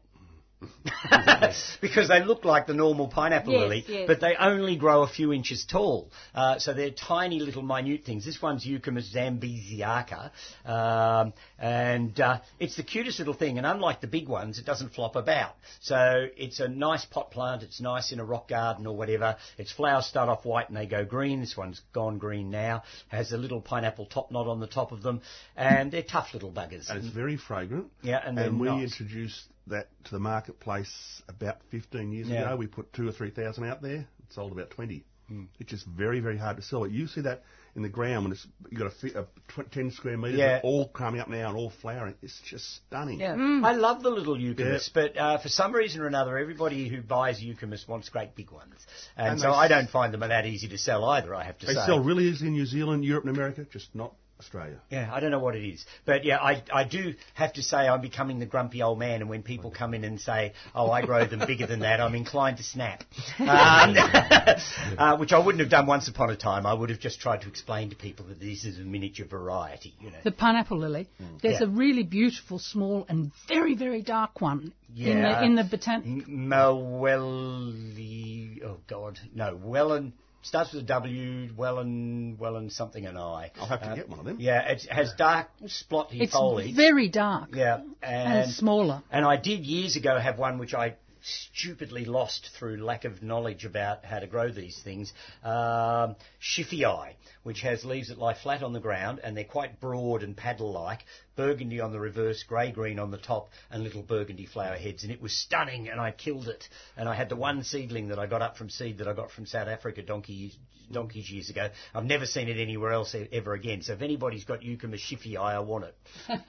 [1.81, 4.03] because they look like the normal pineapple Yes, lily, yes.
[4.07, 6.09] but they only grow a few inches tall.
[6.35, 8.25] Uh, so they're tiny little minute things.
[8.25, 10.31] This one's Eucomis zambesiaca,
[10.65, 13.57] um, and uh, it's the cutest little thing.
[13.57, 15.55] And unlike the big ones, it doesn't flop about.
[15.81, 17.63] So it's a nice pot plant.
[17.63, 19.37] It's nice in a rock garden or whatever.
[19.57, 21.39] Its flowers start off white and they go green.
[21.39, 22.83] This one's gone green now.
[23.09, 25.21] Has a little pineapple top knot on the top of them,
[25.55, 26.89] and they're tough little buggers.
[26.89, 27.87] and it's very fragrant.
[28.01, 28.83] Yeah, and they're we nice.
[28.83, 32.41] introduced that to the marketplace about 15 years Yeah.
[32.47, 32.55] ago.
[32.57, 34.07] We put two or three thousand out there.
[34.19, 35.03] It sold about 20.
[35.27, 35.43] Hmm.
[35.59, 36.83] It's just very, very hard to sell.
[36.83, 36.91] it.
[36.91, 37.43] You see that
[37.73, 39.27] in the ground when it's you've got a,
[39.61, 40.59] a 10 square metres, Yeah.
[40.61, 42.15] all coming up now and all flowering.
[42.21, 43.21] It's just stunning.
[43.21, 44.91] Yeah, I love the little eucomis, Yeah.
[44.93, 48.75] but uh, for some reason or another, everybody who buys eucomis wants great big ones,
[49.15, 51.33] and, And so I don't find them that easy to sell either.
[51.33, 51.79] I have to They say.
[51.79, 54.79] They sell really easily in New Zealand, Europe, and America, just not Australia.
[54.89, 57.77] Yeah, I don't know what it is, but yeah, I I do have to say
[57.87, 61.05] I'm becoming the grumpy old man, and when people come in and say, "Oh, I
[61.05, 63.03] grow them bigger than that," I'm inclined to snap,
[63.39, 63.47] um,
[64.97, 66.65] uh, which I wouldn't have done once upon a time.
[66.65, 69.93] I would have just tried to explain to people that this is a miniature variety,
[70.01, 70.17] you know.
[70.23, 71.07] The pineapple lily.
[71.41, 71.67] There's Yeah.
[71.67, 75.39] a really beautiful, small, and very, very dark one in Yeah.
[75.39, 76.03] the in the botan.
[76.03, 83.51] M- Mowelli, oh God, no, Wellen, starts with a W, Wellen, Wellen something and I.
[83.59, 84.37] I'll have to Uh, get one of them.
[84.39, 86.69] Yeah, it has dark splotty It's foliage.
[86.69, 89.03] It's very dark yeah, and and, smaller.
[89.11, 93.63] and I did years ago have one which I stupidly lost through lack of knowledge
[93.65, 95.13] about how to grow these things.
[95.43, 97.13] Um, Schijffii,
[97.43, 101.05] which has leaves that lie flat on the ground and they're quite broad and paddle-like.
[101.35, 105.03] Burgundy on the reverse, grey-green on the top, and little burgundy flower heads.
[105.03, 106.67] And it was stunning, and I killed it.
[106.97, 109.31] And I had the one seedling that I got up from seed that I got
[109.31, 110.53] from South Africa donkey
[110.91, 111.69] donkeys years ago.
[111.95, 113.81] I've never seen it anywhere else e- ever again.
[113.81, 115.95] So if anybody's got Eucomis schijffii, I want it.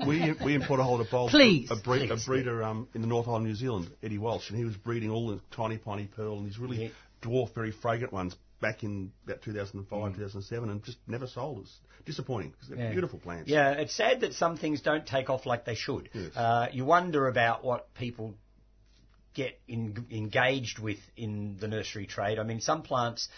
[0.06, 1.30] we we import a whole of bulb.
[1.30, 1.70] Please.
[1.70, 4.58] a, breed, a breeder um, in the North Island, of New Zealand, Eddie Walsh, and
[4.58, 6.88] he was breeding all the tiny piney pearl and these really Yeah.
[7.22, 10.14] dwarf, very fragrant ones back in about 2005, Mm.
[10.16, 11.58] 2007, and just never sold.
[11.60, 12.92] It's disappointing because they're Yeah.
[12.92, 13.50] beautiful plants.
[13.50, 16.08] Yeah, it's sad that some things don't take off like they should.
[16.14, 16.34] Yes.
[16.34, 18.34] Uh, you wonder about what people
[19.34, 22.38] get in, engaged with in the nursery trade.
[22.38, 23.28] I mean, some plants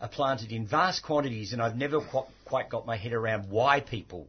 [0.00, 3.80] are planted in vast quantities, and I've never qu- quite got my head around why
[3.80, 4.28] people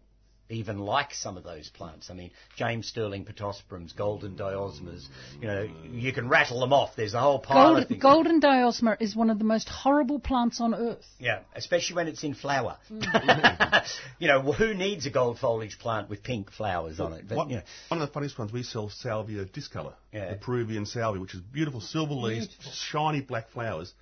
[0.49, 2.09] even like some of those plants.
[2.09, 5.07] I mean, James Stirling Pittosporums, Golden Diosmas,
[5.41, 6.95] you know, you can rattle them off.
[6.95, 8.01] There's a whole pile of things.
[8.01, 11.05] golden diosma is one of the most horrible plants on earth.
[11.19, 12.77] Yeah, especially when it's in flower.
[12.91, 13.85] Mm.
[14.19, 17.25] you know, who needs a gold foliage plant with pink flowers on it?
[17.27, 20.31] But, One, you know, one of the funniest ones we sell salvia discolor, Yeah.
[20.31, 23.93] the Peruvian salvia, which is beautiful silver leaves, shiny black flowers.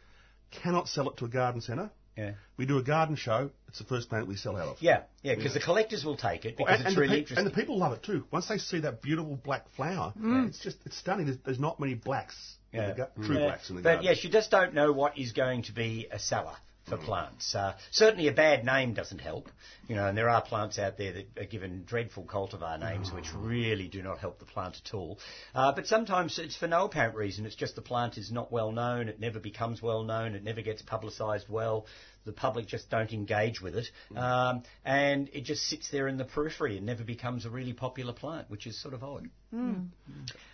[0.51, 2.34] Cannot sell it to a garden centre Yeah.
[2.57, 3.49] We do a garden show.
[3.68, 4.78] It's the first plant we sell out of.
[4.82, 7.45] Yeah, yeah, because the collectors will take it because and, it's and really pe- interesting.
[7.45, 8.26] And the people love it too.
[8.32, 10.47] Once they see that beautiful black flower, mm.
[10.47, 11.26] it's just it's stunning.
[11.26, 12.36] There's, there's not many blacks,
[12.72, 13.45] in the gar- true Yeah.
[13.45, 14.05] blacks in the But garden.
[14.05, 16.55] yes, you just don't know what is going to be a seller
[16.86, 17.55] for plants.
[17.55, 19.49] Uh, certainly, a bad name doesn't help.
[19.88, 23.27] You know, and there are plants out there that are given dreadful cultivar names, which
[23.36, 25.19] really do not help the plant at all.
[25.53, 27.45] Uh, but sometimes it's for no apparent reason.
[27.45, 29.09] It's just the plant is not well known.
[29.09, 30.36] It never becomes well known.
[30.36, 31.86] It never gets publicised well.
[32.25, 36.23] The public just don't engage with it, um, and it just sits there in the
[36.23, 39.27] periphery and never becomes a really popular plant, which is sort of odd.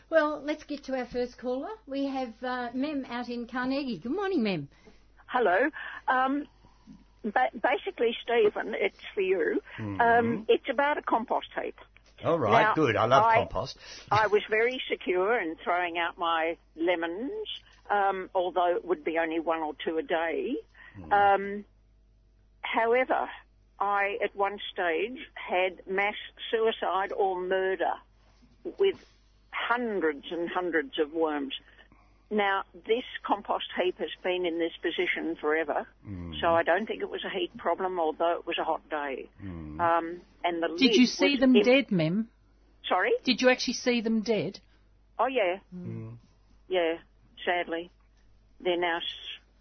[0.10, 1.70] Well, let's get to our first caller.
[1.86, 4.00] We have uh, Mem out in Carnegie.
[4.00, 4.68] Good morning, Mem.
[5.32, 5.70] Hello.
[6.08, 6.48] Um,
[7.24, 9.62] ba- basically, Stephen, it's for you.
[9.78, 11.76] Um, it's about a compost heap.
[12.26, 12.96] All right, Now, good.
[12.96, 13.78] I love I- compost.
[14.12, 17.48] I was very secure in throwing out my lemons,
[17.90, 20.56] um, although it would be only one or two a day.
[21.12, 21.64] Um,
[22.62, 23.30] however,
[23.80, 26.16] I at one stage had mass
[26.52, 27.94] suicide or murder
[28.80, 28.96] with
[29.52, 31.54] hundreds and hundreds of worms.
[32.32, 35.88] Now, this compost heap has been in this position forever,
[36.40, 39.28] so I don't think it was a heat problem, although it was a hot day.
[39.42, 42.30] Um, and the Did you see them in- dead, Mem?
[42.88, 43.12] Sorry?
[43.24, 44.60] Did you actually see them dead?
[45.18, 45.58] Oh yeah,
[46.68, 46.98] yeah.
[47.46, 47.90] Sadly,
[48.62, 49.00] they're now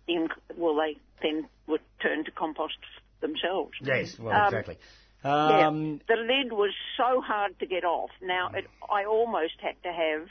[0.06, 0.28] in.
[0.56, 2.76] Well, they then would turn to compost
[3.20, 3.72] themselves.
[3.80, 4.78] Yes, well, Um, exactly.
[5.24, 5.66] Yeah.
[5.66, 8.10] Um, the lid was so hard to get off.
[8.22, 10.28] Now, it, I almost had to have,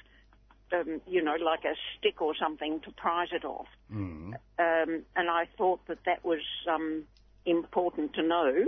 [0.74, 3.68] um, you know, like a stick or something to prise it off.
[3.94, 4.34] mm.
[4.60, 7.04] Um, and I thought that that was um,
[7.46, 8.66] important to know.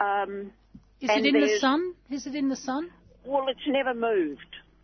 [0.00, 0.52] Um,
[1.00, 1.94] Is it in the sun?
[2.10, 2.90] Is it in the sun?
[3.24, 4.40] well, it's never moved.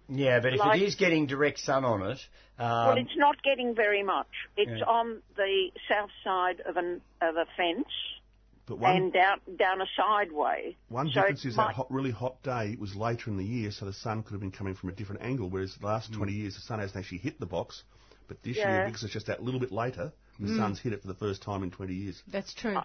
[0.08, 2.18] Yeah, but if Like- it is getting direct sun on it,
[2.58, 4.26] um, Well, it's not getting very much.
[4.56, 4.84] It's Yeah.
[4.86, 7.88] on the south side of an of a fence
[8.70, 10.76] but one, and down down a sideway.
[10.88, 13.36] one so difference it is might- that hot, really hot day it was later in
[13.36, 15.50] the year, so the sun could have been coming from a different angle.
[15.50, 16.18] Whereas the last hmm.
[16.18, 17.82] 20 years, the sun hasn't actually hit the box.
[18.28, 20.56] But this year, because it's just that a little bit later, the hmm.
[20.56, 22.22] sun's hit it for the first time in 20 years.
[22.28, 22.76] That's true.
[22.76, 22.84] Uh,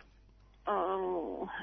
[0.65, 1.14] oh,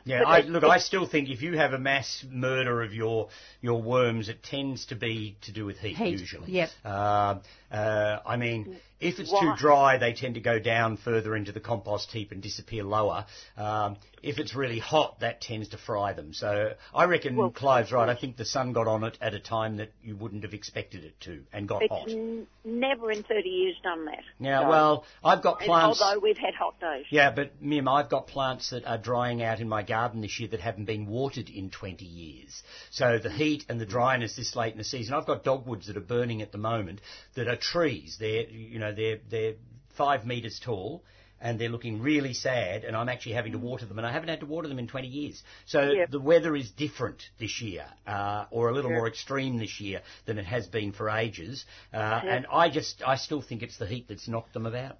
[0.04, 3.28] Yeah, I, look, I still think if you have a mass murder of your
[3.60, 6.50] your worms, it tends to be to do with heat, Heat, usually.
[6.52, 6.70] yep.
[6.84, 11.52] Um, uh, I mean, if it's too dry, they tend to go down further into
[11.52, 13.24] the compost heap and disappear lower.
[13.56, 16.32] Um, if it's really hot, that tends to fry them.
[16.34, 18.08] So I reckon Well, Clive's right.
[18.08, 21.02] I think the sun got on it at a time that you wouldn't have expected
[21.04, 22.08] it to, and got It's hot.
[22.10, 24.22] n- never in 30 years done that.
[24.38, 26.00] Yeah, So- well, I've got plants.
[26.02, 27.06] Although we've had hot days.
[27.10, 30.48] Yeah, but Mim, I've got plants that are drying out in my garden this year
[30.50, 32.62] that haven't been watered in 20 years.
[32.90, 35.96] So the heat and the dryness this late in the season, I've got dogwoods that
[35.96, 37.00] are burning at the moment
[37.34, 38.16] that are trees.
[38.20, 39.54] They're, you know, they're, they're
[39.96, 41.02] five metres tall
[41.40, 44.28] and they're looking really sad and I'm actually having to water them and I haven't
[44.28, 45.42] had to water them in 20 years.
[45.66, 46.10] So Yep.
[46.10, 48.98] the weather is different this year, uh, or a little Yep.
[48.98, 51.64] more extreme this year than it has been for ages.
[51.92, 54.98] Uh, And I just, I still think it's the heat that's knocked them about.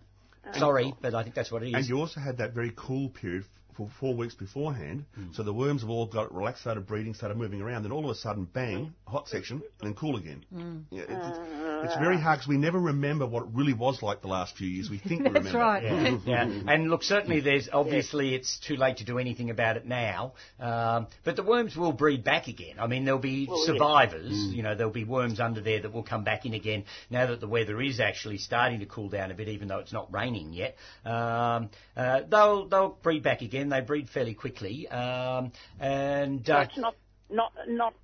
[0.55, 1.75] Sorry, but I think that's what it is.
[1.75, 3.45] And you also had that very cool period
[3.77, 5.33] for four weeks beforehand, hmm.
[5.33, 7.83] so the worms have all got relaxed, started breeding, started moving around.
[7.83, 10.45] Then all of a sudden, bang, hot section, and then cool again.
[10.53, 10.79] Hmm.
[10.91, 14.21] Yeah, it- it's, it's very hard because we never remember what it really was like
[14.23, 14.89] the last few years.
[14.91, 15.59] We think we That's remember.
[15.59, 15.83] right.
[15.83, 16.61] Yeah, yeah.
[16.73, 20.35] And look, certainly there's obviously it's too late to do anything about it now.
[20.61, 22.77] Um, but the worms will breed back again.
[22.79, 23.67] I mean, there'll be Well, yes.
[23.67, 24.33] survivors.
[24.33, 27.41] You know, there'll be worms under there that will come back in again now that
[27.41, 30.53] the weather is actually starting to cool down a bit, even though it's not raining
[30.53, 30.77] yet.
[31.05, 33.69] Um, uh, they'll they'll breed back again.
[33.69, 34.89] They breed fairly quickly.
[34.89, 36.95] Um, and So uh, it's not,
[37.31, 37.95] not, not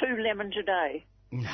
[0.00, 1.04] two lemons a day.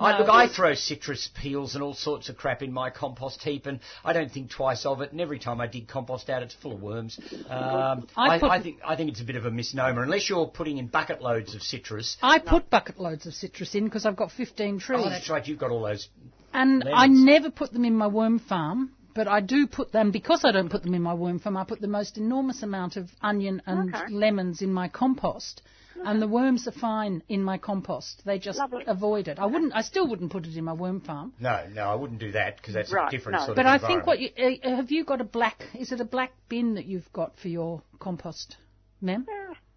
[0.00, 3.66] I, look, I throw citrus peels and all sorts of crap in my compost heap,
[3.66, 5.12] and I don't think twice of it.
[5.12, 7.18] And every time I dig compost out, it's full of worms.
[7.48, 10.46] Um, I I, I think I think it's a bit of a misnomer, unless you're
[10.46, 12.16] putting in bucket loads of citrus.
[12.22, 15.00] I put bucket loads of citrus in because I've got 15 trees.
[15.02, 16.08] Oh, that's right, you've got all those.
[16.52, 16.94] And Lemons.
[16.96, 20.52] I never put them in my worm farm, but I do put them, because I
[20.52, 23.62] don't put them in my worm farm, I put the most enormous amount of onion
[23.66, 24.12] and Okay.
[24.12, 25.62] lemons in my compost.
[26.04, 28.22] And the worms are fine in my compost.
[28.24, 28.84] They just Lovely.
[28.86, 29.38] avoid it.
[29.38, 31.32] I wouldn't, I still wouldn't put it in my worm farm.
[31.38, 33.46] No, no, I wouldn't do that because that's a different no.
[33.46, 35.92] sort But of But I think what you, uh, have you got a black, is
[35.92, 38.56] it a black bin that you've got for your compost,
[39.00, 39.26] Mem?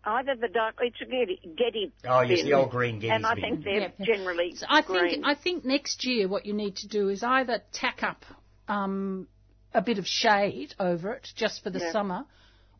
[0.05, 3.26] Either the dark, it's a Gedye, Gedye Oh, yes, bin, the old green Geddes And
[3.26, 3.43] I bin.
[3.43, 4.05] think they're Yeah, yeah.
[4.05, 5.24] generally So I think green.
[5.26, 8.26] I think next year what you need to do is either tack up
[8.68, 9.28] um,
[9.74, 11.91] a bit of shade over it just for the Yeah.
[11.91, 12.26] summer,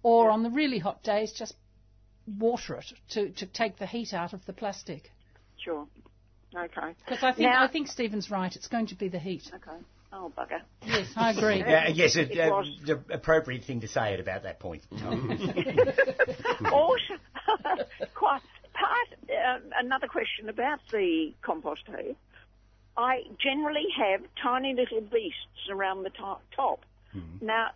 [0.02, 1.56] or on the really hot days just
[2.28, 5.12] water it to, to take the heat out of the plastic.
[5.64, 5.88] Sure.
[6.56, 6.94] Okay.
[7.06, 8.56] Because I think Now- I think Stephen's right.
[8.56, 9.44] It's going to be the heat.
[9.54, 9.78] Okay.
[10.16, 10.62] Oh, bugger.
[10.86, 11.64] Yes, I agree.
[11.68, 12.68] Uh, yes, it, It uh, was.
[12.86, 15.32] the appropriate thing to say at about that point in time.
[16.72, 17.16] also,
[18.14, 18.42] quite
[18.74, 19.08] part.
[19.28, 22.16] Uh, another question about the compost heap.
[22.96, 26.82] I generally have tiny little beasts around the to- top.
[27.42, 27.72] Now,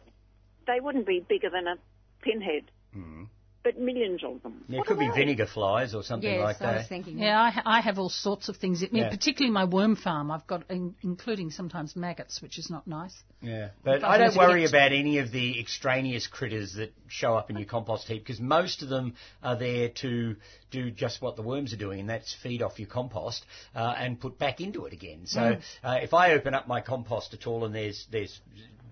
[0.68, 1.78] they wouldn't be bigger than a
[2.22, 2.64] pinhead,
[3.68, 4.64] but millions of them.
[4.70, 5.16] Yeah, it What could be they?
[5.22, 6.90] vinegar flies or something Yes, like I was that.
[6.90, 7.18] thinking.
[7.20, 8.82] Yeah, I, ha- I have all sorts of things.
[8.82, 9.10] I mean, Yeah.
[9.10, 10.32] particularly my worm farm.
[10.32, 13.14] I've got, in, including sometimes maggots, which is not nice.
[13.42, 17.50] Yeah, but I I don't worry about any of the extraneous critters that show up
[17.50, 20.38] in your compost heap because most of them are there to
[20.72, 23.46] do just what the worms are doing, and that's feed off your compost
[23.76, 25.22] uh, and put back into it again.
[25.26, 28.40] So uh, if I open up my compost at all and there's there's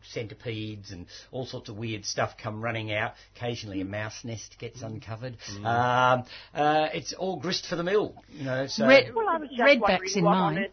[0.10, 3.14] centipedes and all sorts of weird stuff come running out.
[3.36, 5.38] Occasionally a mouse nest gets uncovered.
[5.64, 8.68] Um, uh, it's all grist for the mill, you know.
[8.68, 10.68] So Red- Well, I was just Redbacks wondering in what mine.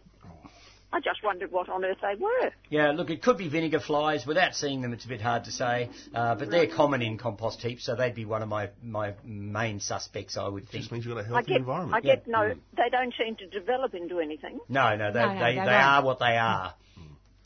[0.93, 2.51] I just wondered what on earth they were.
[2.69, 4.27] Yeah, look, it could be vinegar flies.
[4.27, 5.89] Without seeing them, it's a bit hard to say.
[6.13, 9.79] Uh, but they're common in compost heaps, so they'd be one of my, my main
[9.79, 10.83] suspects, I would think.
[10.83, 11.95] Just means you've got a I healthy get, environment.
[11.95, 12.53] I get no.
[12.77, 14.59] They don't seem to develop into anything.
[14.69, 16.75] No, no, they, No, no, they, they they are what they are.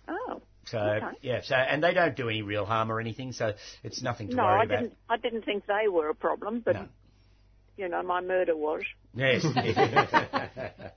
[0.10, 0.42] Oh.
[0.70, 1.18] So Okay.
[1.22, 3.53] yeah, so and they don't do any real harm or anything, so
[3.84, 4.80] it's nothing to No, worry I about.
[4.82, 4.97] didn't.
[5.09, 6.86] I didn't think they were a problem, but No.
[7.78, 8.82] you know, my murder was.
[9.13, 9.43] Yes,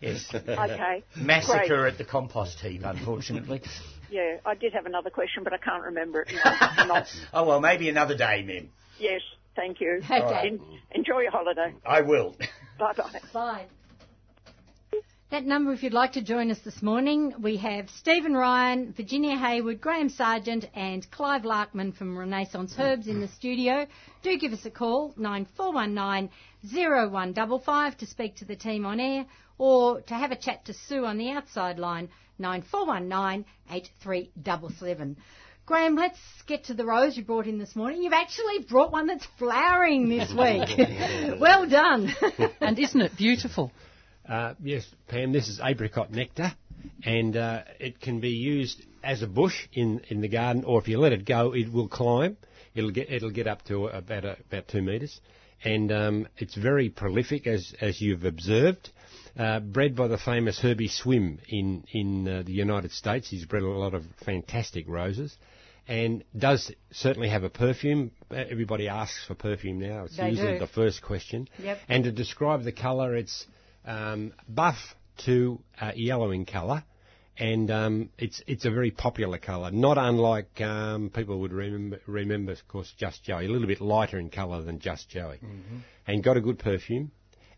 [0.00, 0.34] yes.
[0.34, 1.04] Okay.
[1.16, 1.92] Massacre Great.
[1.92, 3.62] at the compost heap, unfortunately.
[4.10, 6.28] Yeah, I did have another question, but I can't remember it.
[6.34, 6.84] now.
[6.86, 8.70] Not- oh well, maybe another day, Mim.
[8.98, 9.20] yes,
[9.56, 10.02] thank you.
[10.10, 10.48] Okay.
[10.48, 10.60] En-
[10.92, 11.74] enjoy your holiday.
[11.86, 12.34] I will.
[12.78, 13.66] Bye bye bye.
[15.30, 19.36] That number, if you'd like to join us this morning, we have Stephen Ryan, Virginia
[19.38, 23.86] Hayward, Graham Sargent, and Clive Larkman from Renaissance Herbs in the studio.
[24.24, 26.30] Do give us a call, 9419
[26.64, 29.24] 0155 to speak to the team on air,
[29.56, 32.08] or to have a chat to Sue on the outside line,
[32.40, 35.16] 9419 8377.
[35.64, 36.18] Graham, let's
[36.48, 38.02] get to the rose you brought in this morning.
[38.02, 41.38] You've actually brought one that's flowering this week.
[41.40, 42.12] well done.
[42.60, 43.70] And isn't it beautiful?
[44.28, 46.52] Uh, yes, Pam, this is apricot nectar,
[47.04, 50.88] and uh, it can be used as a bush in, in the garden, or if
[50.88, 52.36] you let it go, it will climb.
[52.74, 55.20] It'll get it'll get up to about a, about two metres,
[55.64, 58.90] and um, it's very prolific, as as you've observed.
[59.36, 63.62] Uh, bred by the famous Herbie Swim in in uh, the United States, he's bred
[63.62, 65.36] a lot of fantastic roses,
[65.88, 68.12] and does certainly have a perfume.
[68.30, 70.04] Everybody asks for perfume now.
[70.04, 70.58] It's They usually do.
[70.60, 71.48] the first question.
[71.60, 71.78] Yep.
[71.88, 73.46] And to describe the colour, it's
[73.84, 74.76] um, buff
[75.26, 76.84] to uh, yellow in colour,
[77.38, 79.70] and um, it's it's a very popular colour.
[79.70, 84.18] Not unlike um, people would remember, remember, of course, Just Joey, a little bit lighter
[84.18, 85.40] in colour than Just Joey,
[86.06, 87.10] and got a good perfume,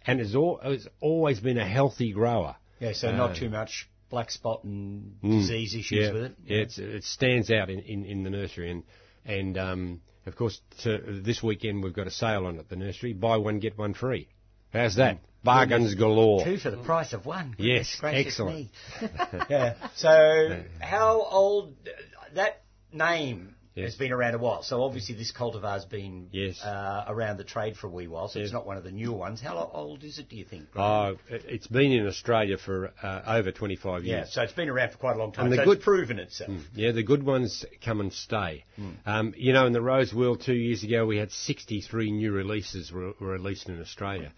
[0.06, 2.56] and has, al- has always been a healthy grower.
[2.80, 5.40] Yeah, so Uh, not too much black spot and Mm.
[5.40, 6.34] disease issues yeah, with it.
[6.46, 8.82] Yeah, it's, it stands out in, in, in the nursery, and
[9.24, 13.12] and um, of course to, this weekend we've got a sale on at the nursery:
[13.12, 14.28] buy one get one free.
[14.72, 15.18] How's that?
[15.44, 16.44] Bargains galore.
[16.44, 17.54] Two for the price of one.
[17.58, 18.68] Yes, excellent.
[19.50, 19.74] yeah.
[19.96, 21.74] So, how old
[22.34, 22.62] that
[22.92, 23.92] name Yes.
[23.92, 24.62] has been around a while?
[24.62, 26.60] So obviously this cultivar's been Yes.
[26.62, 28.28] uh, around the trade for a wee while.
[28.28, 28.46] So Yes.
[28.48, 29.40] it's not one of the newer ones.
[29.40, 30.28] How old is it?
[30.28, 30.66] Do you think?
[30.76, 34.26] Oh, it- it's been in Australia for uh, over 25 years.
[34.28, 34.30] yeah.
[34.30, 35.46] So it's been around for quite a long time.
[35.46, 36.50] And the so good- it's proven itself.
[36.74, 38.64] Yeah, the good ones come and stay.
[39.06, 42.92] Um, you know, in the Rose World two years ago, we had 63 new releases
[42.92, 44.32] were released in Australia,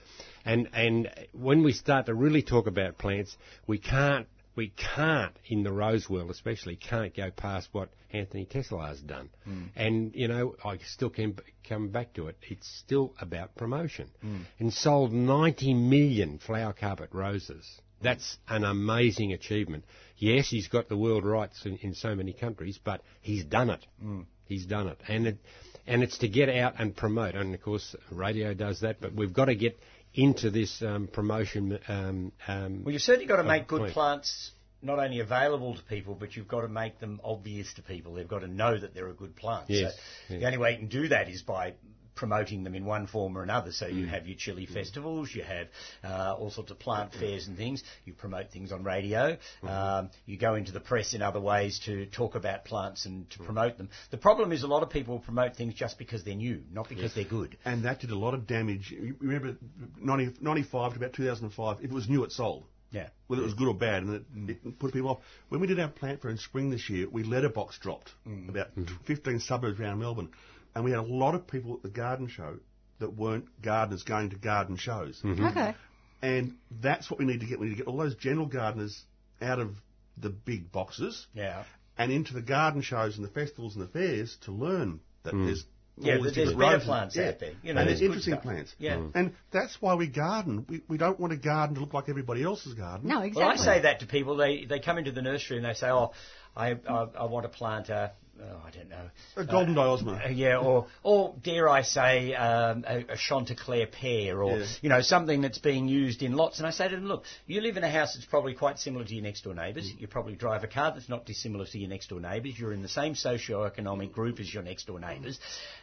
[0.44, 3.36] and and when we start to really talk about plants,
[3.66, 4.26] we can't
[4.56, 9.30] we can't in the Rose World especially can't go past what Anthony Tesselaar has done,
[9.44, 9.64] hmm.
[9.74, 11.36] and you know I still can
[11.68, 12.36] come back to it.
[12.42, 14.42] It's still about promotion, hmm.
[14.58, 17.80] and sold 90 million flower carpet roses.
[18.00, 19.84] That's an amazing achievement.
[20.18, 23.84] Yes, he's got the world rights in, in so many countries, but he's done it.
[24.00, 24.22] Hmm.
[24.46, 25.38] He's done it, and it,
[25.86, 27.34] and it's to get out and promote.
[27.34, 29.78] And of course, radio does that, but we've got to get
[30.14, 31.78] into this um, promotion.
[31.88, 33.92] Um, um, Well, you've certainly got to make good point.
[33.92, 34.52] plants
[34.82, 38.14] not only available to people, but you've got to make them obvious to people.
[38.14, 39.64] They've got to know that they're a good plant.
[39.70, 39.94] Yes,
[40.28, 40.40] So yes.
[40.40, 41.72] the only way you can do that is by
[42.14, 43.72] promoting them in one form or another.
[43.72, 43.96] So Mm.
[43.96, 45.68] you have your chili festivals, you have
[46.02, 47.82] uh, all sorts of plant fairs and things.
[48.04, 49.36] You promote things on radio.
[49.36, 49.68] Mm-hmm.
[49.68, 53.38] Um, you go into the press in other ways to talk about plants and to
[53.40, 53.88] promote them.
[54.10, 57.14] The problem is a lot of people promote things just because they're new, not because
[57.14, 57.56] they're good.
[57.64, 58.90] And that did a lot of damage.
[58.90, 59.56] You remember
[60.00, 62.64] 90, 95 to about 2005, if it was new, it sold.
[62.90, 63.08] Yeah.
[63.26, 65.18] Whether it was good or bad, and it, it put people off.
[65.48, 68.12] When we did our plant fair in spring this year, we letterbox dropped
[68.48, 68.68] about
[69.06, 70.30] 15 suburbs around Melbourne,
[70.74, 72.56] and we had a lot of people at the garden show
[73.00, 75.20] that weren't gardeners going to garden shows.
[75.24, 75.74] Okay.
[76.22, 77.58] And that's what we need to get.
[77.60, 79.02] We need to get all those general gardeners
[79.42, 79.74] out of
[80.16, 81.64] the big boxes Yeah.
[81.98, 85.64] and into the garden shows and the festivals and the fairs to learn that there's
[85.96, 86.86] Yeah, all these there's different better roses.
[86.86, 87.28] plants yeah.
[87.28, 87.52] out there.
[87.62, 88.42] You know, and there's there's interesting stuff.
[88.44, 88.74] plants.
[88.78, 88.96] Yeah.
[88.96, 89.10] Mm.
[89.14, 90.64] And that's why we garden.
[90.68, 93.08] We, we don't want a garden to look like everybody else's garden.
[93.08, 93.42] No, exactly.
[93.42, 94.36] Well, I say that to people.
[94.36, 96.12] They they come into the nursery and they say, "Oh,
[96.56, 99.10] I I, I want to plant a." Oh, I don't know.
[99.36, 99.78] A golden.
[99.78, 104.66] Uh, yeah, or or dare I say um, a, a Chanticleer pear, or Yeah.
[104.82, 106.58] you know something that's being used in lots.
[106.58, 109.04] And I say to them, look, you live in a house that's probably quite similar
[109.04, 109.84] to your next door neighbours.
[109.86, 110.00] Mm.
[110.00, 112.58] You probably drive a car that's not dissimilar to your next door neighbours.
[112.58, 115.38] You're in the same socio-economic group as your next door neighbours.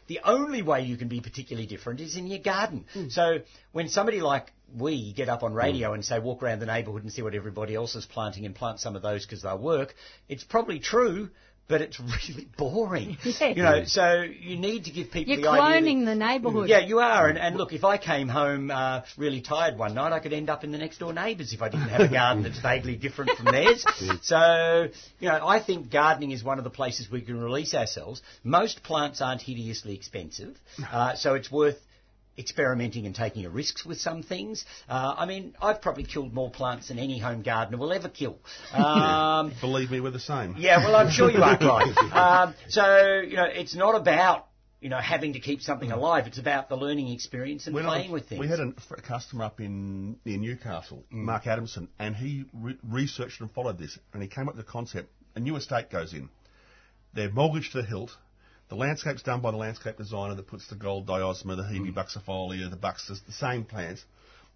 [0.07, 2.85] The only way you can be particularly different is in your garden.
[2.93, 3.11] Mm.
[3.11, 3.39] So
[3.71, 7.11] when somebody like we get up on radio and say walk around the neighbourhood and
[7.11, 9.95] see what everybody else is planting and plant some of those because they'll work,
[10.29, 11.29] it's probably true.
[11.67, 13.47] But it's really boring, Yeah.
[13.47, 13.83] you know.
[13.85, 15.61] So you need to give people You're the idea.
[15.61, 16.67] that- cloning the neighbourhood.
[16.67, 17.27] yeah, you are.
[17.29, 20.49] And, and look, if I came home uh, really tired one night, I could end
[20.49, 23.31] up in the next door neighbours if I didn't have a garden that's vaguely different
[23.37, 23.85] from theirs.
[24.21, 24.87] So,
[25.19, 28.21] you know, I think gardening is one of the places we can release ourselves.
[28.43, 30.57] Most plants aren't hideously expensive,
[30.91, 31.77] uh, so it's worth
[32.37, 34.65] experimenting and taking risks with some things.
[34.89, 38.37] Uh, I mean, I've probably killed more plants than any home gardener will ever kill.
[38.73, 40.55] Um, Believe me, we're the same.
[40.57, 41.95] yeah, well, I'm sure you are, Clive.
[42.11, 44.47] Um, so, you know, it's not about,
[44.79, 46.25] you know, having to keep something alive.
[46.27, 48.39] It's about the learning experience and When I- playing with things.
[48.39, 53.41] We had a, a customer up in near Newcastle, Mark Adamson, and he re- researched
[53.41, 55.09] and followed this, and he came up with the concept.
[55.35, 56.29] A new estate goes in.
[57.13, 58.11] They're mortgaged to the hilt.
[58.71, 62.69] The landscape's done by the landscape designer that puts the gold diosma, the hebe buxifolia,
[62.69, 64.05] the buxus, the same plants.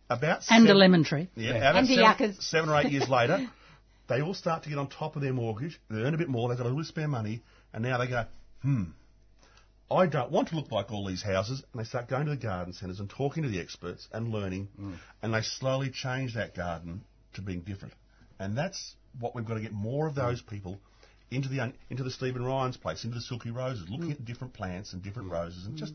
[0.10, 1.28] About And a seven- lemon tree.
[1.36, 2.46] Yeah, about And the seven, yuccas.
[2.46, 3.46] seven or eight years later,
[4.08, 5.78] they all start to get on top of their mortgage.
[5.90, 6.48] They earn a bit more.
[6.48, 7.44] They've got a little spare money,
[7.74, 8.24] and now they go,
[8.62, 8.84] hmm.
[9.92, 12.38] I don't want to look like all these houses, and they start going to the
[12.38, 14.70] garden centres and talking to the experts and learning,
[15.22, 17.02] and they slowly change that garden
[17.34, 17.94] to being different.
[18.40, 20.80] And that's what we've got to get more of those people
[21.36, 24.12] into the into the Stephen Ryan's place, into the Silky Roses, looking mm.
[24.12, 25.34] at different plants and different mm.
[25.34, 25.80] roses, and mm.
[25.80, 25.94] just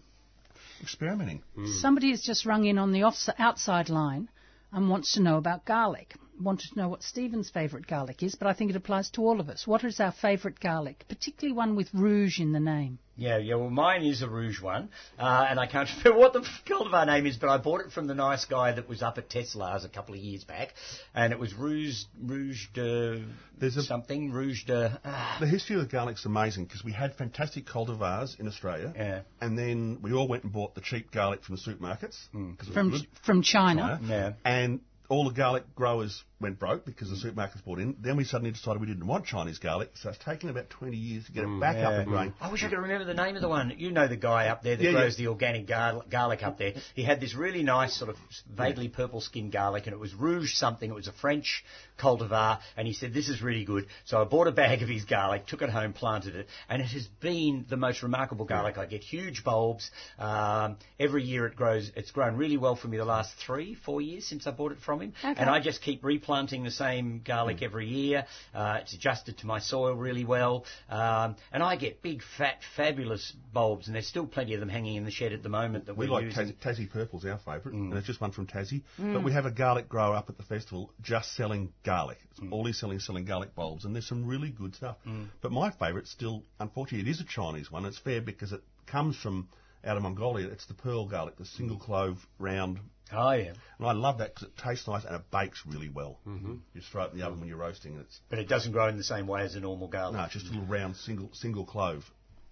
[0.80, 1.42] experimenting.
[1.80, 4.28] Somebody has just rung in on the off- outside line
[4.72, 6.14] and wants to know about garlic.
[6.40, 9.40] Wanted to know what Stephen's favourite garlic is, but I think it applies to all
[9.40, 9.66] of us.
[9.66, 12.98] What is our favourite garlic, particularly one with rouge in the name?
[13.16, 13.56] Yeah, yeah.
[13.56, 14.88] Well, mine is a rouge one,
[15.18, 18.06] uh, and I can't remember what the cultivar name is, but I bought it from
[18.06, 20.72] the nice guy that was up at Tesselaar's a couple of years back,
[21.14, 23.22] and it was rouge, rouge de
[23.58, 24.98] There's a- something, rouge de.
[25.04, 29.20] ah, The history of the garlic's amazing because we had fantastic cultivars in Australia, Yeah.
[29.42, 32.74] and then we all went and bought the cheap garlic from the supermarkets 'cause it
[32.74, 33.98] was From from China.
[34.00, 34.00] China.
[34.08, 34.32] Yeah.
[34.50, 34.80] And
[35.10, 37.96] all the garlic growers went broke because the supermarkets bought in.
[38.00, 41.26] Then we suddenly decided we didn't want Chinese garlic, so it's taken about 20 years
[41.26, 42.32] to get it back up and growing.
[42.40, 43.74] I wish I could remember the name of the one.
[43.76, 44.98] You know the guy up there that Yeah, yeah.
[44.98, 46.74] grows the organic gar- garlic up there.
[46.94, 48.16] He had this really nice sort of
[48.50, 50.90] vaguely purple skinned garlic, and it was rouge something.
[50.90, 51.62] It was a French
[51.98, 53.86] cultivar, and he said this is really good.
[54.06, 56.86] So I bought a bag of his garlic, took it home, planted it, and it
[56.88, 58.78] has been the most remarkable garlic.
[58.78, 61.46] I get huge bulbs um, every year.
[61.46, 61.90] It grows.
[61.96, 64.78] It's grown really well for me the last three, four years since I bought it
[64.80, 65.38] from him, Okay.
[65.38, 68.24] and I just keep replanting the same garlic every year.
[68.54, 73.32] Uh, it's adjusted to my soil really well, um, and I get big, fat, fabulous
[73.52, 75.96] bulbs, and there's still plenty of them hanging in the shed at the moment that
[75.96, 76.52] We we're like using.
[76.52, 77.90] Tassie, Tassie Purple's our favourite, Mm.
[77.90, 78.82] and it's just one from Tassie.
[78.96, 82.18] But we have a garlic grower up at the festival just selling garlic.
[82.30, 82.52] It's Mm.
[82.52, 84.98] all he's selling, is selling garlic bulbs, and there's some really good stuff.
[85.40, 87.84] But my favourite still, unfortunately, it is a Chinese one.
[87.84, 89.48] It's fair because it comes from
[89.84, 90.46] out of Mongolia.
[90.48, 92.78] It's the pearl garlic, the single clove round.
[93.12, 96.18] Oh yeah, And I love that because it tastes nice and it bakes really well.
[96.26, 96.52] Mm-hmm.
[96.52, 98.72] You just throw it in the oven when you're roasting, and it's but it doesn't
[98.72, 100.16] grow in the same way as a normal garlic.
[100.16, 102.04] no, it's just a little round single single clove.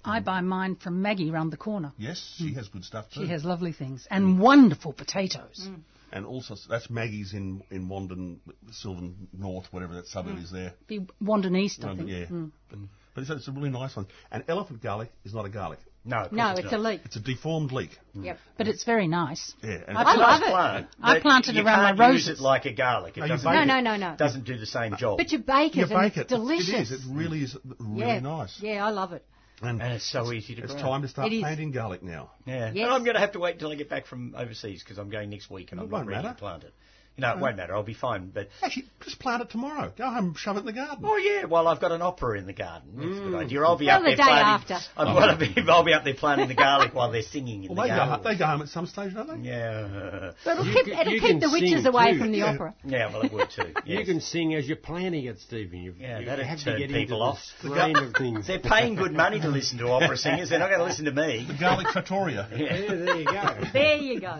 [0.04, 0.24] I mm.
[0.24, 1.92] buy mine from Maggie round the corner.
[1.98, 2.54] Yes, she mm.
[2.56, 3.22] has good stuff too.
[3.22, 4.38] She has lovely things and mm.
[4.38, 5.68] wonderful potatoes.
[6.12, 8.38] and also that's Maggie's in in Wandin,
[8.72, 10.74] Silvan North, whatever that suburb is there.
[10.86, 12.10] Be Wandin East, I Um, think.
[12.10, 12.24] yeah,
[12.70, 12.78] but,
[13.14, 14.06] but it's, it's a really nice one.
[14.30, 17.00] And elephant garlic is not a garlic; No, No, it's it's a leek.
[17.04, 17.98] it's a deformed leek.
[18.16, 18.24] Mm.
[18.24, 18.38] Yep.
[18.56, 19.54] But it's very nice.
[19.62, 20.52] Yeah, and I it's- It's a love nice it.
[20.52, 22.40] plant, I but planted you around my can't use roses.
[22.40, 23.16] it like a garlic.
[23.16, 23.82] It oh, No, you doesn't, bake No, it.
[23.82, 24.16] no, no, no.
[24.16, 25.18] doesn't do the same job.
[25.18, 26.34] But you bake it you and bake it's it.
[26.34, 26.68] delicious.
[26.70, 26.92] It is.
[26.92, 28.20] It really is really yeah.
[28.20, 28.58] nice.
[28.60, 29.24] Yeah, I love it.
[29.60, 30.64] And, and it's so easy to do.
[30.64, 30.82] it's grow.
[30.82, 32.30] time to start planting garlic now.
[32.46, 32.84] Yeah, Yes.
[32.84, 35.10] and I'm going to have to wait until I get back from overseas because I'm
[35.10, 36.34] going next week and It I'm not won't ready matter.
[36.34, 36.72] to plant it.
[37.18, 37.74] You know, it won't matter.
[37.74, 38.30] I'll be fine.
[38.32, 39.92] But Actually, just plant it tomorrow.
[39.98, 40.98] Go home, shove it in the garden.
[41.04, 42.90] oh yeah, well I've got an opera in the garden.
[42.94, 43.44] That's a good Mm.
[43.44, 43.62] idea.
[43.62, 44.72] I'll be Well, up the there day planting.
[44.72, 44.78] after.
[44.96, 47.84] I'm gonna be, I'll be up there planting the garlic while they're singing in Well,
[47.86, 48.14] they the go, garden.
[48.14, 49.48] home, they go home at some stage, don't they?
[49.48, 52.18] Yeah, But it'll You keep, can- it'll you keep can the witches sing away too.
[52.20, 52.52] from the Yeah.
[52.54, 52.74] opera.
[52.84, 53.12] yeah.
[53.12, 53.66] Well, it would too.
[53.84, 54.06] You Yes.
[54.06, 55.80] can sing as you're planning it, Stephen.
[55.82, 57.40] You, Yeah, you that'd have to turn get people off.
[57.62, 58.46] the strain of things.
[58.48, 60.50] They're paying good money to listen to opera singers.
[60.50, 61.46] They're not going to listen to me.
[61.48, 62.46] The garlic trattoria.
[62.54, 63.54] Yeah, there you go.
[63.72, 64.38] There you go.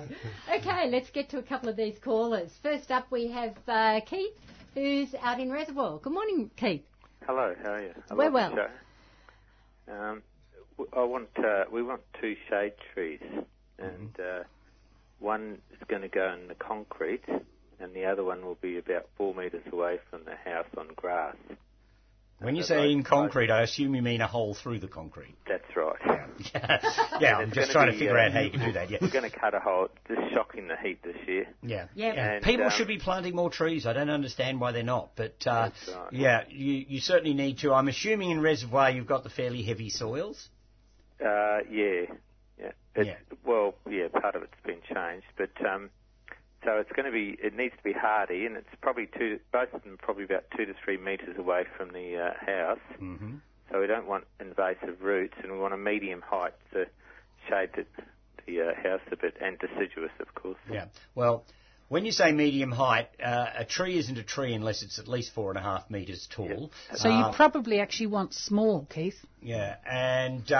[0.56, 2.50] Okay, let's get to a couple of these callers.
[2.70, 4.36] First up, we have uh, Keith,
[4.74, 5.96] who's out in Reservoir.
[6.00, 6.82] Good morning, Keith.
[7.26, 7.94] Hello, how are you?
[8.10, 8.58] I We're well.
[9.90, 10.22] Um,
[10.92, 13.22] I want uh, we want two shade trees,
[13.78, 14.40] and Mm-hmm.
[14.42, 14.44] uh,
[15.18, 17.24] one is going to go in the concrete,
[17.80, 21.36] and the other one will be about four metres away from the house on grass.
[22.40, 25.34] When you That's say in concrete, I assume you mean a hole through the concrete.
[25.48, 25.96] That's right.
[26.06, 28.72] yeah, Yeah, yeah I'm just gonna trying to figure uh, out how you can do
[28.72, 28.90] that.
[28.90, 28.98] Yeah.
[29.00, 29.88] We're going to cut a hole.
[30.06, 31.48] Just shocking the heat this year.
[31.62, 31.86] Yeah.
[31.94, 32.12] Yeah.
[32.12, 33.86] And, People um, should be planting more trees.
[33.86, 36.12] I don't understand why they're not, but uh, That's right.
[36.12, 37.72] yeah, you, you certainly need to.
[37.72, 40.48] I'm assuming in reservoir you've got the fairly heavy soils.
[41.20, 42.02] Uh, yeah,
[42.60, 42.70] yeah.
[42.94, 43.14] It, Yeah.
[43.44, 45.90] Well, yeah, part of it's been changed, but um,
[46.64, 47.36] so it's going to be.
[47.42, 49.38] It needs to be hardy, and it's probably two.
[49.52, 52.78] Both of them probably about two to three metres away from the uh, house.
[53.00, 53.36] Mm-hmm.
[53.70, 56.86] So we don't want invasive roots, and we want a medium height to
[57.48, 57.84] shade the,
[58.46, 60.58] the uh, house a bit, and deciduous, of course.
[60.70, 60.86] Yeah.
[61.14, 61.44] Well,
[61.88, 65.34] when you say medium height, uh, a tree isn't a tree unless it's at least
[65.34, 66.70] four and a half metres tall.
[66.94, 69.16] So you Uh, probably actually want small, Keith.
[69.40, 70.50] Yeah, and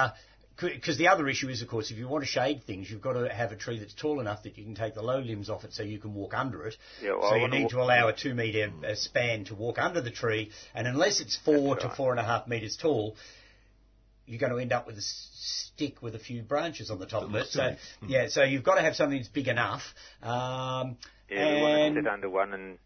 [0.61, 3.13] because the other issue is, of course, if you want to shade things, you've got
[3.13, 5.65] to have a tree that's tall enough that you can take the low limbs off
[5.65, 6.77] it so you can walk under it.
[7.03, 9.79] Yeah, well, so I you need to allow a two metre uh, span to walk
[9.79, 11.97] under the tree, and unless it's four That's to right.
[11.97, 13.17] four and a half metres tall,
[14.27, 17.23] you're going to end up with a stick with a few branches on the top
[17.23, 17.47] of it.
[17.49, 17.77] So
[18.07, 19.83] yeah, so you've got to have something that's big enough.
[20.23, 20.97] Um,
[21.31, 22.79] Yeah, and to sit under one and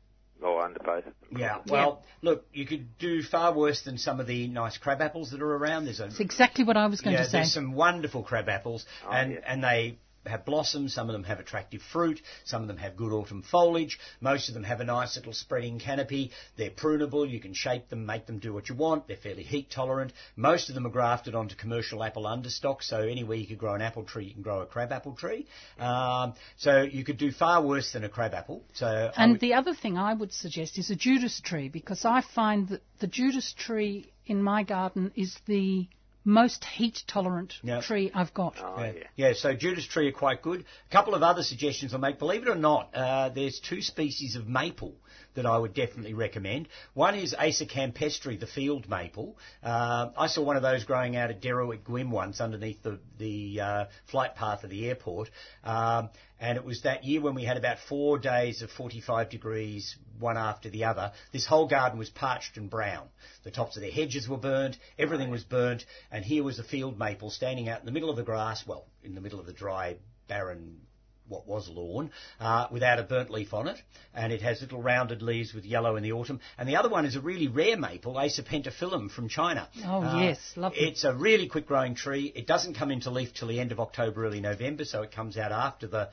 [0.42, 0.98] or under both.
[1.06, 1.38] of them.
[1.40, 5.30] yeah, well, look, you could do far worse than some of the nice crab apples
[5.30, 5.84] that are around.
[5.86, 7.38] There's a It's exactly what I was going yeah, to say.
[7.38, 9.38] there's some wonderful crab apples, Oh, and yeah.
[9.46, 10.94] and they have blossoms.
[10.94, 12.20] Some of them have attractive fruit.
[12.44, 13.98] Some of them have good autumn foliage.
[14.20, 16.30] Most of them have a nice little spreading canopy.
[16.56, 17.28] They're prunable.
[17.28, 19.08] You can shape them, make them do what you want.
[19.08, 20.12] They're fairly heat tolerant.
[20.36, 22.82] Most of them are grafted onto commercial apple understock.
[22.82, 25.46] So anywhere you could grow an apple tree, you can grow a crab apple tree.
[25.78, 28.62] Um, so you could do far worse than a crab apple.
[28.74, 32.20] So And would- the other thing I would suggest is a Judas tree because I
[32.20, 35.88] find that the Judas tree in my garden is the
[36.24, 37.80] most heat tolerant Yeah.
[37.80, 38.54] tree I've got.
[38.60, 38.92] Oh, Yeah.
[38.92, 39.02] yeah.
[39.16, 40.60] yeah, so Judas tree are quite good.
[40.60, 42.18] A couple of other suggestions I'll make.
[42.18, 44.94] Believe it or not, uh, there's two species of maple
[45.34, 46.68] that I would definitely recommend.
[46.94, 49.38] One is Acer campestre, the field maple.
[49.62, 53.60] Uh, I saw one of those growing out at Derowick Gwym once underneath the, the
[53.60, 55.30] uh, flight path of the airport.
[55.64, 56.10] Um,
[56.40, 60.36] and it was that year when we had about four days of 45 degrees, one
[60.36, 61.12] after the other.
[61.32, 63.08] This whole garden was parched and brown.
[63.44, 66.98] The tops of the hedges were burnt, everything was burnt, and here was the field
[66.98, 69.52] maple standing out in the middle of the grass, well, in the middle of the
[69.52, 69.96] dry,
[70.28, 70.80] barren
[71.28, 73.80] what was lawn, uh, without a burnt leaf on it,
[74.14, 76.40] and it has little rounded leaves with yellow in the autumn.
[76.58, 79.68] And the other one is a really rare maple, Acer pentaphyllum from China.
[79.84, 80.80] Oh, Uh, yes, lovely.
[80.80, 82.32] It's a really quick growing tree.
[82.34, 85.36] It doesn't come into leaf till the end of October, early November, so it comes
[85.36, 86.10] out after the.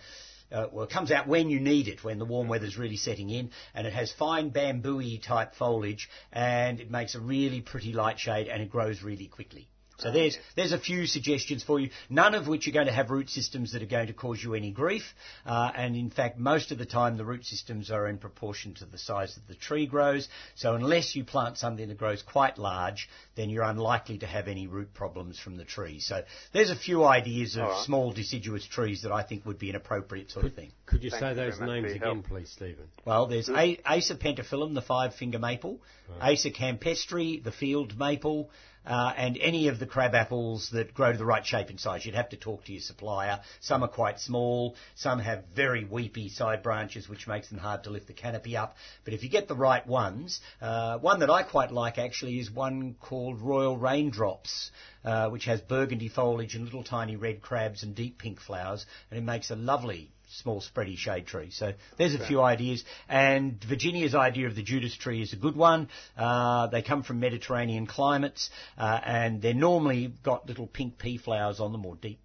[0.52, 3.30] Uh, well, it comes out when you need it, when the warm weather's really setting
[3.30, 8.18] in, and it has fine bamboo type foliage, and it makes a really pretty light
[8.18, 9.69] shade, and it grows really quickly.
[10.00, 13.10] So there's there's a few suggestions for you, none of which are going to have
[13.10, 15.04] root systems that are going to cause you any grief,
[15.46, 18.86] uh, and in fact most of the time the root systems are in proportion to
[18.86, 20.28] the size that the tree grows.
[20.56, 24.68] So unless you plant something that grows quite large, then you're unlikely to have any
[24.68, 26.00] root problems from the tree.
[26.00, 26.24] So
[26.54, 27.86] there's a few ideas of All right.
[27.86, 30.72] small deciduous trees that I think would be an appropriate sort of thing.
[30.86, 32.26] Could you Thank say you those very much for names again, help.
[32.26, 32.88] please, Stephen?
[33.06, 35.80] Well, there's A- Acer pentaphyllum, the five-finger maple,
[36.22, 38.50] Acer campestre, the field maple,
[38.86, 42.06] uh, and any of the crab apples that grow to the right shape and size.
[42.06, 43.42] You'd have to talk to your supplier.
[43.60, 47.90] Some are quite small, some have very weepy side branches, which makes them hard to
[47.90, 48.76] lift the canopy up.
[49.06, 52.50] But if you get the right ones, uh, one that I quite like actually is
[52.50, 54.72] one called Royal Raindrops,
[55.04, 59.18] uh, which has burgundy foliage and little tiny red crabs and deep pink flowers, and
[59.18, 61.50] it makes a lovely small spready shade tree.
[61.52, 62.84] So there's a few ideas.
[63.08, 65.90] And Virginia's idea of the Judas tree is a good one.
[66.18, 71.60] Uh, they come from Mediterranean climates, uh, and they're normally got little pink pea flowers
[71.60, 72.20] on them or deep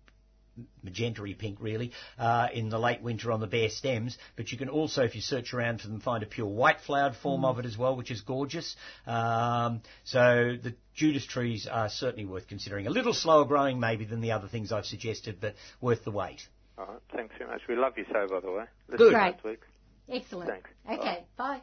[0.83, 4.17] magenta pink really, uh, in the late winter on the bare stems.
[4.37, 7.17] But you can also, if you search around for them, find a pure white flowered
[7.17, 8.77] form of it as well, which is gorgeous.
[9.07, 12.87] Um, so the Judas trees are certainly worth considering.
[12.87, 16.47] A little slower growing maybe than the other things I've suggested, but worth the wait.
[16.77, 17.63] All right, thanks very much.
[17.69, 18.65] We love your show, by the way.
[18.89, 19.13] Listened Good.
[19.13, 19.53] Last Great.
[19.53, 19.63] week.
[20.11, 20.51] Excellent.
[20.51, 20.71] Thanks.
[20.91, 21.61] Okay, bye.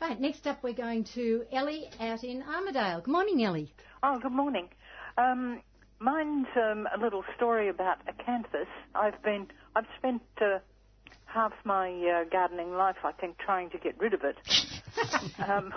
[0.00, 3.00] Right, next up we're going to Ellie out in Armadale.
[3.02, 3.72] Good morning, Ellie.
[4.02, 4.68] Oh, good morning.
[5.16, 5.62] Um,
[6.00, 8.66] mine's um, a little story about acanthus.
[8.94, 9.46] I've been,
[9.76, 10.58] I've spent uh,
[11.26, 14.36] half my uh, gardening life, I think, trying to get rid of it,
[15.48, 15.72] um,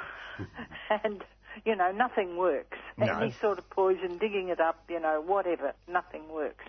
[1.03, 1.23] and
[1.65, 2.77] you know, nothing works.
[2.97, 3.17] No.
[3.17, 6.63] Any sort of poison, digging it up, you know, whatever, nothing works.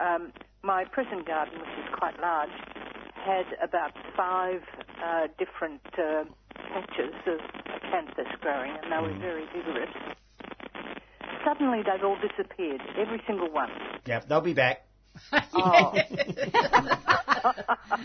[0.00, 2.50] Um, my prison garden, which is quite large,
[3.14, 4.62] had about five
[5.02, 6.24] uh, different uh,
[6.56, 9.02] patches of acanthus growing, and they Mm.
[9.02, 9.90] were very vigorous.
[11.44, 13.70] Suddenly, they've all disappeared, every single one.
[14.06, 14.83] Yeah, they'll be back.
[15.54, 15.94] Oh,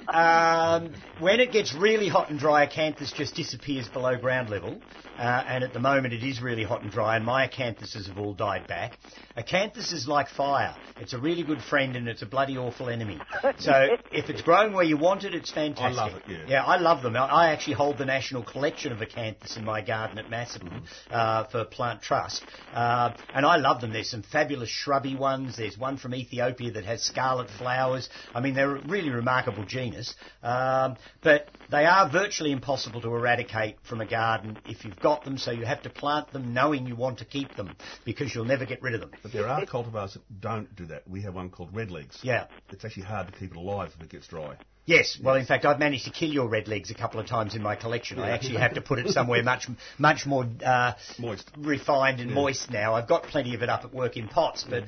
[0.08, 4.82] Um, when it gets really hot and dry, acanthus just disappears below ground level.
[5.18, 8.18] Uh, and at the moment it is really hot and dry, and my acanthuses have
[8.18, 8.98] all died back.
[9.38, 10.76] Acanthus is like fire.
[10.98, 13.20] It's a really good friend and it's a bloody awful enemy.
[13.60, 16.00] So if it's growing where you want it, it's fantastic.
[16.00, 16.46] I love it, yeah.
[16.48, 17.16] Yeah, I love them.
[17.16, 21.46] I- I actually hold the national collection of acanthus in my garden at Macedon uh,
[21.46, 22.44] for Plant Trust.
[22.74, 23.92] Uh, and I love them.
[23.94, 25.58] There's some fabulous shrubby ones.
[25.58, 28.10] There's one from Ethiopia that has scarlet flowers.
[28.34, 30.16] I mean, they're a really remarkable genus.
[30.44, 35.38] Um, but they are virtually impossible to eradicate from a garden if you've got them,
[35.38, 38.66] so you have to plant them knowing you want to keep them because you'll never
[38.66, 39.12] get rid of them.
[39.22, 41.08] But there are cultivars that don't do that.
[41.08, 42.24] We have one called Redlegs.
[42.24, 42.48] Yeah.
[42.70, 44.58] It's actually hard to keep it alive if it gets dry.
[44.90, 47.54] Yes, well, in fact, I've managed to kill your red legs a couple of times
[47.54, 48.18] in my collection.
[48.18, 49.68] I actually have to put it somewhere much,
[50.00, 51.48] much more uh, Moist.
[51.60, 52.96] refined and moist now.
[52.96, 54.86] I've got plenty of it up at work in pots, but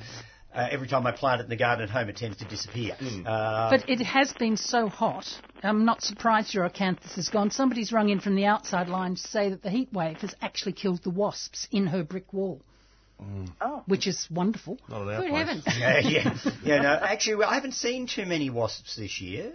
[0.54, 2.96] uh, every time I plant it in the garden at home, it tends to disappear.
[3.26, 5.26] Uh, But it has been so hot.
[5.62, 7.50] I'm not surprised your acanthus is gone.
[7.50, 10.72] Somebody's rung in from the outside line to say that the heat wave has actually
[10.72, 12.60] killed the wasps in her brick wall.
[13.60, 13.82] Oh.
[13.86, 14.78] Which is wonderful.
[14.88, 15.32] Not Good place.
[15.32, 15.64] heavens.
[15.78, 16.82] yeah, yeah, yeah.
[16.82, 19.52] No, actually, I haven't seen too many wasps this year.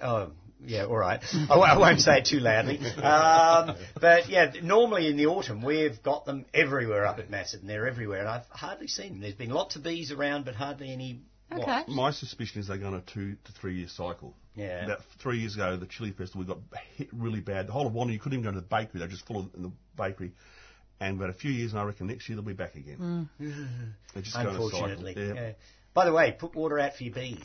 [0.00, 0.32] Uh, oh.
[0.64, 1.20] Yeah, all right.
[1.50, 2.78] I won't say it too loudly.
[2.98, 7.66] Um, but yeah, normally in the autumn we've got them everywhere up at Macedon.
[7.66, 9.20] They're everywhere, and I've hardly seen them.
[9.20, 11.20] There's been lots of bees around, but hardly any.
[11.50, 11.64] Okay.
[11.64, 11.94] wasps.
[11.94, 14.34] My suspicion is they go on a two to three year cycle.
[14.54, 14.84] Yeah.
[14.84, 16.58] About three years ago, the chili festival, we got
[16.96, 17.68] hit really bad.
[17.68, 18.98] The whole of Wandin, you couldn't even go to the bakery.
[18.98, 20.32] They were just full of in the bakery.
[21.00, 23.28] And about a few years, and I reckon next year they'll be back again.
[23.38, 24.64] They just go on a cycle.
[24.66, 25.14] Unfortunately.
[25.16, 25.34] Yeah.
[25.34, 25.52] Yeah.
[25.94, 27.44] By the way, put water out for your bees.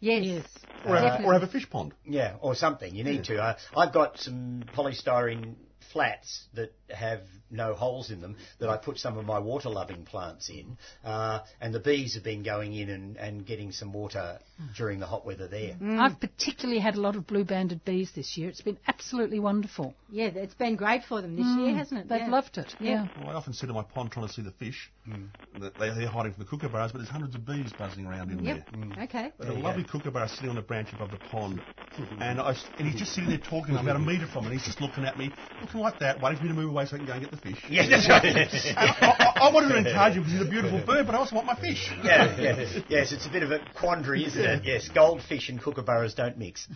[0.00, 0.46] Yes.
[0.84, 1.26] Or, have, Definitely.
[1.26, 1.94] or have a fish pond.
[2.04, 2.94] Yeah, or something.
[2.94, 3.38] You need to.
[3.38, 5.54] Uh, I've got some polystyrene
[5.92, 10.04] flats that have no holes in them that I put some of my water loving
[10.04, 14.38] plants in, uh, and the bees have been going in and, and getting some water
[14.76, 15.74] during the hot weather there.
[15.80, 16.00] Mm.
[16.00, 18.48] I've particularly had a lot of blue banded bees this year.
[18.48, 19.94] It's been absolutely wonderful.
[20.10, 21.66] Yeah, it's been great for them this mm.
[21.66, 22.08] year, hasn't it?
[22.08, 22.30] They've Yeah.
[22.30, 22.74] loved it.
[22.80, 23.06] Yeah.
[23.20, 24.90] Well, I often sit in my pond trying to see the fish.
[25.08, 25.28] Mm.
[25.60, 28.44] That they, they're hiding from the kookaburras, but there's hundreds of bees buzzing around in
[28.44, 28.68] Yep.
[28.72, 29.04] there.
[29.04, 29.32] Okay.
[29.38, 31.60] But a you lovely kookaburra sitting on a branch above the pond,
[31.96, 32.22] mm-hmm.
[32.22, 34.52] and I s and he's just sitting there talking about a metre from it.
[34.52, 36.96] He's just looking at me, looking like that, waiting for me to move away so
[36.96, 37.62] I can go and get the fish.
[37.70, 38.24] Yes, that's right.
[38.26, 41.18] And I, I, I wanted to encourage him because he's a beautiful bird, but I
[41.18, 41.90] also want my fish.
[42.04, 42.82] yeah, yeah.
[42.88, 44.64] Yes, it's a bit of a quandary, isn't it?
[44.64, 46.68] Yes, goldfish and kookaburras don't mix.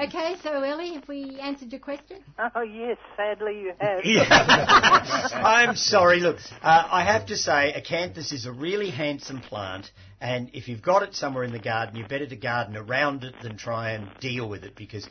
[0.00, 2.18] Okay, so Ellie, have we answered your question?
[2.38, 4.00] oh yes, sadly you have.
[4.04, 4.22] Yeah.
[4.28, 6.20] I'm sorry.
[6.20, 9.90] Look, uh, I have to say, acanthus is a really handsome plant,
[10.20, 13.34] and if you've got it somewhere in the garden, you're better to garden around it
[13.42, 15.06] than try and deal with it because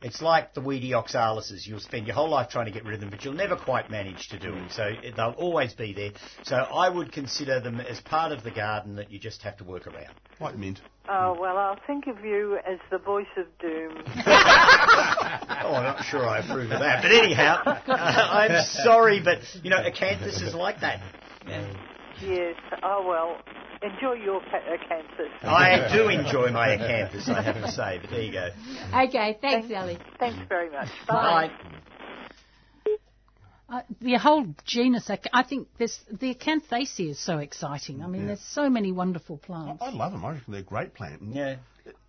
[0.00, 1.66] it's like the weedy oxalises.
[1.66, 3.90] You'll spend your whole life trying to get rid of them, but you'll never quite
[3.90, 4.72] manage to do it.
[4.72, 6.12] So they'll always be there.
[6.42, 9.64] So I would consider them as part of the garden that you just have to
[9.64, 10.14] work around.
[10.40, 10.80] Like mint.
[11.08, 14.04] Oh well, I'll think of you as the voice of doom.
[15.60, 17.02] Oh, I'm not sure I approve of that.
[17.02, 21.02] But anyhow, uh, I'm sorry, but, you know, acanthus is like that.
[22.22, 22.56] Yes.
[22.82, 23.38] Oh well.
[23.80, 25.30] Enjoy your ca- acanthus.
[25.42, 28.48] I do enjoy my acanthus, I have to say, but there you go.
[28.92, 29.98] Okay, thanks, Ellie.
[30.18, 30.88] Thanks very much.
[31.06, 31.48] Bye.
[31.48, 31.78] Bye.
[33.70, 38.02] Uh, the whole genus, I think this, the acanthaceae is so exciting.
[38.02, 39.82] I mean, there's so many wonderful plants.
[39.82, 40.24] I love them.
[40.24, 41.20] I reckon they're a great plant.
[41.22, 41.56] Yeah.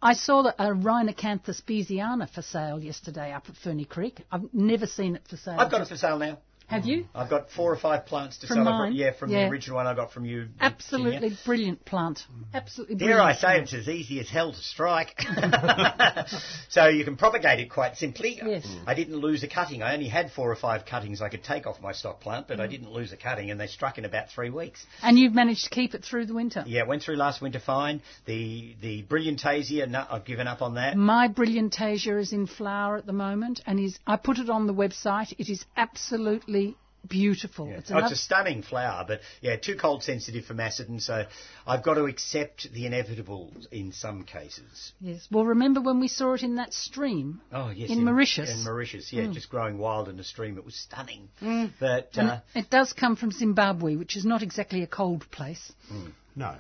[0.02, 4.22] I saw a Rhinacanthus beesiana for sale yesterday up at Ferny Creek.
[4.32, 5.60] I've never seen it for sale.
[5.60, 6.38] I've got it for sale now.
[6.70, 7.06] Have you?
[7.16, 8.64] I've got four or five plants to From sell.
[8.66, 8.94] mine?
[8.94, 9.46] Yeah, from Yeah.
[9.46, 10.50] the original one I got from you.
[10.60, 11.38] Absolutely Virginia.
[11.46, 12.24] brilliant plant.
[12.54, 13.38] Absolutely Dare brilliant.
[13.38, 15.20] I say it's as easy as hell to strike.
[16.70, 18.40] so you can propagate it quite simply.
[18.44, 18.68] Yes.
[18.86, 19.82] I didn't lose a cutting.
[19.82, 22.60] I only had four or five cuttings I could take off my stock plant, but
[22.60, 22.72] I Mm.
[22.72, 24.86] didn't lose a cutting, and they struck in about three weeks.
[25.02, 26.64] And you've managed to keep it through the winter.
[26.68, 28.02] Yeah, went through last winter fine.
[28.26, 30.96] The the brillantaisia, no, I've given up on that.
[30.96, 34.74] My brillantaisia is in flower at the moment, and is I put it on the
[34.74, 35.34] website.
[35.40, 36.59] It is absolutely
[37.08, 37.68] beautiful.
[37.68, 37.78] Yeah.
[37.78, 41.26] It's Oh, it's a stunning flower, but yeah, too cold sensitive for Macedon, so
[41.66, 44.94] I've got to accept the inevitable in some cases.
[45.00, 45.28] yes.
[45.32, 47.42] Well, remember when we saw it in that stream?
[47.52, 48.52] Oh yes, In Mauritius.
[48.52, 50.58] In Mauritius, yeah, just growing wild in a stream.
[50.58, 51.30] It was stunning.
[51.42, 51.72] Mm.
[51.80, 55.72] But uh, it does come from Zimbabwe, which is not exactly a cold place.
[56.36, 56.56] No.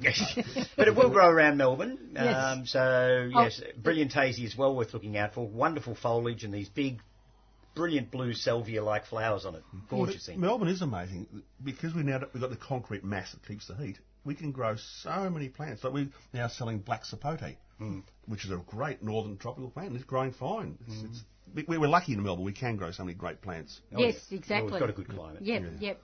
[0.00, 0.38] yes,
[0.76, 1.98] but it will grow around Melbourne.
[2.14, 2.34] Yes.
[2.36, 3.80] Um, so yes, Oh.
[3.80, 5.46] brillantaisia is well worth looking out for.
[5.46, 7.00] Wonderful foliage and these big,
[7.74, 9.62] brilliant blue salvia-like flowers on it.
[9.88, 10.40] Gorgeous thing.
[10.40, 11.26] Melbourne is amazing
[11.62, 13.98] because we now we've got the concrete mass that keeps the heat.
[14.24, 15.84] we can grow so many plants.
[15.84, 18.00] Like we're now selling black sapote, Hmm.
[18.26, 20.78] which is a great northern tropical plant, and it's growing fine.
[20.86, 21.02] It's,
[21.56, 22.44] it's, we, we're lucky in Melbourne.
[22.44, 23.80] We can grow so many great plants.
[23.96, 24.38] yes, yeah.
[24.38, 24.70] exactly.
[24.70, 25.42] Well, we've got a good climate.
[25.42, 26.00] Yep, yep.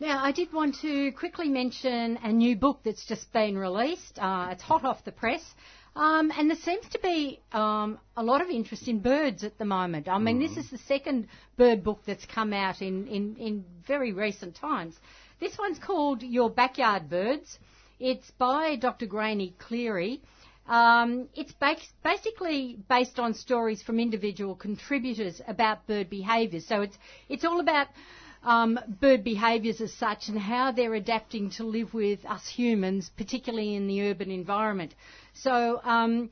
[0.00, 4.18] Now, I did want to quickly mention a new book that's just been released.
[4.18, 5.42] Uh, it's hot off the press.
[5.96, 9.64] Um, and there seems to be um, a lot of interest in birds at the
[9.64, 10.08] moment.
[10.08, 14.12] I mean, this is the second bird book that's come out in, in, in very
[14.12, 14.96] recent times.
[15.38, 17.58] This one's called Your Backyard Birds.
[18.00, 19.06] It's by Dr.
[19.06, 20.20] Gráinne Cleary.
[20.66, 26.66] Um, it's ba- basically based on stories from individual contributors about bird behaviours.
[26.66, 26.96] So it's
[27.28, 27.88] it's all about
[28.44, 33.74] um, bird behaviours as such and how they're adapting to live with us humans, particularly
[33.74, 34.94] in the urban environment.
[35.32, 36.30] So um,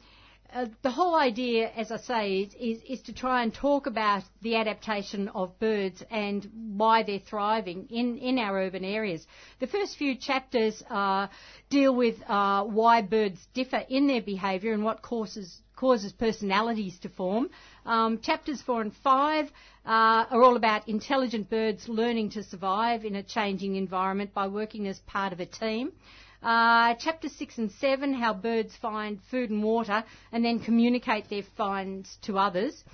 [0.54, 4.22] uh, the whole idea, as I say, is, is, is to try and talk about
[4.42, 9.26] the adaptation of birds and why they're thriving in, in our urban areas.
[9.60, 11.28] The first few chapters uh,
[11.70, 17.08] deal with uh, why birds differ in their behaviour and what causes causes personalities to
[17.08, 17.50] form.
[17.84, 19.46] Um, chapters four and five
[19.84, 24.86] uh, are all about intelligent birds learning to survive in a changing environment by working
[24.86, 25.90] as part of a team.
[26.40, 31.42] Uh, chapter 6 and 7, how birds find food and water and then communicate their
[31.56, 32.84] finds to others.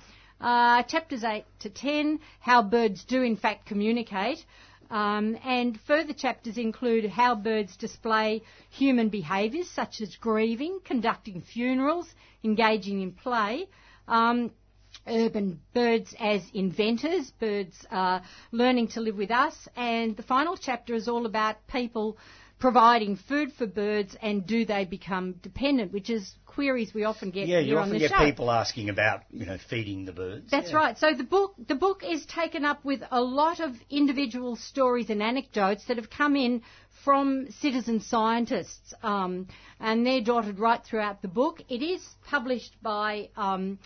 [0.41, 4.43] Uh, chapters 8 to 10, how birds do in fact communicate.
[4.89, 12.07] Um, and further chapters include how birds display human behaviours such as grieving, conducting funerals,
[12.43, 13.67] engaging in play.
[14.07, 14.51] Um,
[15.07, 18.19] urban birds as inventors, birds uh,
[18.51, 22.17] learning to live with us, and the final chapter is all about people
[22.59, 27.47] providing food for birds and do they become dependent, which is queries we often get
[27.47, 28.25] Yeah, here you on often the get show.
[28.25, 30.51] people asking about, you know, feeding the birds.
[30.51, 30.77] That's Yeah.
[30.77, 30.97] right.
[30.97, 35.23] So the book the book is taken up with a lot of individual stories and
[35.23, 36.61] anecdotes that have come in
[37.05, 39.47] from citizen scientists, um,
[39.79, 41.61] and they're dotted right throughout the book.
[41.69, 43.29] It is published by.
[43.37, 43.79] Um,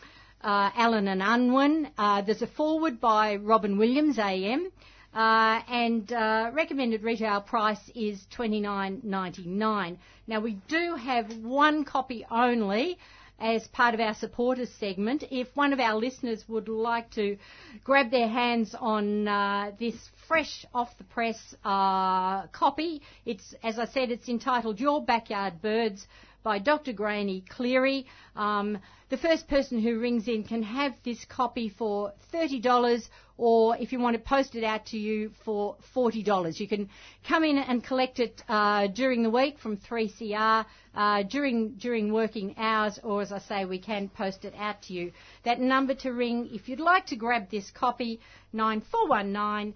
[0.45, 1.89] uh, Allen and Unwin.
[1.97, 4.67] Uh, there's a foreword by Robyn Williams, AM,
[5.13, 9.97] uh, and uh, recommended retail price is twenty nine ninety nine.
[10.27, 12.97] Now we do have one copy only
[13.39, 15.23] as part of our supporters segment.
[15.29, 17.37] If one of our listeners would like to
[17.83, 19.95] grab their hands on uh, this
[20.27, 26.07] fresh off the press uh, copy, it's as I said, it's entitled Your Backyard Birds
[26.43, 26.93] by Dr.
[26.93, 28.05] Gráinne Cleary.
[28.35, 28.79] Um,
[29.13, 33.07] the first person who rings in can have this copy for $30
[33.37, 36.59] or if you want to post it out to you for $40.
[36.59, 36.89] You can
[37.23, 40.65] come in and collect it uh, during the week from 3CR
[40.95, 44.93] uh, during, during working hours or as I say we can post it out to
[44.93, 45.11] you.
[45.45, 48.19] That number to ring if you'd like to grab this copy
[48.51, 49.75] 9419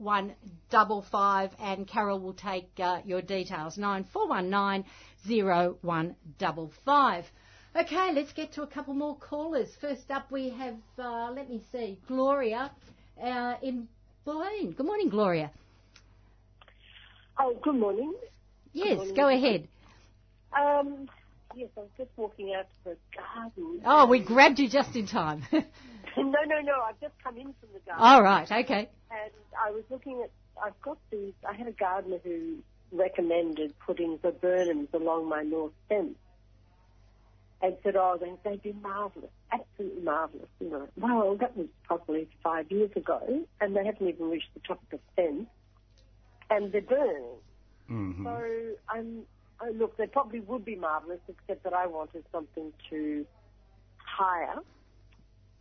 [0.00, 4.84] 0155 and Carol will take uh, your details 9419
[5.28, 7.24] 0155.
[7.74, 9.68] Okay, let's get to a couple more callers.
[9.80, 12.70] First up, we have, uh, let me see, Gloria
[13.22, 13.88] uh, in
[14.26, 14.76] Bulleen.
[14.76, 15.50] Good morning, Gloria.
[17.38, 18.12] Oh, good morning.
[18.74, 19.14] Yes, morning.
[19.14, 19.68] go ahead.
[20.54, 21.08] Um,
[21.56, 23.80] yes, I was just walking out to the garden.
[23.86, 25.42] Oh, we grabbed you just in time.
[25.52, 25.62] no,
[26.16, 26.74] no, no.
[26.86, 28.04] I've just come in from the garden.
[28.04, 28.90] All right, okay.
[29.10, 29.30] And
[29.66, 30.30] I was looking at.
[30.62, 31.32] I've got these.
[31.48, 32.58] I had a gardener who
[32.92, 36.18] recommended putting viburnums along my north fence,
[37.62, 42.28] and said, "Oh, they, they'd be marvellous, absolutely marvellous." You know, well, that was probably
[42.42, 45.48] five years ago, and they haven't even reached the top of the fence,
[46.50, 47.40] and they're burned.
[47.88, 48.24] Mhm.
[48.24, 49.22] So I'm.
[49.60, 53.24] Oh, look, they probably would be marvellous, except that I wanted something to
[53.96, 54.58] hire.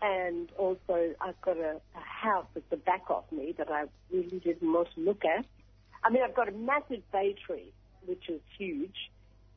[0.02, 4.40] And also, I've got a, a house at the back of me that I really
[4.40, 5.46] didn't want to look at.
[6.04, 7.72] I mean, I've got a massive bay tree,
[8.08, 9.12] which is huge,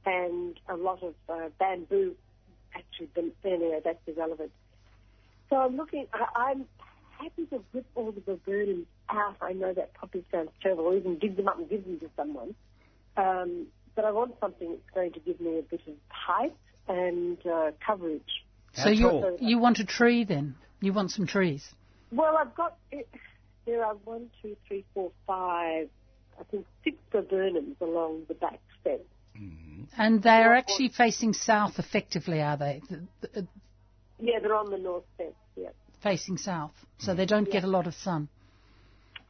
[0.05, 2.15] and a lot of uh, bamboo.
[2.75, 4.53] Actually, but anyway, that's irrelevant.
[5.51, 6.07] So I'm looking.
[6.13, 6.67] I, I'm
[7.21, 9.37] happy to rip all the viburnums out.
[9.41, 12.11] I know that probably sounds terrible, or even dig them up and give them to
[12.17, 12.55] someone.
[13.17, 16.57] Um, but I want something that's going to give me a bit of height
[16.89, 18.23] and uh, coverage.
[18.75, 20.57] So you you want a tree then?
[20.81, 21.65] You want some trees?
[22.11, 23.09] Well, I've got it,
[23.67, 25.89] there are one, two, three, four, five,
[26.39, 29.01] I think six viburnums along the back fence.
[29.97, 32.83] And they are actually facing south effectively, are they?
[32.89, 33.49] The- the-
[34.21, 35.35] Yeah, they're on the north fence.
[35.57, 35.71] Yeah.
[36.03, 38.29] facing south, so they don't get a lot of sun.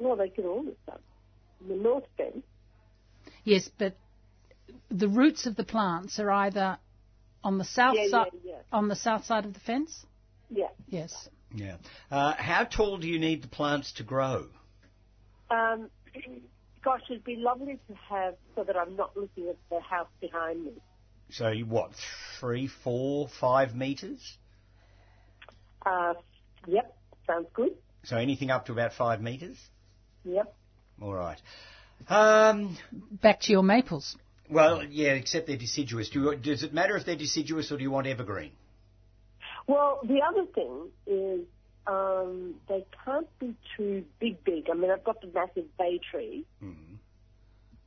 [0.01, 0.99] Well, they get all the sun.
[1.69, 2.45] The north fence.
[3.45, 3.97] Yes, but
[4.91, 6.79] the roots of the plants are either
[7.45, 8.59] on the south Yeah, side yeah, yeah.
[8.73, 10.05] on the south side of the fence.
[10.51, 10.69] Yeah.
[10.89, 11.29] Yes.
[11.55, 11.77] Yeah.
[12.11, 14.49] Uh, how tall do you need the plants to grow?
[15.51, 15.91] Um,
[16.85, 20.65] gosh, it'd be lovely to have so that I'm not looking at the house behind
[20.65, 20.73] me.
[21.31, 21.93] So you what?
[22.39, 24.21] Three, four, five meters.
[25.85, 26.15] Uh,
[26.67, 26.97] yep,
[27.27, 27.73] sounds good.
[28.05, 29.57] So anything up to about five meters.
[30.25, 30.55] Yep.
[31.01, 31.41] All right.
[32.09, 32.77] Um,
[33.11, 34.17] Back to your maples.
[34.51, 36.11] well, yeah, except they're deciduous.
[36.11, 38.53] Do you, does it matter if they're deciduous or do you want evergreen?
[39.67, 41.41] Well, the other thing is
[41.87, 44.69] um, they can't be too big, big.
[44.71, 46.45] I mean, I've got the massive bay tree.
[46.63, 46.75] Mm.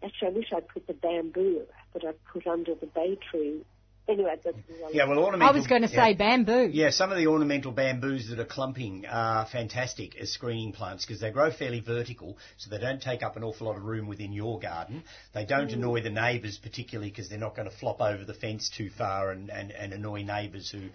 [0.03, 1.63] Actually, I wish I'd put the bamboo
[1.93, 3.63] that I put under the bay tree.
[4.09, 4.55] Anyway, that's
[4.93, 5.53] Yeah, well, ornamental.
[5.53, 6.13] I was going to say yeah.
[6.13, 6.69] bamboo.
[6.71, 11.19] Yeah, some of the ornamental bamboos that are clumping are fantastic as screening plants because
[11.19, 14.31] they grow fairly vertical, so they don't take up an awful lot of room within
[14.31, 15.03] your garden.
[15.33, 18.69] They don't annoy the neighbours particularly because they're not going to flop over the fence
[18.69, 20.87] too far and, and, and annoy neighbours who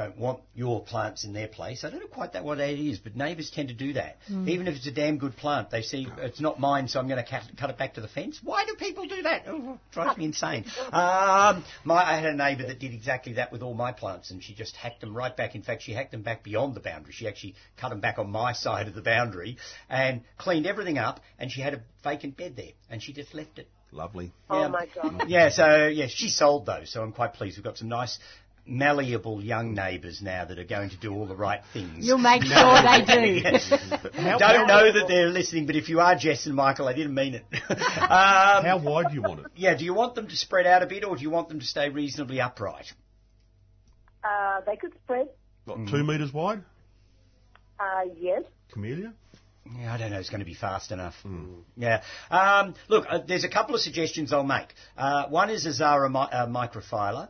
[0.00, 1.84] don't want your plants in their place.
[1.84, 4.18] I don't know quite that what that is, but neighbours tend to do that.
[4.28, 7.22] Even if it's a damn good plant, they see it's not mine, so I'm going
[7.22, 8.40] to cut, cut it back to the fence.
[8.42, 9.44] Why do people do that?
[9.46, 10.64] Oh, it drives me insane.
[10.92, 14.42] Um, my, I had a neighbour that did exactly that with all my plants, and
[14.42, 15.54] she just hacked them right back.
[15.54, 17.12] In fact, she hacked them back beyond the boundary.
[17.12, 19.58] She actually cut them back on my side of the boundary
[19.88, 23.58] and cleaned everything up, and she had a vacant bed there, and she just left
[23.58, 23.68] it.
[23.92, 24.32] Lovely.
[24.48, 25.24] Oh my god.
[25.28, 27.56] Yeah, so yeah, she sold those, so I'm quite pleased.
[27.58, 28.18] We've got some nice
[28.70, 32.06] malleable young neighbours now that are going to do all the right things.
[32.06, 33.42] You'll make sure they do.
[34.38, 37.34] Don't know that they're listening, but if you are Jess and Michael, I didn't mean
[37.34, 37.44] it.
[37.70, 39.46] um, How wide do you want it?
[39.56, 41.60] yeah, do you want them to spread out a bit, or do you want them
[41.60, 42.92] to stay reasonably upright?
[44.22, 45.28] Uh, they could spread.
[45.64, 45.90] What, Mm.
[45.90, 46.62] two metres wide?
[47.78, 48.42] Uh, yes.
[48.72, 49.12] Camellia?
[49.78, 50.18] Yeah, I don't know.
[50.18, 51.14] It's going to be fast enough.
[51.76, 52.02] Yeah.
[52.30, 54.68] Um, look, uh, there's a couple of suggestions I'll make.
[54.96, 57.28] Uh, one is Azara mi- uh, microphylla.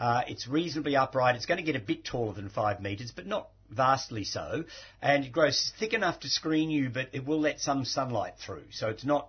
[0.00, 1.36] Uh, it's reasonably upright.
[1.36, 4.64] It's going to get a bit taller than five metres, but not vastly so.
[5.02, 8.64] And it grows thick enough to screen you, but it will let some sunlight through.
[8.70, 9.28] So it's not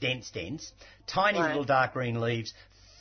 [0.00, 0.72] dense, dense.
[1.06, 1.48] Tiny Right.
[1.48, 2.54] little dark green leaves.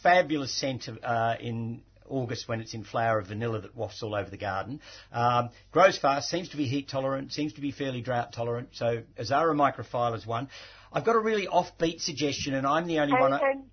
[0.03, 4.13] Fabulous scent of, uh, in August when it's in flower of vanilla that wafts all
[4.13, 4.79] over the garden.
[5.11, 8.69] Um, grows fast, seems to be heat tolerant, seems to be fairly drought tolerant.
[8.73, 10.49] So Azara microphylla is one.
[10.93, 13.33] I've got a really offbeat suggestion, and I'm the only And, one.
[13.33, 13.63] I- and,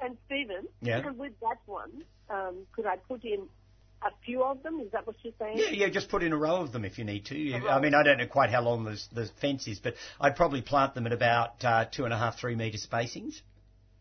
[0.00, 1.10] and Stephen, Yeah.
[1.10, 3.48] with that one, um, could I put in
[4.02, 4.80] a few of them?
[4.80, 5.58] Is that what you're saying?
[5.58, 7.36] Yeah, yeah, just put in a row of them if you need to.
[7.36, 10.36] You- I mean, I don't know quite how long the, the fence is, but I'd
[10.36, 13.40] probably plant them at about uh, two and a half, three metre spacings.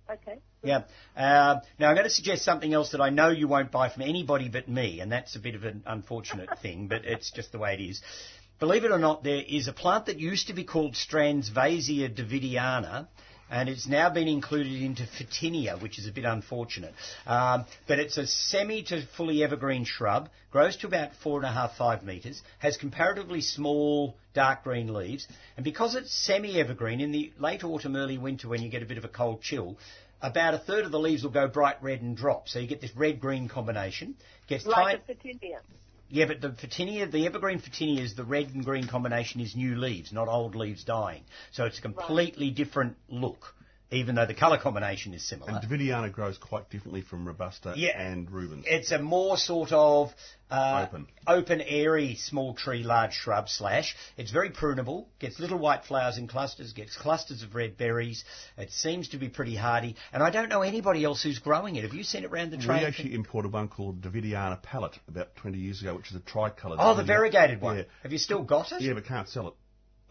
[0.09, 0.39] Okay.
[0.63, 0.83] Yeah.
[1.15, 4.03] Uh, now I'm going to suggest something else that I know you won't buy from
[4.03, 7.59] anybody but me, and that's a bit of an unfortunate thing, but it's just the
[7.59, 8.01] way it is.
[8.59, 13.07] Believe it or not, there is a plant that used to be called Stranvaesia davidiana,
[13.52, 16.94] and it's now been included into Photinia, which is a bit unfortunate.
[17.28, 21.52] Um, but it's a semi to fully evergreen shrub, grows to about four and a
[21.52, 27.32] half, five metres, has comparatively small dark green leaves, and because it's semi-evergreen, in the
[27.38, 29.78] late autumn, early winter, when you get a bit of a cold chill,
[30.22, 32.48] about a third of the leaves will go bright red and drop.
[32.48, 34.15] So you get this red-green combination.
[34.48, 35.60] Gets Like a Photinia.
[36.13, 39.77] Yeah, but the Photinia, the evergreen Photinia is the red and green combination is new
[39.77, 41.23] leaves, not old leaves dying.
[41.53, 43.55] So it's a completely different look,
[43.91, 45.51] even though the colour combination is similar.
[45.51, 47.99] And Davidiana grows quite differently from Robusta Yeah.
[48.01, 48.65] and Rubens.
[48.68, 50.13] It's a more sort of
[50.49, 51.07] uh, Open.
[51.27, 53.95] open, airy, small tree, large shrub slash.
[54.18, 55.05] It's very prunable.
[55.19, 56.73] Gets little white flowers in clusters.
[56.73, 58.23] Gets clusters of red berries.
[58.57, 59.95] It seems to be pretty hardy.
[60.11, 61.84] And I don't know anybody else who's growing it.
[61.84, 62.84] Have you seen it around the we trade?
[62.84, 66.76] actually imported one called Davidiana Palette about 20 years ago, which is a tricolour.
[66.80, 67.77] oh, the variegated one.
[67.77, 67.84] Yeah.
[68.03, 68.81] Have you still got it?
[68.81, 69.53] Yeah, but can't sell it.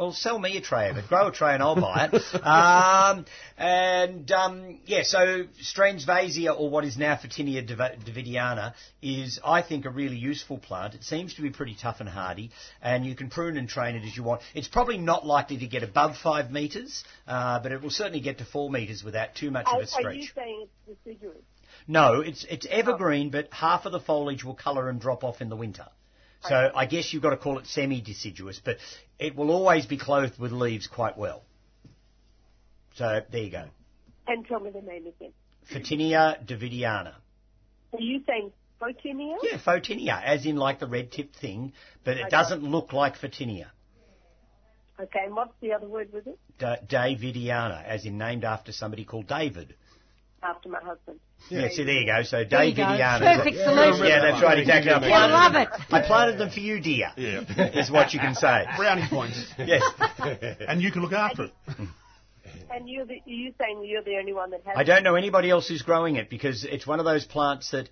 [0.00, 1.08] Well, sell me a tray of it.
[1.08, 2.44] Grow a tray and I'll buy it.
[2.46, 3.26] um,
[3.58, 8.72] and um, yeah, so Stranvaesia, or what is now div- davidiana,
[9.02, 10.94] is I think a really useful plant.
[10.94, 12.50] It seems to be pretty tough and hardy,
[12.80, 14.40] and you can prune and train it as you want.
[14.54, 18.38] It's probably not likely to get above five metres, uh, but it will certainly get
[18.38, 20.06] to four metres without too much Are, of a stretch.
[20.06, 21.44] are you saying it's deciduous?
[21.86, 25.50] No, it's it's evergreen, but half of the foliage will colour and drop off in
[25.50, 25.88] the winter.
[26.48, 28.78] So I guess you've got to call it semi-deciduous, but
[29.18, 31.42] it will always be clothed with leaves quite well.
[32.94, 33.64] So there you go.
[34.26, 35.32] And tell me the name again.
[35.72, 37.14] Photinia davidiana.
[37.92, 39.36] Are you saying Photinia?
[39.42, 41.72] Yeah, Photinia, as in like the red tip thing,
[42.04, 42.30] but it Okay.
[42.30, 43.66] doesn't look like Photinia.
[44.98, 46.38] Okay, and what's the other word with it?
[46.58, 49.74] Da- Davidiana, as in named after somebody called David.
[50.42, 51.20] After my husband.
[51.50, 52.22] Yeah, see, there you go.
[52.22, 52.82] So There you go.
[52.82, 53.36] Davidiana.
[53.36, 54.06] Perfect solution.
[54.06, 54.90] Yeah, that's right, exactly.
[54.90, 55.94] I You'll planted love them- it.
[55.94, 57.12] I planted them for you, dear.
[57.16, 57.40] Yeah.
[57.78, 58.64] Is what you can say.
[58.76, 59.44] Brownie points.
[59.58, 59.82] Yes.
[60.66, 61.52] and you can look after it.
[62.72, 65.14] And you're the, are you saying you're the only one that has I don't know
[65.16, 67.88] anybody else who's growing it because it's one of those plants that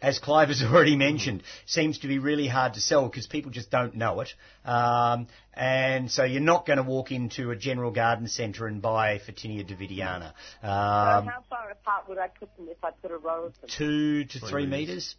[0.00, 3.70] as Clive has already mentioned, seems to be really hard to sell because people just
[3.70, 4.28] don't know it.
[4.64, 9.18] Um, and so you're not going to walk into a general garden centre and buy
[9.18, 10.32] Photinia davidiana.
[10.62, 13.60] so Um, how far apart would I put them if I put a row of
[13.60, 13.70] them?
[13.76, 15.16] two to Three three metres.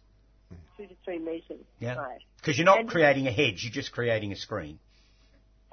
[0.50, 0.58] metres.
[0.76, 1.60] Two to three metres.
[1.78, 1.94] Yeah.
[1.96, 2.20] Right.
[2.38, 4.78] Because you're not And- creating a hedge, you're just creating a screen.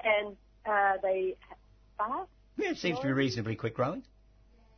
[0.04, 0.36] And
[0.66, 1.34] uh, they
[1.96, 4.02] fast, Yeah, it seems to be reasonably quick growing.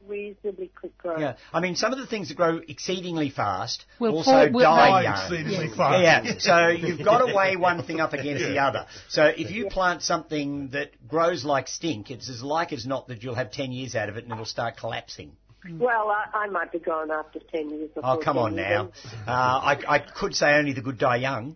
[0.07, 1.21] Reasonably quick growing.
[1.23, 4.61] Yeah, I mean, some of the things that grow exceedingly fast Will also fall- will-
[4.63, 5.13] die die young.
[5.15, 5.77] exceedingly Yeah.
[5.77, 6.25] fast.
[6.27, 8.87] Yeah, so you've got to weigh one thing up against the other.
[9.09, 13.23] So if you plant something that grows like stink, it's as like as not that
[13.23, 15.33] you'll have 10 years out of it and it'll start collapsing.
[15.71, 17.91] Well, I, I might be gone after 10 years.
[18.03, 18.67] Oh, come on years.
[18.67, 18.93] now.
[19.27, 21.55] Uh, I, I could say only the good die young.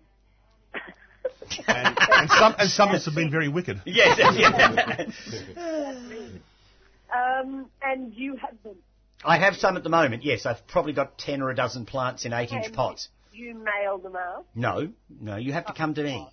[1.67, 3.81] and, and some and some of us have been very wicked.
[3.87, 5.07] Yes, yeah.
[7.15, 8.77] Um, and you have them.
[9.25, 10.45] I have some at the moment, yes.
[10.47, 13.09] I've probably got 10 or a dozen plants in 8 inch And pots.
[13.33, 14.47] You mail them out.
[14.55, 14.89] No,
[15.21, 16.29] no, you have to come to me.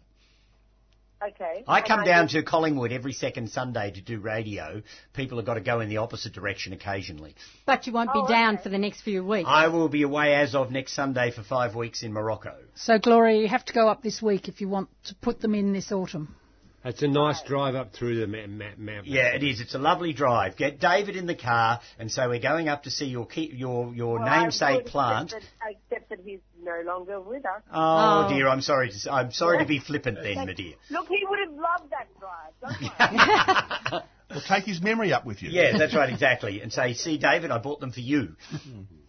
[1.23, 1.63] Okay.
[1.67, 4.81] I And come down do- to Collingwood every second Sunday to do radio.
[5.13, 7.35] People have got to go in the opposite direction occasionally.
[7.67, 8.63] But you won't be Oh, down okay.
[8.63, 9.47] for the next few weeks.
[9.47, 12.55] I will be away as of next Sunday for five weeks in Morocco.
[12.73, 15.53] So, Gloria, you have to go up this week if you want to put them
[15.53, 16.35] in this autumn.
[16.83, 19.13] It's a nice drive up through the ma- ma- mountain.
[19.13, 19.61] Yeah, it is.
[19.61, 20.57] It's a lovely drive.
[20.57, 23.93] Get David in the car, and so we're going up to see your key, your
[23.93, 25.27] your well, namesake would, plant.
[25.33, 27.61] Except that, except that he's no longer with us.
[27.71, 28.29] Oh, Oh.
[28.33, 28.89] dear, I'm sorry.
[28.89, 30.73] To, s- I'm sorry to be flippant then, my dear.
[30.89, 32.53] Look, he would have loved that drive.
[32.61, 34.01] Don't worry.
[34.31, 35.49] Well, take his memory up with you.
[35.49, 36.61] yeah, that's right, exactly.
[36.61, 38.37] And say, see, David, I bought them for you.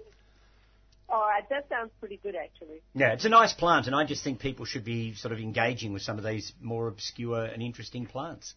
[1.13, 2.81] All right, that sounds pretty good, actually.
[2.95, 5.93] Yeah, it's a nice plant, and I just think people should be sort of engaging
[5.93, 8.55] with some of these more obscure and interesting plants.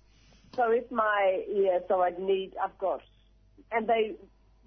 [0.56, 3.02] So if my yeah, so I'd need I've got,
[3.73, 4.15] and they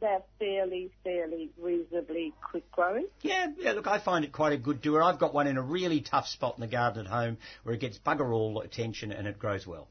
[0.03, 3.07] they're fairly fairly reasonably quick growing.
[3.23, 5.03] Yeah, yeah, look, I find it quite a good doer.
[5.03, 7.81] I've got one in a really tough spot in the garden at home where it
[7.81, 9.89] gets bugger all attention and it grows well.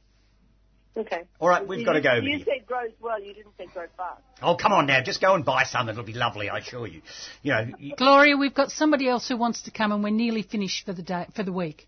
[0.98, 1.22] Okay.
[1.40, 2.44] All right, we've You- got to go, You Minnie.
[2.44, 3.22] said grows well.
[3.22, 4.22] You didn't say grow fast.
[4.42, 5.88] Oh, come on now, just go and buy some.
[5.90, 7.02] It'll be lovely, I assure you.
[7.44, 10.42] You know, y- Gloria, we've got somebody else who wants to come, and we're nearly
[10.42, 11.88] finished for the day for the week.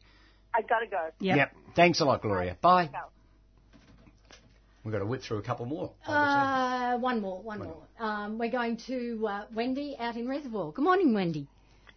[0.53, 1.09] I gotta go.
[1.19, 1.37] Yep.
[1.37, 1.51] yep.
[1.75, 2.55] Thanks a lot, Gloria.
[2.61, 2.87] Bye.
[2.87, 2.99] Go.
[4.83, 5.91] We've got to whip through a couple more.
[6.07, 7.77] Uh, one more, one more.
[7.99, 10.71] Um, we're going to uh, Wendy out in Reservoir.
[10.71, 11.47] Good morning, Wendy.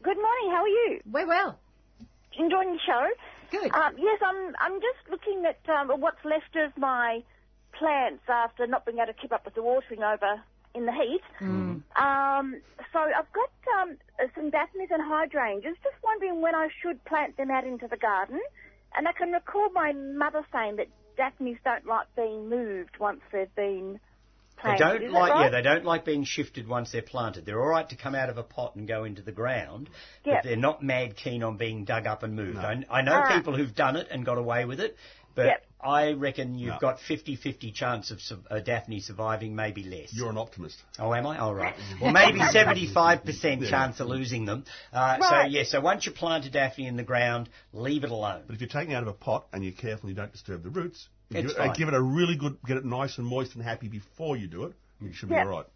[0.02, 0.50] Good morning.
[0.50, 1.00] How are you?
[1.10, 1.58] We're well.
[2.38, 3.06] Enjoying the show?
[3.52, 3.74] Good.
[3.74, 4.56] Um, yes, I'm.
[4.58, 7.22] I'm just looking at um, what's left of my
[7.78, 10.40] plants after not being able to keep up with the watering over
[10.74, 11.20] in the heat.
[11.40, 11.82] Mm.
[12.00, 12.60] Um,
[12.92, 13.98] so I've got um,
[14.34, 15.76] some daphnes and hydrangeas.
[15.84, 18.40] Just wondering when I should plant them out into the garden.
[18.96, 20.88] And I can recall my mother saying that
[21.18, 24.00] daphnes don't like being moved once they've been
[24.64, 27.44] They don't Is that like, yeah, they don't like being shifted once they're planted.
[27.46, 29.90] They're all right to come out of a pot and go into the ground,
[30.24, 30.34] Yep.
[30.36, 32.58] but they're not mad keen on being dug up and moved.
[32.58, 33.36] I, I know Ah.
[33.36, 34.96] people who've done it and got away with it,
[35.34, 35.66] but Yep.
[35.84, 36.78] I reckon you've No.
[36.78, 40.14] got 50-50 chance of su- a Daphne surviving, maybe less.
[40.14, 40.80] You're an optimist.
[41.00, 41.38] Oh, am I?
[41.38, 41.74] All right.
[42.00, 44.64] Well, maybe 75% chance of losing them.
[44.92, 48.42] Uh, So, yeah, so once you plant a Daphne in the ground, leave it alone.
[48.46, 50.32] But if you're taking it out of a pot and you're careful and you don't
[50.32, 51.74] disturb the roots, you It's give, it, uh, fine.
[51.76, 54.64] give it a really good, get it nice and moist and happy before you do
[54.64, 54.72] it.
[55.00, 55.44] You should be Yeah.
[55.44, 55.66] all right.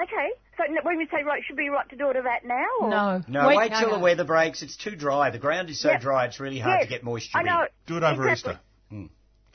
[0.00, 0.30] Okay.
[0.56, 2.64] So when we say right, should be right to do it about now?
[2.80, 2.88] Or?
[2.90, 3.22] No.
[3.28, 3.94] No, wait, no, till no.
[3.96, 4.62] the weather breaks.
[4.62, 5.30] It's too dry.
[5.30, 6.00] The ground is so Yep.
[6.00, 7.68] dry, it's really hard Yes, to get moisture I in.
[7.86, 8.52] Do it over Exactly.
[8.52, 8.60] Easter.
[8.90, 9.06] Hmm.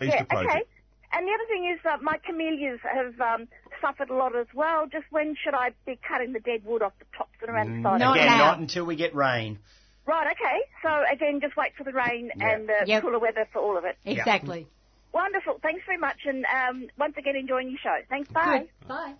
[0.03, 0.55] Easter yeah, project.
[0.55, 0.63] okay.
[1.13, 3.47] And the other thing is that my camellias have um,
[3.79, 4.85] suffered a lot as well.
[4.87, 7.87] Just when should I be cutting the dead wood off the tops and around the
[7.87, 7.99] sides?
[8.01, 9.59] Not Again, not until we get rain.
[10.05, 10.59] Right, okay.
[10.83, 12.49] So again, just wait for the rain Yeah.
[12.49, 13.03] and the Yep.
[13.03, 13.97] cooler weather for all of it.
[14.03, 14.67] Exactly.
[15.15, 15.59] Wonderful.
[15.63, 16.17] Thanks very much.
[16.25, 17.95] And um, once again, enjoying your show.
[18.09, 18.29] Thanks.
[18.29, 18.67] Bye.
[18.81, 18.87] Good.
[18.89, 19.13] Bye.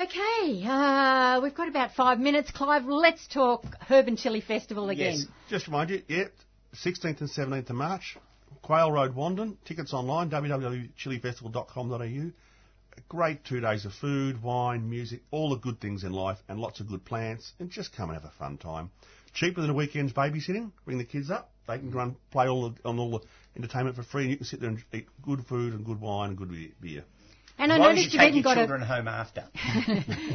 [0.00, 2.50] Okay, uh, we've got about five minutes.
[2.50, 5.18] Clive, let's talk Herb and Chili Festival again.
[5.18, 5.26] Yes.
[5.50, 6.24] Just remind you, yeah,
[6.74, 8.16] 16th and 17th of March,
[8.62, 9.58] Quayle Road, Wandin.
[9.66, 11.94] Tickets online, www.chilifestival.com.au.
[11.94, 12.32] A
[13.08, 16.80] Great two days of food, wine, music, all the good things in life, and lots
[16.80, 18.90] of good plants, and just come and have a fun time.
[19.34, 20.72] Cheaper than a weekend's babysitting.
[20.84, 21.52] Bring the kids up.
[21.68, 23.20] They can run, play all the, on all the
[23.56, 26.30] entertainment for free, and you can sit there and eat good food and good wine
[26.30, 26.50] and good
[26.80, 27.04] beer.
[27.58, 29.44] And I As long as noticed you you've take even your got children home after.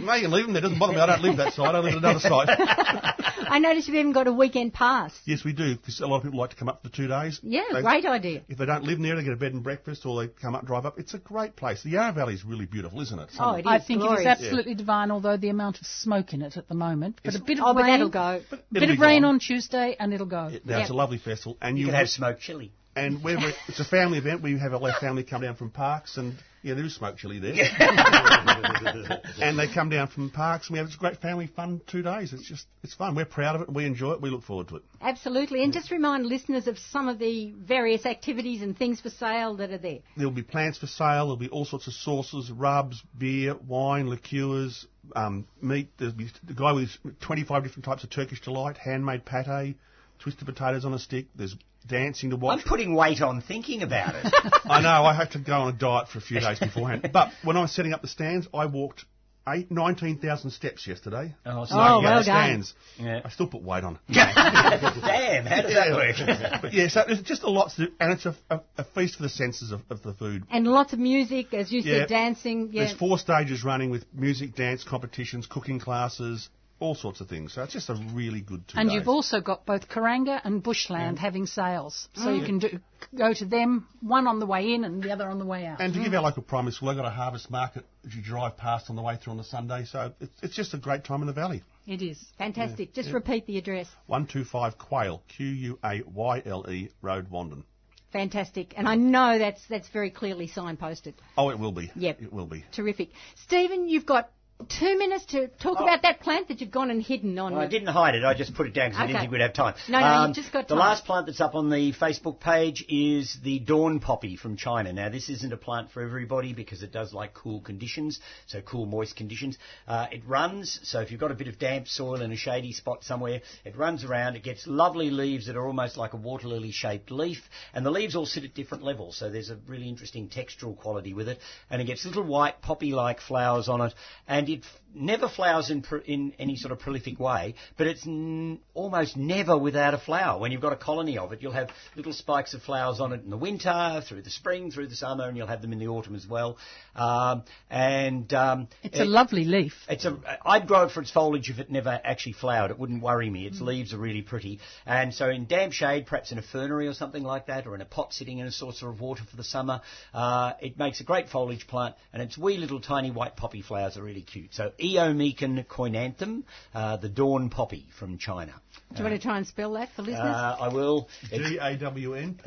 [0.05, 0.61] no, you can leave them there.
[0.61, 0.99] Doesn't bother me.
[0.99, 1.73] I don't live that side.
[1.75, 2.47] I live at another side.
[3.49, 5.13] I noticed you've even got a weekend pass.
[5.25, 7.39] yes, we do, because a lot of people like to come up for two days.
[7.41, 8.43] Yeah, They- great idea.
[8.47, 10.65] If they don't live near, they get a bed and breakfast, or they come up,
[10.65, 10.99] drive up.
[10.99, 11.81] It's a great place.
[11.83, 13.29] The Yarra Valley is really beautiful, isn't it?
[13.39, 14.19] Oh, it is I think glorious.
[14.21, 17.19] it is absolutely divine, although the amount of smoke in it at the moment.
[17.25, 18.41] But a bit of Oh, but rain, that'll go.
[18.71, 19.33] bit It'll of be rain gone.
[19.35, 20.49] on Tuesday, and it'll go.
[20.49, 20.81] Now, Yep.
[20.81, 22.71] it's a lovely festival, and You you can have smoked chili.
[22.97, 24.41] And we're- it's a family event.
[24.41, 27.53] We have our family come down from Parkes, and yeah, there is smoke chili there.
[29.41, 32.33] and they come down from Parkes, and we have this great family fun two days.
[32.33, 33.15] It's just it's fun.
[33.15, 33.73] We're proud of it.
[33.73, 34.21] We enjoy it.
[34.21, 34.83] We look forward to it.
[35.01, 35.63] Absolutely.
[35.63, 39.71] And just remind listeners of some of the various activities and things for sale that
[39.71, 39.99] are there.
[40.17, 41.25] There'll be plants for sale.
[41.27, 45.89] There'll be all sorts of sauces, rubs, beer, wine, liqueurs, um, meat.
[45.97, 46.89] There'll be the guy with
[47.21, 49.77] 25 different types of Turkish delight, handmade pate,
[50.19, 51.27] twisted potatoes on a stick.
[51.35, 51.55] There's
[51.87, 52.59] dancing to watch.
[52.59, 54.33] I'm putting weight on thinking about it.
[54.65, 55.03] I know.
[55.05, 57.09] I had to go on a diet for a few days beforehand.
[57.13, 59.05] But when I was setting up the stands, I walked
[59.49, 61.33] eight, 19,000 steps yesterday.
[61.45, 62.23] Oh, so- Oh, well done.
[62.23, 62.73] stands.
[62.99, 63.21] Yeah.
[63.23, 63.97] I still put weight on.
[64.11, 66.61] Damn, how does that work?
[66.61, 69.15] but yeah, so there's just a lot to do, and it's a, a, a feast
[69.15, 70.43] for the senses of, of the food.
[70.51, 71.99] And lots of music, as you Yeah.
[71.99, 72.69] said, dancing.
[72.73, 72.85] Yeah.
[72.85, 76.49] There's four stages running with music, dance competitions, cooking classes,
[76.79, 77.53] all sorts of things.
[77.53, 78.95] So it's just a really good two And days.
[78.95, 82.39] you've also got both Kuranga and Bushland having sales, so mm.
[82.39, 82.79] you can do,
[83.15, 85.81] go to them, one on the way in and the other on the way out.
[85.81, 86.25] and to give our mm.
[86.25, 89.17] local primary school, they've got a harvest market as you drive past on the way
[89.17, 89.85] through on the Sunday.
[89.85, 91.63] So it's, it's just a great time in the valley.
[91.87, 92.23] It is.
[92.37, 92.93] Fantastic.
[92.93, 93.87] Just repeat the address.
[94.07, 97.63] 125 Quayle, Q-U-A-Y-L-E, Road, Wandin.
[98.11, 98.73] Fantastic.
[98.77, 101.13] And I know that's that's very clearly signposted.
[101.37, 101.91] Oh, it will be.
[101.95, 102.21] Yep.
[102.21, 102.63] It will be.
[102.71, 103.09] Terrific.
[103.35, 104.31] Stephen, you've got
[104.69, 107.53] two minutes to talk about that plant that you've gone and hidden on.
[107.53, 108.23] Well, I didn't hide it.
[108.23, 109.75] I just put it down because I didn't think we'd have time.
[109.75, 112.83] Um, No, no, you've just got The last plant that's up on the Facebook page
[112.89, 114.91] is the dawn poppy from China.
[114.91, 118.87] Now, this isn't a plant for everybody because it does like cool conditions, so cool,
[118.87, 119.57] moist conditions.
[119.87, 122.71] Uh, it runs, so if you've got a bit of damp soil in a shady
[122.71, 124.35] spot somewhere, it runs around.
[124.35, 127.91] It gets lovely leaves that are almost like a water lily shaped leaf, and the
[127.91, 131.39] leaves all sit at different levels, so there's a really interesting textural quality with it.
[131.69, 133.93] And it gets little white poppy like flowers on it,
[134.27, 138.05] and it f- never flowers in, pr- in any sort of prolific way, but it's
[138.07, 140.39] n- almost never without a flower.
[140.39, 143.23] When you've got a colony of it, you'll have little spikes of flowers on it
[143.23, 145.87] in the winter, through the spring, through the summer, and you'll have them in the
[145.87, 146.57] autumn as well.
[146.95, 149.73] Um, and um, It's a lovely leaf.
[149.89, 150.17] it's a.
[150.45, 152.71] I'd grow it for its foliage if it never actually flowered.
[152.71, 153.43] It wouldn't worry me.
[153.43, 153.47] Mm.
[153.47, 156.93] Its leaves are really pretty, and so in damp shade, perhaps in a fernery or
[156.93, 159.43] something like that, or in a pot sitting in a saucer of water for the
[159.43, 159.81] summer,
[160.13, 163.97] uh, it makes a great foliage plant, and its wee little tiny white poppy flowers
[163.97, 164.36] are really cute.
[164.51, 166.43] So Eomecon chionantha,
[166.73, 168.53] uh, the dawn poppy from China.
[168.93, 170.21] Do you want to try and spell that for listeners?
[170.23, 171.09] Uh, I will.
[171.31, 171.49] It's-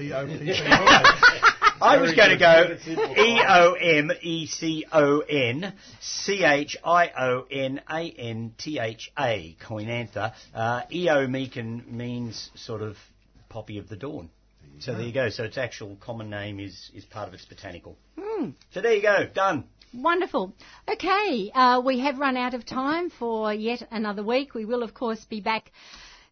[0.01, 1.41] D-A-W-N-P-O-P-P-Y.
[1.83, 2.77] I was going to go
[3.23, 8.79] E O M E C O N C H I O N A N T
[8.79, 10.35] H A, Chionantha.
[10.55, 12.97] Uh, Eomecon means sort of
[13.49, 14.29] poppy of the dawn.
[14.81, 15.29] So there you go.
[15.31, 17.97] So its actual common name is, is part of its botanical.
[18.19, 18.51] Hmm.
[18.73, 19.27] So there you go.
[19.33, 19.65] Done.
[19.93, 20.55] Wonderful.
[20.89, 24.55] Okay, uh, we have run out of time for yet another week.
[24.55, 25.73] We will, of course, be back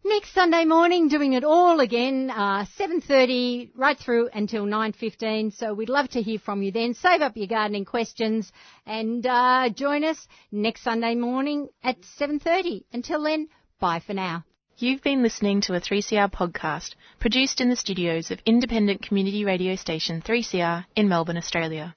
[0.05, 5.53] next Sunday morning doing it all again, uh, 7.30 right through until 9.15.
[5.55, 6.95] So we'd love to hear from you then.
[6.95, 8.53] Save up your gardening questions
[8.87, 12.85] and uh, join us next Sunday morning at 7.30.
[12.93, 13.49] Until then,
[13.81, 14.45] bye for now.
[14.77, 19.75] You've been listening to a 3CR podcast produced in the studios of independent community radio
[19.75, 21.97] station 3CR in Melbourne, Australia.